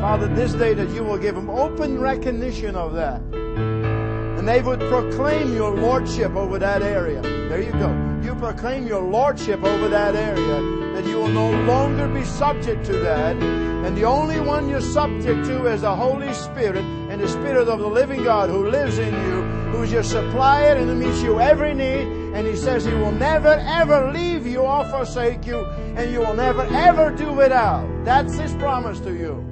Father, 0.01 0.25
this 0.29 0.53
day 0.53 0.73
that 0.73 0.89
you 0.89 1.03
will 1.03 1.19
give 1.19 1.35
them 1.35 1.47
open 1.47 1.99
recognition 1.99 2.75
of 2.75 2.93
that. 2.93 3.21
And 3.21 4.47
they 4.47 4.63
would 4.63 4.79
proclaim 4.79 5.53
your 5.53 5.75
lordship 5.75 6.33
over 6.33 6.57
that 6.57 6.81
area. 6.81 7.21
There 7.21 7.61
you 7.61 7.71
go. 7.73 8.19
You 8.23 8.33
proclaim 8.33 8.87
your 8.87 9.03
lordship 9.03 9.63
over 9.63 9.89
that 9.89 10.15
area. 10.15 10.95
That 10.95 11.05
you 11.05 11.17
will 11.17 11.27
no 11.27 11.51
longer 11.65 12.07
be 12.07 12.25
subject 12.25 12.83
to 12.87 12.93
that. 12.93 13.62
And 13.83 13.97
the 13.97 14.05
only 14.05 14.39
one 14.39 14.69
you're 14.69 14.79
subject 14.79 15.45
to 15.47 15.65
is 15.67 15.81
the 15.81 15.93
Holy 15.93 16.33
Spirit 16.33 16.85
and 17.09 17.21
the 17.21 17.27
Spirit 17.27 17.67
of 17.67 17.79
the 17.79 17.87
living 17.87 18.23
God 18.23 18.49
who 18.49 18.69
lives 18.69 18.97
in 18.97 19.13
you, 19.13 19.41
who's 19.71 19.91
your 19.91 20.03
supplier 20.03 20.75
and 20.75 20.89
who 20.89 20.95
meets 20.95 21.21
you 21.21 21.41
every 21.41 21.73
need. 21.73 22.07
And 22.33 22.47
He 22.47 22.55
says 22.55 22.85
He 22.85 22.93
will 22.93 23.11
never 23.11 23.49
ever 23.49 24.09
leave 24.11 24.47
you 24.47 24.59
or 24.59 24.85
forsake 24.85 25.45
you, 25.45 25.65
and 25.97 26.11
you 26.13 26.19
will 26.19 26.33
never 26.33 26.63
ever 26.63 27.11
do 27.11 27.33
without. 27.33 27.85
That's 28.05 28.35
His 28.35 28.53
promise 28.53 29.01
to 29.01 29.13
you. 29.13 29.43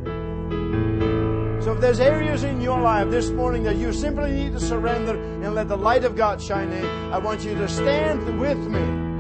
So 1.62 1.74
if 1.74 1.82
there's 1.82 2.00
areas 2.00 2.44
in 2.44 2.62
your 2.62 2.80
life 2.80 3.12
this 3.12 3.30
morning 3.30 3.64
that 3.64 3.76
you 3.76 3.92
simply 3.92 4.32
need 4.32 4.54
to 4.54 4.60
surrender 4.60 5.22
and 5.44 5.54
let 5.54 5.68
the 5.68 5.78
light 5.78 6.06
of 6.06 6.16
God 6.16 6.42
shine 6.42 6.72
in, 6.72 6.86
I 7.14 7.18
want 7.18 7.44
you 7.44 7.54
to 7.54 7.68
stand 7.68 8.40
with 8.40 8.58
me. 8.58 9.11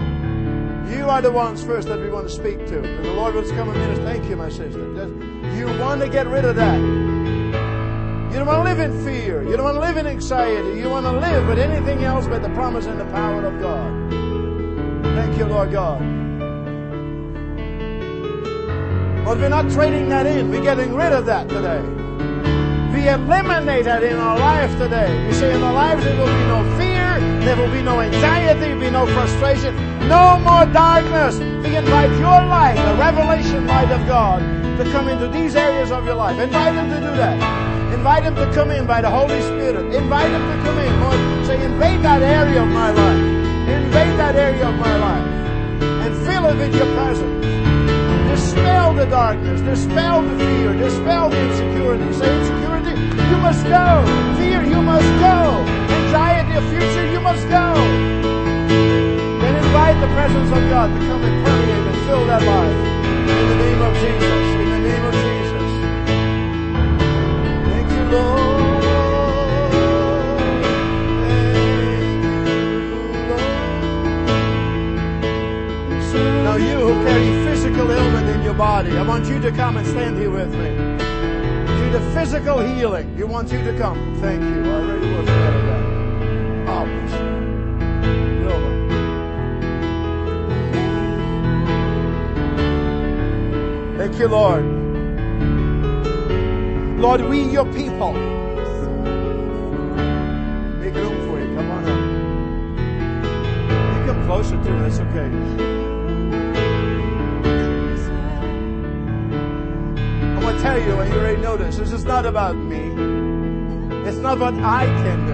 You 0.92 1.10
are 1.10 1.22
the 1.22 1.32
ones 1.32 1.64
first 1.64 1.88
that 1.88 2.00
we 2.00 2.10
want 2.10 2.28
to 2.28 2.34
speak 2.34 2.58
to. 2.68 2.84
And 2.84 3.06
the 3.06 3.14
Lord 3.14 3.34
wants 3.34 3.50
to 3.50 3.56
come 3.56 3.70
and 3.70 3.80
minister. 3.80 4.04
Thank 4.04 4.30
you, 4.30 4.36
my 4.36 4.50
sister. 4.50 4.80
You 5.56 5.66
want 5.80 6.02
to 6.02 6.10
get 6.10 6.28
rid 6.28 6.46
of 6.46 6.56
that. 6.58 6.78
You 6.78 8.38
don't 8.38 8.48
want 8.48 8.60
to 8.60 8.64
live 8.64 8.80
in 8.80 9.06
fear. 9.06 9.44
You 9.44 9.58
don't 9.58 9.66
want 9.66 9.76
to 9.76 9.82
live 9.82 9.98
in 9.98 10.08
anxiety. 10.08 10.80
You 10.80 10.89
want 10.89 11.06
to 11.06 11.12
live 11.12 11.48
with 11.48 11.60
anything 11.60 12.04
else 12.04 12.28
but 12.28 12.42
the 12.42 12.50
promise 12.50 12.86
and 12.86 13.00
the 13.00 13.06
power 13.06 13.46
of 13.46 13.60
God. 13.62 14.12
Thank 15.16 15.38
you, 15.38 15.46
Lord 15.46 15.72
God. 15.72 16.00
But 19.26 19.38
we're 19.38 19.50
not 19.50 19.70
trading 19.72 20.10
that 20.10 20.26
in. 20.26 20.50
We're 20.50 20.62
getting 20.62 20.94
rid 20.94 21.14
of 21.14 21.26
that 21.26 21.48
today. 21.48 21.82
We 22.94 23.08
eliminate 23.08 23.86
that 23.86 24.04
in 24.04 24.18
our 24.18 24.38
life 24.38 24.78
today. 24.78 25.26
We 25.28 25.34
say 25.34 25.54
in 25.56 25.64
our 25.64 25.74
lives 25.74 26.04
there 26.04 26.18
will 26.18 26.26
be 26.26 26.46
no 26.48 26.78
fear, 26.78 27.01
there 27.42 27.58
will 27.58 27.72
be 27.72 27.82
no 27.82 28.00
anxiety, 28.02 28.60
there 28.60 28.74
will 28.74 28.82
be 28.82 28.89
no 28.92 29.06
frustration, 29.08 29.76
no 30.08 30.39
more 30.39 30.66
darkness. 30.66 31.39
We 31.39 31.76
invite 31.76 32.12
your 32.20 32.46
light, 32.46 32.76
the 32.76 32.96
revelation 32.96 33.66
light 33.68 33.92
of 33.92 34.06
God, 34.08 34.39
to 34.78 34.84
come 34.92 35.10
into 35.10 35.28
these 35.28 35.56
areas 35.56 35.92
of 35.92 36.06
your 36.06 36.16
life. 36.16 36.39
Invite 36.39 36.76
Him 36.76 36.89
to 36.89 37.00
do 37.00 37.12
that. 37.18 37.38
Invite 37.94 38.24
Him 38.24 38.36
to 38.36 38.52
come 38.54 38.72
in 38.72 38.86
by 38.86 39.02
the 39.02 39.10
Holy 39.10 39.42
Spirit. 39.42 39.94
Invite 39.94 40.32
Him 40.32 40.42
to 40.42 40.64
come 40.64 40.78
in. 40.80 41.00
Lord, 41.02 41.46
say, 41.46 41.64
invade 41.64 42.02
that 42.04 42.22
area 42.22 42.62
of 42.62 42.70
my 42.70 42.89
life. 42.92 43.24
Invade 43.70 44.18
that 44.20 44.36
area 44.36 44.68
of 44.68 44.76
my 44.76 44.96
life. 44.98 45.28
And 46.04 46.16
fill 46.26 46.46
it 46.46 46.58
with 46.58 46.76
your 46.76 46.89
presence. 46.96 47.46
Dispel 48.30 48.94
the 48.94 49.06
darkness. 49.06 49.62
Dispel 49.62 50.22
the 50.24 50.38
fear. 50.38 50.74
Dispel 50.74 51.30
the 51.30 51.39
insecurity. 51.50 52.14
Say, 52.14 52.39
insecurity, 52.39 52.96
you 53.30 53.38
must 53.38 53.64
go. 53.66 54.04
Fear, 54.38 54.64
you 54.64 54.82
must 54.82 55.12
go. 55.20 55.62
Anxiety 56.12 56.54
of 56.56 56.64
future, 56.70 57.01
must 57.22 57.47
go. 57.49 57.74
Then 59.41 59.55
invite 59.63 59.99
the 60.01 60.07
presence 60.07 60.49
of 60.49 60.69
God 60.69 60.88
to 60.89 60.99
come 61.07 61.24
and 61.24 61.45
permeate 61.45 61.88
and 61.88 61.97
fill 62.07 62.26
that 62.26 62.41
life. 62.41 62.80
In 63.30 63.47
the 63.49 63.55
name 63.63 63.82
of 63.82 63.93
Jesus. 64.01 64.45
In 64.61 64.69
the 64.69 64.80
name 64.89 65.05
of 65.05 65.13
Jesus. 65.13 65.72
Thank 67.69 67.88
you, 67.91 68.03
Lord. 68.15 68.51
Thank 71.30 71.53
you, 72.26 72.41
Lord. 73.30 73.63
Now 76.43 76.55
you 76.55 76.78
who 76.88 76.93
carry 77.05 77.30
physical 77.45 77.91
ailment 77.91 78.30
in 78.30 78.41
your 78.41 78.55
body, 78.55 78.97
I 78.97 79.03
want 79.03 79.28
you 79.28 79.39
to 79.39 79.51
come 79.51 79.78
and 79.78 79.86
stand 79.86 80.17
here 80.17 80.32
with 80.32 80.53
me. 80.55 80.69
See 81.78 81.89
the 81.89 82.01
physical 82.15 82.59
healing. 82.59 83.15
You 83.17 83.28
want 83.28 83.51
you 83.51 83.63
to 83.63 83.74
come. 83.78 84.15
Thank 84.22 84.41
you. 84.41 84.72
I 84.72 84.82
really 84.82 85.13
was 85.17 85.80
Obvious. 86.82 87.13
Thank 93.97 94.17
you, 94.17 94.27
Lord. 94.27 94.65
Lord, 96.99 97.21
we 97.29 97.43
your 97.43 97.65
people. 97.65 98.13
Make 100.79 100.95
room 100.95 101.17
for 101.28 101.39
you. 101.39 101.47
Come 101.55 101.70
on 101.70 101.83
up. 101.86 101.99
You 103.97 104.05
come 104.08 104.21
closer 104.25 104.58
to 104.63 104.70
it. 104.83 104.87
It's 104.87 104.99
okay. 104.99 105.29
I 110.24 110.43
want 110.43 110.58
to 110.58 110.62
tell 110.63 110.79
you, 110.79 110.99
and 110.99 111.08
you 111.13 111.20
already 111.20 111.41
know 111.41 111.58
this, 111.58 111.78
this 111.78 111.91
is 111.91 112.05
not 112.05 112.25
about 112.25 112.55
me. 112.55 112.83
It's 114.08 114.17
not 114.17 114.39
what 114.39 114.55
I 114.55 114.86
can 114.86 115.28
do. 115.28 115.30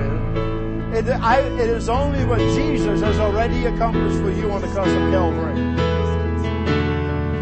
It, 0.98 1.07
I, 1.10 1.41
it 1.41 1.69
is 1.69 1.90
only 1.90 2.26
what 2.26 2.40
Jesus 2.40 3.02
has 3.02 3.19
already 3.19 3.68
accomplished 3.68 4.18
for 4.18 4.32
you 4.32 4.49
on 4.49 4.61
the 4.61 4.68
cross 4.69 4.88
of 4.88 5.11
Calvary. 5.11 5.56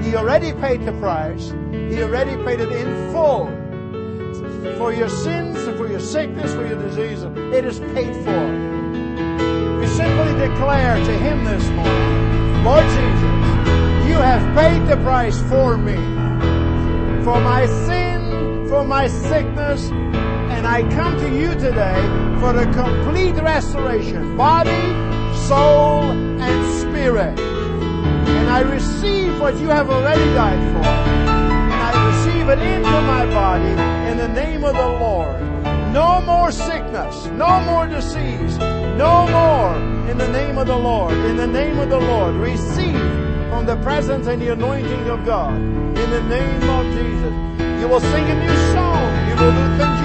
He 0.04 0.14
already 0.18 0.52
paid 0.52 0.86
the 0.86 0.92
price. 1.00 1.54
He 1.72 2.04
already 2.04 2.36
paid 2.44 2.60
it 2.60 2.70
in 2.74 3.14
full 3.14 3.46
for 4.78 4.92
your 4.92 5.08
sins, 5.08 5.58
for 5.78 5.88
your 5.88 6.02
sickness, 6.02 6.54
for 6.54 6.68
your 6.68 6.82
disease. 6.82 7.24
It 7.24 7.64
is 7.64 7.80
paid 7.96 8.14
for. 8.26 8.46
We 9.80 9.88
simply 9.88 10.34
declare 10.48 10.98
to 10.98 11.14
Him 11.14 11.46
this 11.46 11.64
morning, 11.70 12.64
Lord 12.66 12.84
Jesus, 12.84 14.10
you 14.10 14.18
have 14.20 14.54
paid 14.54 14.86
the 14.86 14.98
price 14.98 15.40
for 15.44 15.78
me, 15.78 15.96
for 17.24 17.40
my 17.40 17.66
sin, 17.88 18.68
for 18.68 18.84
my 18.84 19.08
sickness, 19.08 19.90
I 20.76 20.82
come 20.92 21.18
to 21.20 21.34
you 21.34 21.54
today 21.54 22.02
for 22.42 22.52
the 22.52 22.66
complete 22.74 23.42
restoration, 23.42 24.36
body, 24.36 24.84
soul, 25.48 26.04
and 26.04 26.82
spirit. 26.82 27.40
And 27.40 28.50
I 28.50 28.60
receive 28.60 29.40
what 29.40 29.58
you 29.58 29.70
have 29.70 29.90
already 29.90 30.26
died 30.34 30.60
for. 30.74 30.86
And 30.86 31.82
I 31.82 31.92
receive 32.10 32.50
it 32.50 32.60
into 32.60 32.90
my 32.90 33.26
body 33.28 33.72
in 34.12 34.18
the 34.18 34.28
name 34.28 34.66
of 34.66 34.76
the 34.76 34.86
Lord. 34.86 35.42
No 35.94 36.20
more 36.20 36.52
sickness, 36.52 37.28
no 37.28 37.62
more 37.62 37.88
disease, 37.88 38.58
no 38.58 39.30
more 39.32 39.78
in 40.12 40.18
the 40.18 40.28
name 40.28 40.58
of 40.58 40.68
the 40.68 40.78
Lord. 40.78 41.14
In 41.14 41.38
the 41.38 41.48
name 41.48 41.80
of 41.80 41.90
the 41.90 42.02
Lord, 42.02 42.36
receive 42.36 43.00
from 43.48 43.66
the 43.66 43.78
presence 43.78 44.28
and 44.28 44.42
the 44.42 44.52
anointing 44.52 45.08
of 45.08 45.26
God. 45.26 45.56
In 45.56 46.10
the 46.10 46.24
name 46.24 46.70
of 46.70 46.86
Jesus. 46.94 47.34
You 47.80 47.88
will 47.88 48.02
sing 48.02 48.26
a 48.26 48.36
new 48.44 48.74
song. 48.74 49.30
You 49.30 49.36
will 49.38 49.54
do 49.54 49.78
things 49.78 50.05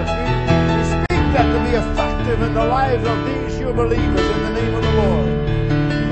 us. 0.00 0.08
We, 0.08 0.82
speak 0.88 1.26
that 1.36 1.46
to 1.52 1.58
be 1.64 1.72
effective 1.76 2.40
in 2.42 2.54
the 2.54 2.64
lives 2.64 3.04
of 3.06 3.18
these 3.26 3.58
your 3.60 3.72
believers 3.72 4.26
in 4.34 4.40
the 4.42 4.52
name 4.60 4.74
of 4.74 4.82
the 4.82 4.94
Lord. 5.02 5.28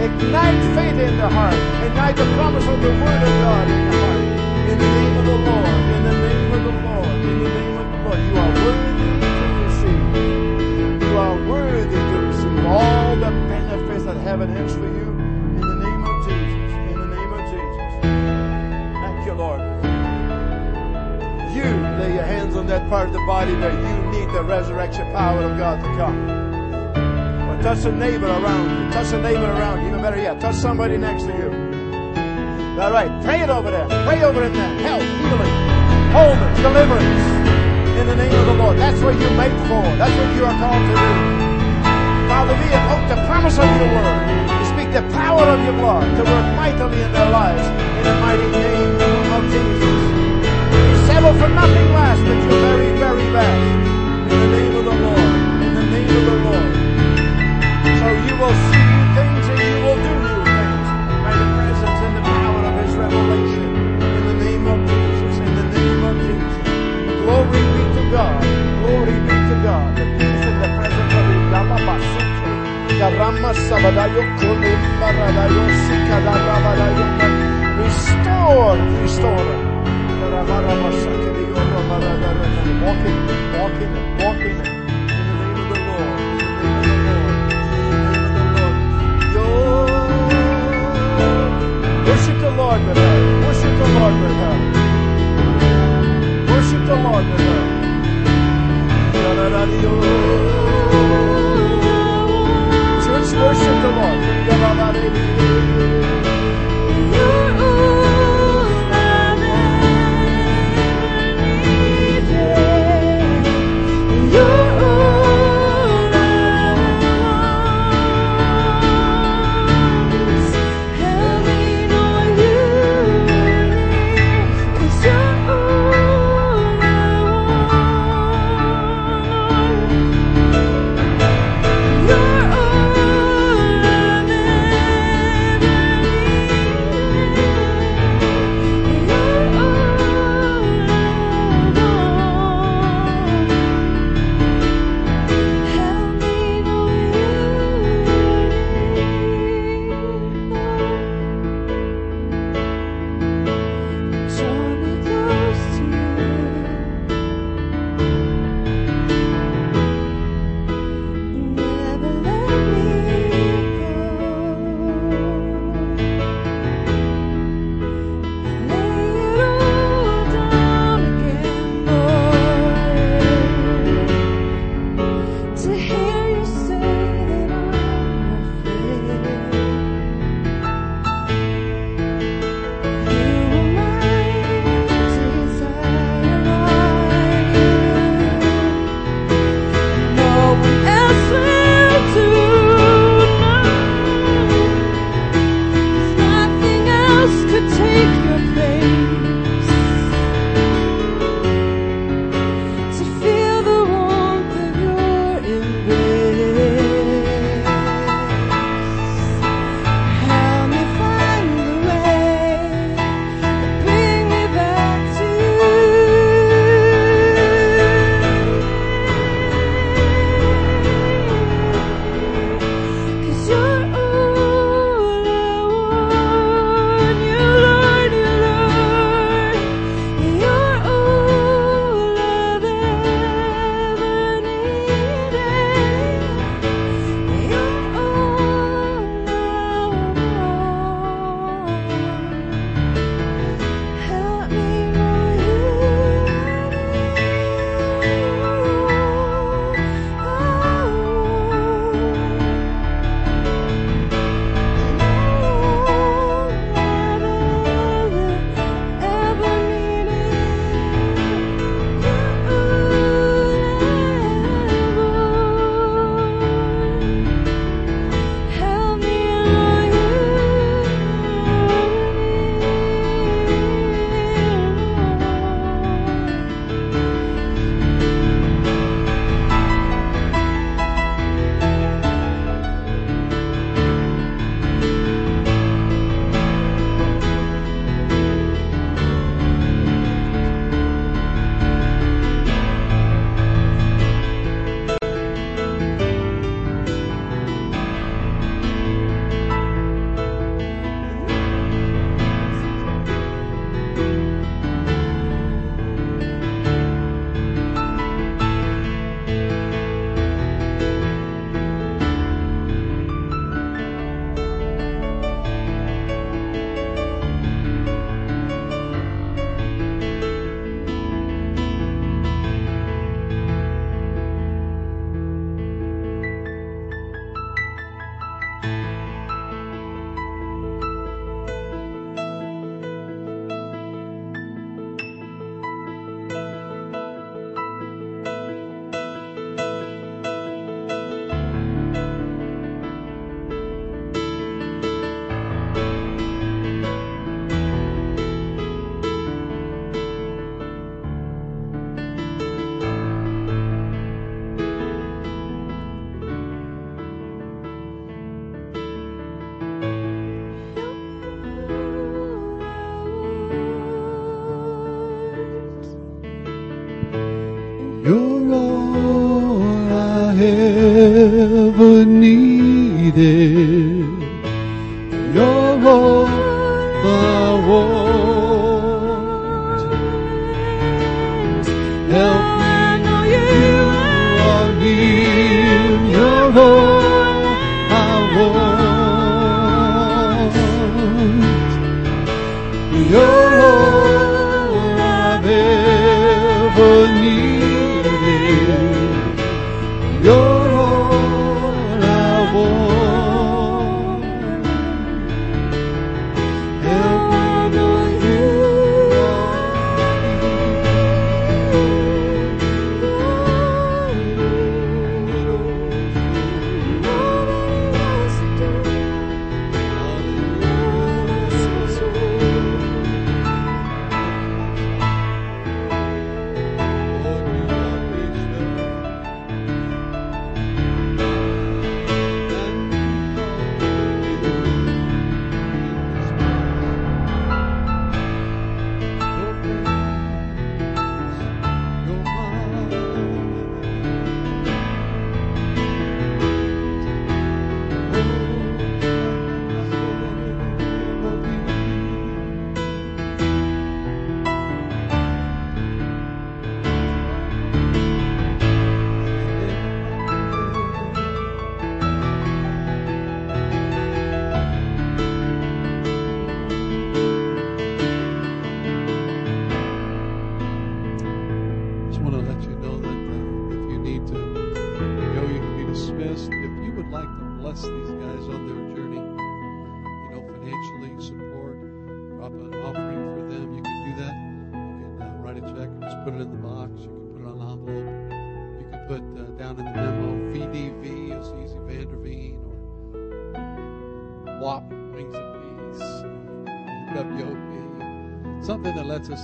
Ignite 0.04 0.64
faith 0.76 0.98
in 1.00 1.16
the 1.16 1.28
heart. 1.28 1.58
Ignite 1.86 2.16
the 2.16 2.28
promise 2.36 2.66
of 2.68 2.80
the 2.80 2.92
Word 3.02 3.22
of 3.28 3.34
God 3.42 3.66
in 3.68 3.90
the 3.90 3.96
heart. 3.98 4.22
In 4.70 4.78
the 4.78 4.90
name 4.98 5.16
of 5.16 5.24
the 5.26 5.38
Lord. 5.48 5.80
In 5.96 6.02
the 6.04 6.14
name 6.28 6.52
of 6.54 6.62
the 6.68 6.74
Lord. 6.86 7.16
In 7.28 7.36
the 7.42 7.50
name 7.58 7.76
of 7.82 7.86
the 7.92 7.98
Lord. 8.04 8.20
You 8.28 8.36
are 8.44 8.54
worthy 8.62 9.10
to 9.38 9.46
receive. 9.64 11.02
You 11.02 11.16
are 11.16 11.36
worthy 11.48 12.00
to 12.10 12.16
receive 12.28 12.64
all 12.66 13.16
the 13.16 13.32
benefits 13.50 14.04
that 14.04 14.18
heaven 14.18 14.48
has 14.50 14.74
for 14.74 14.86
you. 14.86 15.08
In 15.58 15.64
the 15.66 15.76
name 15.82 16.02
of 16.04 16.16
Jesus. 16.28 16.72
In 16.92 16.98
the 17.00 17.10
name 17.16 17.32
of 17.32 17.42
Jesus. 17.50 17.90
Thank 19.02 19.26
you, 19.26 19.34
Lord. 19.34 19.67
Lay 21.98 22.14
your 22.14 22.22
hands 22.22 22.54
on 22.54 22.68
that 22.68 22.88
part 22.88 23.08
of 23.08 23.12
the 23.12 23.24
body 23.26 23.52
where 23.54 23.74
you 23.74 24.10
need 24.12 24.32
the 24.32 24.42
resurrection 24.44 25.04
power 25.12 25.42
of 25.42 25.58
God 25.58 25.82
to 25.82 25.88
come. 25.98 26.30
Or 27.50 27.60
touch 27.60 27.84
a 27.84 27.90
neighbor 27.90 28.28
around 28.28 28.70
you. 28.70 28.92
Touch 28.92 29.12
a 29.12 29.20
neighbor 29.20 29.50
around 29.50 29.82
you. 29.82 29.88
Even 29.88 30.00
better 30.00 30.16
yet, 30.16 30.40
touch 30.40 30.54
somebody 30.54 30.96
next 30.96 31.24
to 31.24 31.34
you. 31.34 31.50
All 32.78 32.92
right, 32.92 33.10
pray 33.24 33.40
it 33.42 33.50
over 33.50 33.72
there. 33.72 33.88
Pray 34.06 34.22
over 34.22 34.44
in 34.44 34.52
there. 34.52 34.78
Health, 34.86 35.02
healing, 35.02 35.54
wholeness, 36.14 36.54
deliverance. 36.62 37.24
In 37.98 38.06
the 38.06 38.14
name 38.14 38.32
of 38.32 38.46
the 38.46 38.54
Lord. 38.54 38.78
That's 38.78 39.02
what 39.02 39.18
you're 39.18 39.34
made 39.34 39.58
for. 39.66 39.82
That's 39.98 40.14
what 40.14 40.30
you 40.38 40.46
are 40.46 40.54
called 40.54 40.78
to 40.78 40.94
do. 40.94 41.10
Father, 42.30 42.54
we 42.54 42.66
invoke 42.78 43.06
the 43.10 43.18
promise 43.26 43.58
of 43.58 43.66
your 43.66 43.90
word. 43.90 44.22
We 44.54 44.64
speak 44.70 44.94
the 44.94 45.02
power 45.18 45.42
of 45.42 45.58
your 45.66 45.74
blood 45.74 46.06
to 46.14 46.22
work 46.22 46.46
mightily 46.54 47.02
in 47.02 47.10
their 47.10 47.30
lives. 47.30 47.66
In 47.66 48.04
the 48.06 48.14
mighty 48.22 48.48
name 48.54 48.94
of 49.34 49.42
Jesus. 49.50 49.97
Settle 51.08 51.32
for 51.40 51.48
nothing 51.48 51.88
less 51.96 52.20
but 52.20 52.36
your 52.36 52.60
very, 52.68 52.92
very 53.00 53.32
best. 53.32 53.64
In 54.28 54.36
the 54.44 54.48
name 54.52 54.76
of 54.76 54.84
the 54.84 54.92
Lord. 54.92 55.32
In 55.64 55.72
the 55.72 55.84
name 55.88 56.12
of 56.20 56.24
the 56.28 56.36
Lord. 56.44 56.68
So 57.96 58.06
you 58.28 58.34
will 58.36 58.56
see 58.68 58.84
new 58.92 59.04
things 59.16 59.44
and 59.48 59.56
you 59.56 59.76
will 59.88 59.96
do 60.04 60.12
new 60.20 60.40
things 60.52 60.88
by 61.24 61.32
the 61.32 61.46
presence 61.56 62.00
and 62.04 62.12
the 62.12 62.24
power 62.28 62.60
of 62.60 62.74
His 62.84 62.92
revelation. 62.92 63.68
In 64.04 64.22
the 64.28 64.36
name 64.44 64.64
of 64.68 64.78
Jesus. 64.84 65.34
In 65.48 65.52
the 65.56 65.66
name 65.72 66.02
of 66.04 66.14
Jesus. 66.28 66.56
Glory 67.24 67.62
be 67.72 67.82
to 67.96 68.02
God. 68.12 68.44
Glory 68.84 69.16
be 69.24 69.36
to 69.48 69.56
God. 69.64 69.88
The 69.96 70.04
peace 70.12 70.44
and 70.44 70.60
the 70.60 70.68
presence 70.76 71.12
of 71.16 71.24
Baradayo 75.00 75.64
Sikadarabadayo. 75.88 77.06
Restore, 77.80 78.76
restore. 79.00 79.67
Walking, 82.84 83.18
walking, 83.58 83.92
walking 84.18 84.58
in 84.58 85.24
the 85.28 85.34
name 85.40 85.60
of 85.60 85.68
the 85.68 85.78
Lord. 85.88 86.20
In 86.20 86.38
the 86.38 87.08
name 87.08 87.26
of 87.26 87.36
the 87.36 87.44
Lord. 87.48 87.48
In 87.68 87.76
the 87.76 88.08
name 88.08 88.24
of 88.24 88.32
the 88.32 88.44
Lord. 88.56 88.76
Worship 92.08 92.38
the 92.40 92.50
Lord 92.60 92.80
with 92.86 92.96
her. 92.96 93.46
Worship 93.46 93.74
the 93.78 93.88
Lord 93.98 94.14
with 94.22 94.36
her. 94.42 94.56
Worship 96.50 96.86
the 96.86 96.96
Lord 96.96 97.24
with 97.32 97.40
her. 97.40 97.88
Church, 103.04 103.30
worship 103.42 103.76
the 103.84 103.90
Lord. 103.98 104.18
You're 104.46 104.64
all 104.66 104.80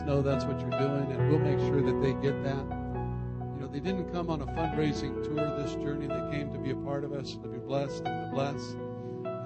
know 0.04 0.22
that's 0.22 0.44
what 0.44 0.60
you're 0.60 0.78
doing, 0.78 1.10
and 1.12 1.30
we'll 1.30 1.38
make 1.38 1.58
sure 1.60 1.80
that 1.82 2.00
they 2.02 2.12
get 2.20 2.42
that. 2.44 2.64
You 3.54 3.60
know, 3.60 3.68
they 3.72 3.80
didn't 3.80 4.12
come 4.12 4.28
on 4.30 4.42
a 4.42 4.46
fundraising 4.46 5.22
tour 5.24 5.56
this 5.56 5.74
journey. 5.76 6.06
They 6.06 6.36
came 6.36 6.52
to 6.52 6.58
be 6.58 6.70
a 6.70 6.76
part 6.76 7.04
of 7.04 7.12
us, 7.12 7.32
to 7.32 7.48
be 7.48 7.58
blessed 7.58 8.04
and 8.04 8.26
to 8.26 8.30
bless. 8.34 8.60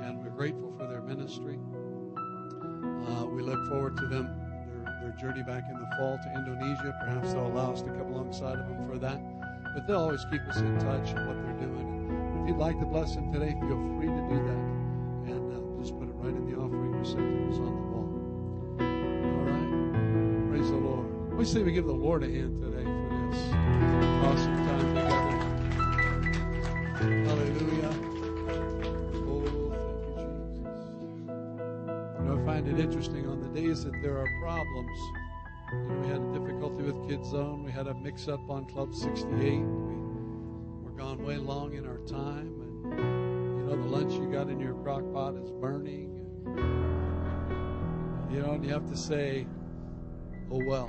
And 0.03 0.23
we're 0.23 0.31
grateful 0.31 0.75
for 0.77 0.87
their 0.87 1.03
ministry. 1.03 1.59
Uh, 3.07 3.27
we 3.27 3.43
look 3.43 3.69
forward 3.69 3.97
to 3.99 4.07
them, 4.07 4.29
their, 4.67 4.95
their 5.01 5.17
journey 5.21 5.43
back 5.43 5.63
in 5.71 5.79
the 5.79 5.89
fall 5.97 6.19
to 6.19 6.29
Indonesia. 6.35 6.95
Perhaps 7.01 7.33
they'll 7.33 7.47
allow 7.47 7.73
us 7.73 7.83
to 7.83 7.91
come 7.91 8.13
alongside 8.13 8.59
of 8.59 8.69
them 8.69 8.89
for 8.89 8.99
that. 8.99 9.21
But 9.75 9.87
they'll 9.87 10.01
always 10.01 10.25
keep 10.31 10.43
us 10.43 10.59
in 10.59 10.79
touch 10.81 11.15
on 11.15 11.27
what 11.29 11.37
they're 11.45 11.67
doing. 11.69 11.87
And 11.87 12.43
if 12.43 12.49
you'd 12.49 12.59
like 12.59 12.79
to 12.81 12.87
bless 12.87 13.15
them 13.15 13.33
today, 13.33 13.53
feel 13.61 13.79
free 13.97 14.09
to 14.09 14.23
do 14.29 14.39
that. 14.43 14.63
And 15.31 15.53
uh, 15.55 15.81
just 15.81 15.97
put 15.99 16.09
it 16.09 16.15
right 16.17 16.35
in 16.35 16.51
the 16.51 16.57
offering 16.59 16.99
receptacles 16.99 17.59
on 17.61 17.67
the 17.67 17.87
wall. 17.95 18.08
We 21.39 21.44
say 21.44 21.62
we 21.62 21.70
give 21.70 21.86
the 21.86 21.93
Lord 21.93 22.24
a 22.24 22.27
hand 22.27 22.60
today 22.60 22.82
for 22.82 23.31
this 23.31 23.39
awesome 24.24 24.56
time 24.66 24.89
together. 24.89 25.20
Hallelujah. 27.28 27.94
Oh, 29.23 29.47
thank 29.47 29.86
you, 30.02 30.19
Jesus. 30.56 30.82
You 32.19 32.24
know, 32.24 32.35
I 32.43 32.44
find 32.44 32.66
it 32.66 32.81
interesting 32.81 33.28
on 33.28 33.40
the 33.40 33.48
days 33.51 33.85
that 33.85 33.93
there 34.02 34.19
are 34.19 34.27
problems. 34.43 34.98
You 35.70 35.78
know, 35.78 36.01
we 36.01 36.09
had 36.09 36.20
a 36.20 36.32
difficulty 36.36 36.82
with 36.82 37.09
Kids 37.09 37.28
Zone. 37.28 37.62
We 37.62 37.70
had 37.70 37.86
a 37.86 37.94
mix-up 37.94 38.51
on 38.51 38.65
Club 38.65 38.93
68. 38.93 39.31
We 39.31 39.60
were 40.82 40.90
gone 40.97 41.23
way 41.24 41.36
long 41.36 41.74
in 41.74 41.86
our 41.86 41.98
time, 41.98 42.52
and 42.62 42.82
you 43.60 43.65
know, 43.65 43.77
the 43.81 43.89
lunch 43.89 44.12
you 44.15 44.27
got 44.27 44.48
in 44.48 44.59
your 44.59 44.74
crock 44.82 45.05
pot 45.12 45.36
is 45.36 45.52
burning. 45.52 46.19
And, 46.47 48.35
you 48.35 48.40
know, 48.43 48.55
and 48.55 48.65
you 48.65 48.73
have 48.73 48.90
to 48.90 48.97
say, 48.97 49.47
oh 50.51 50.60
well. 50.66 50.89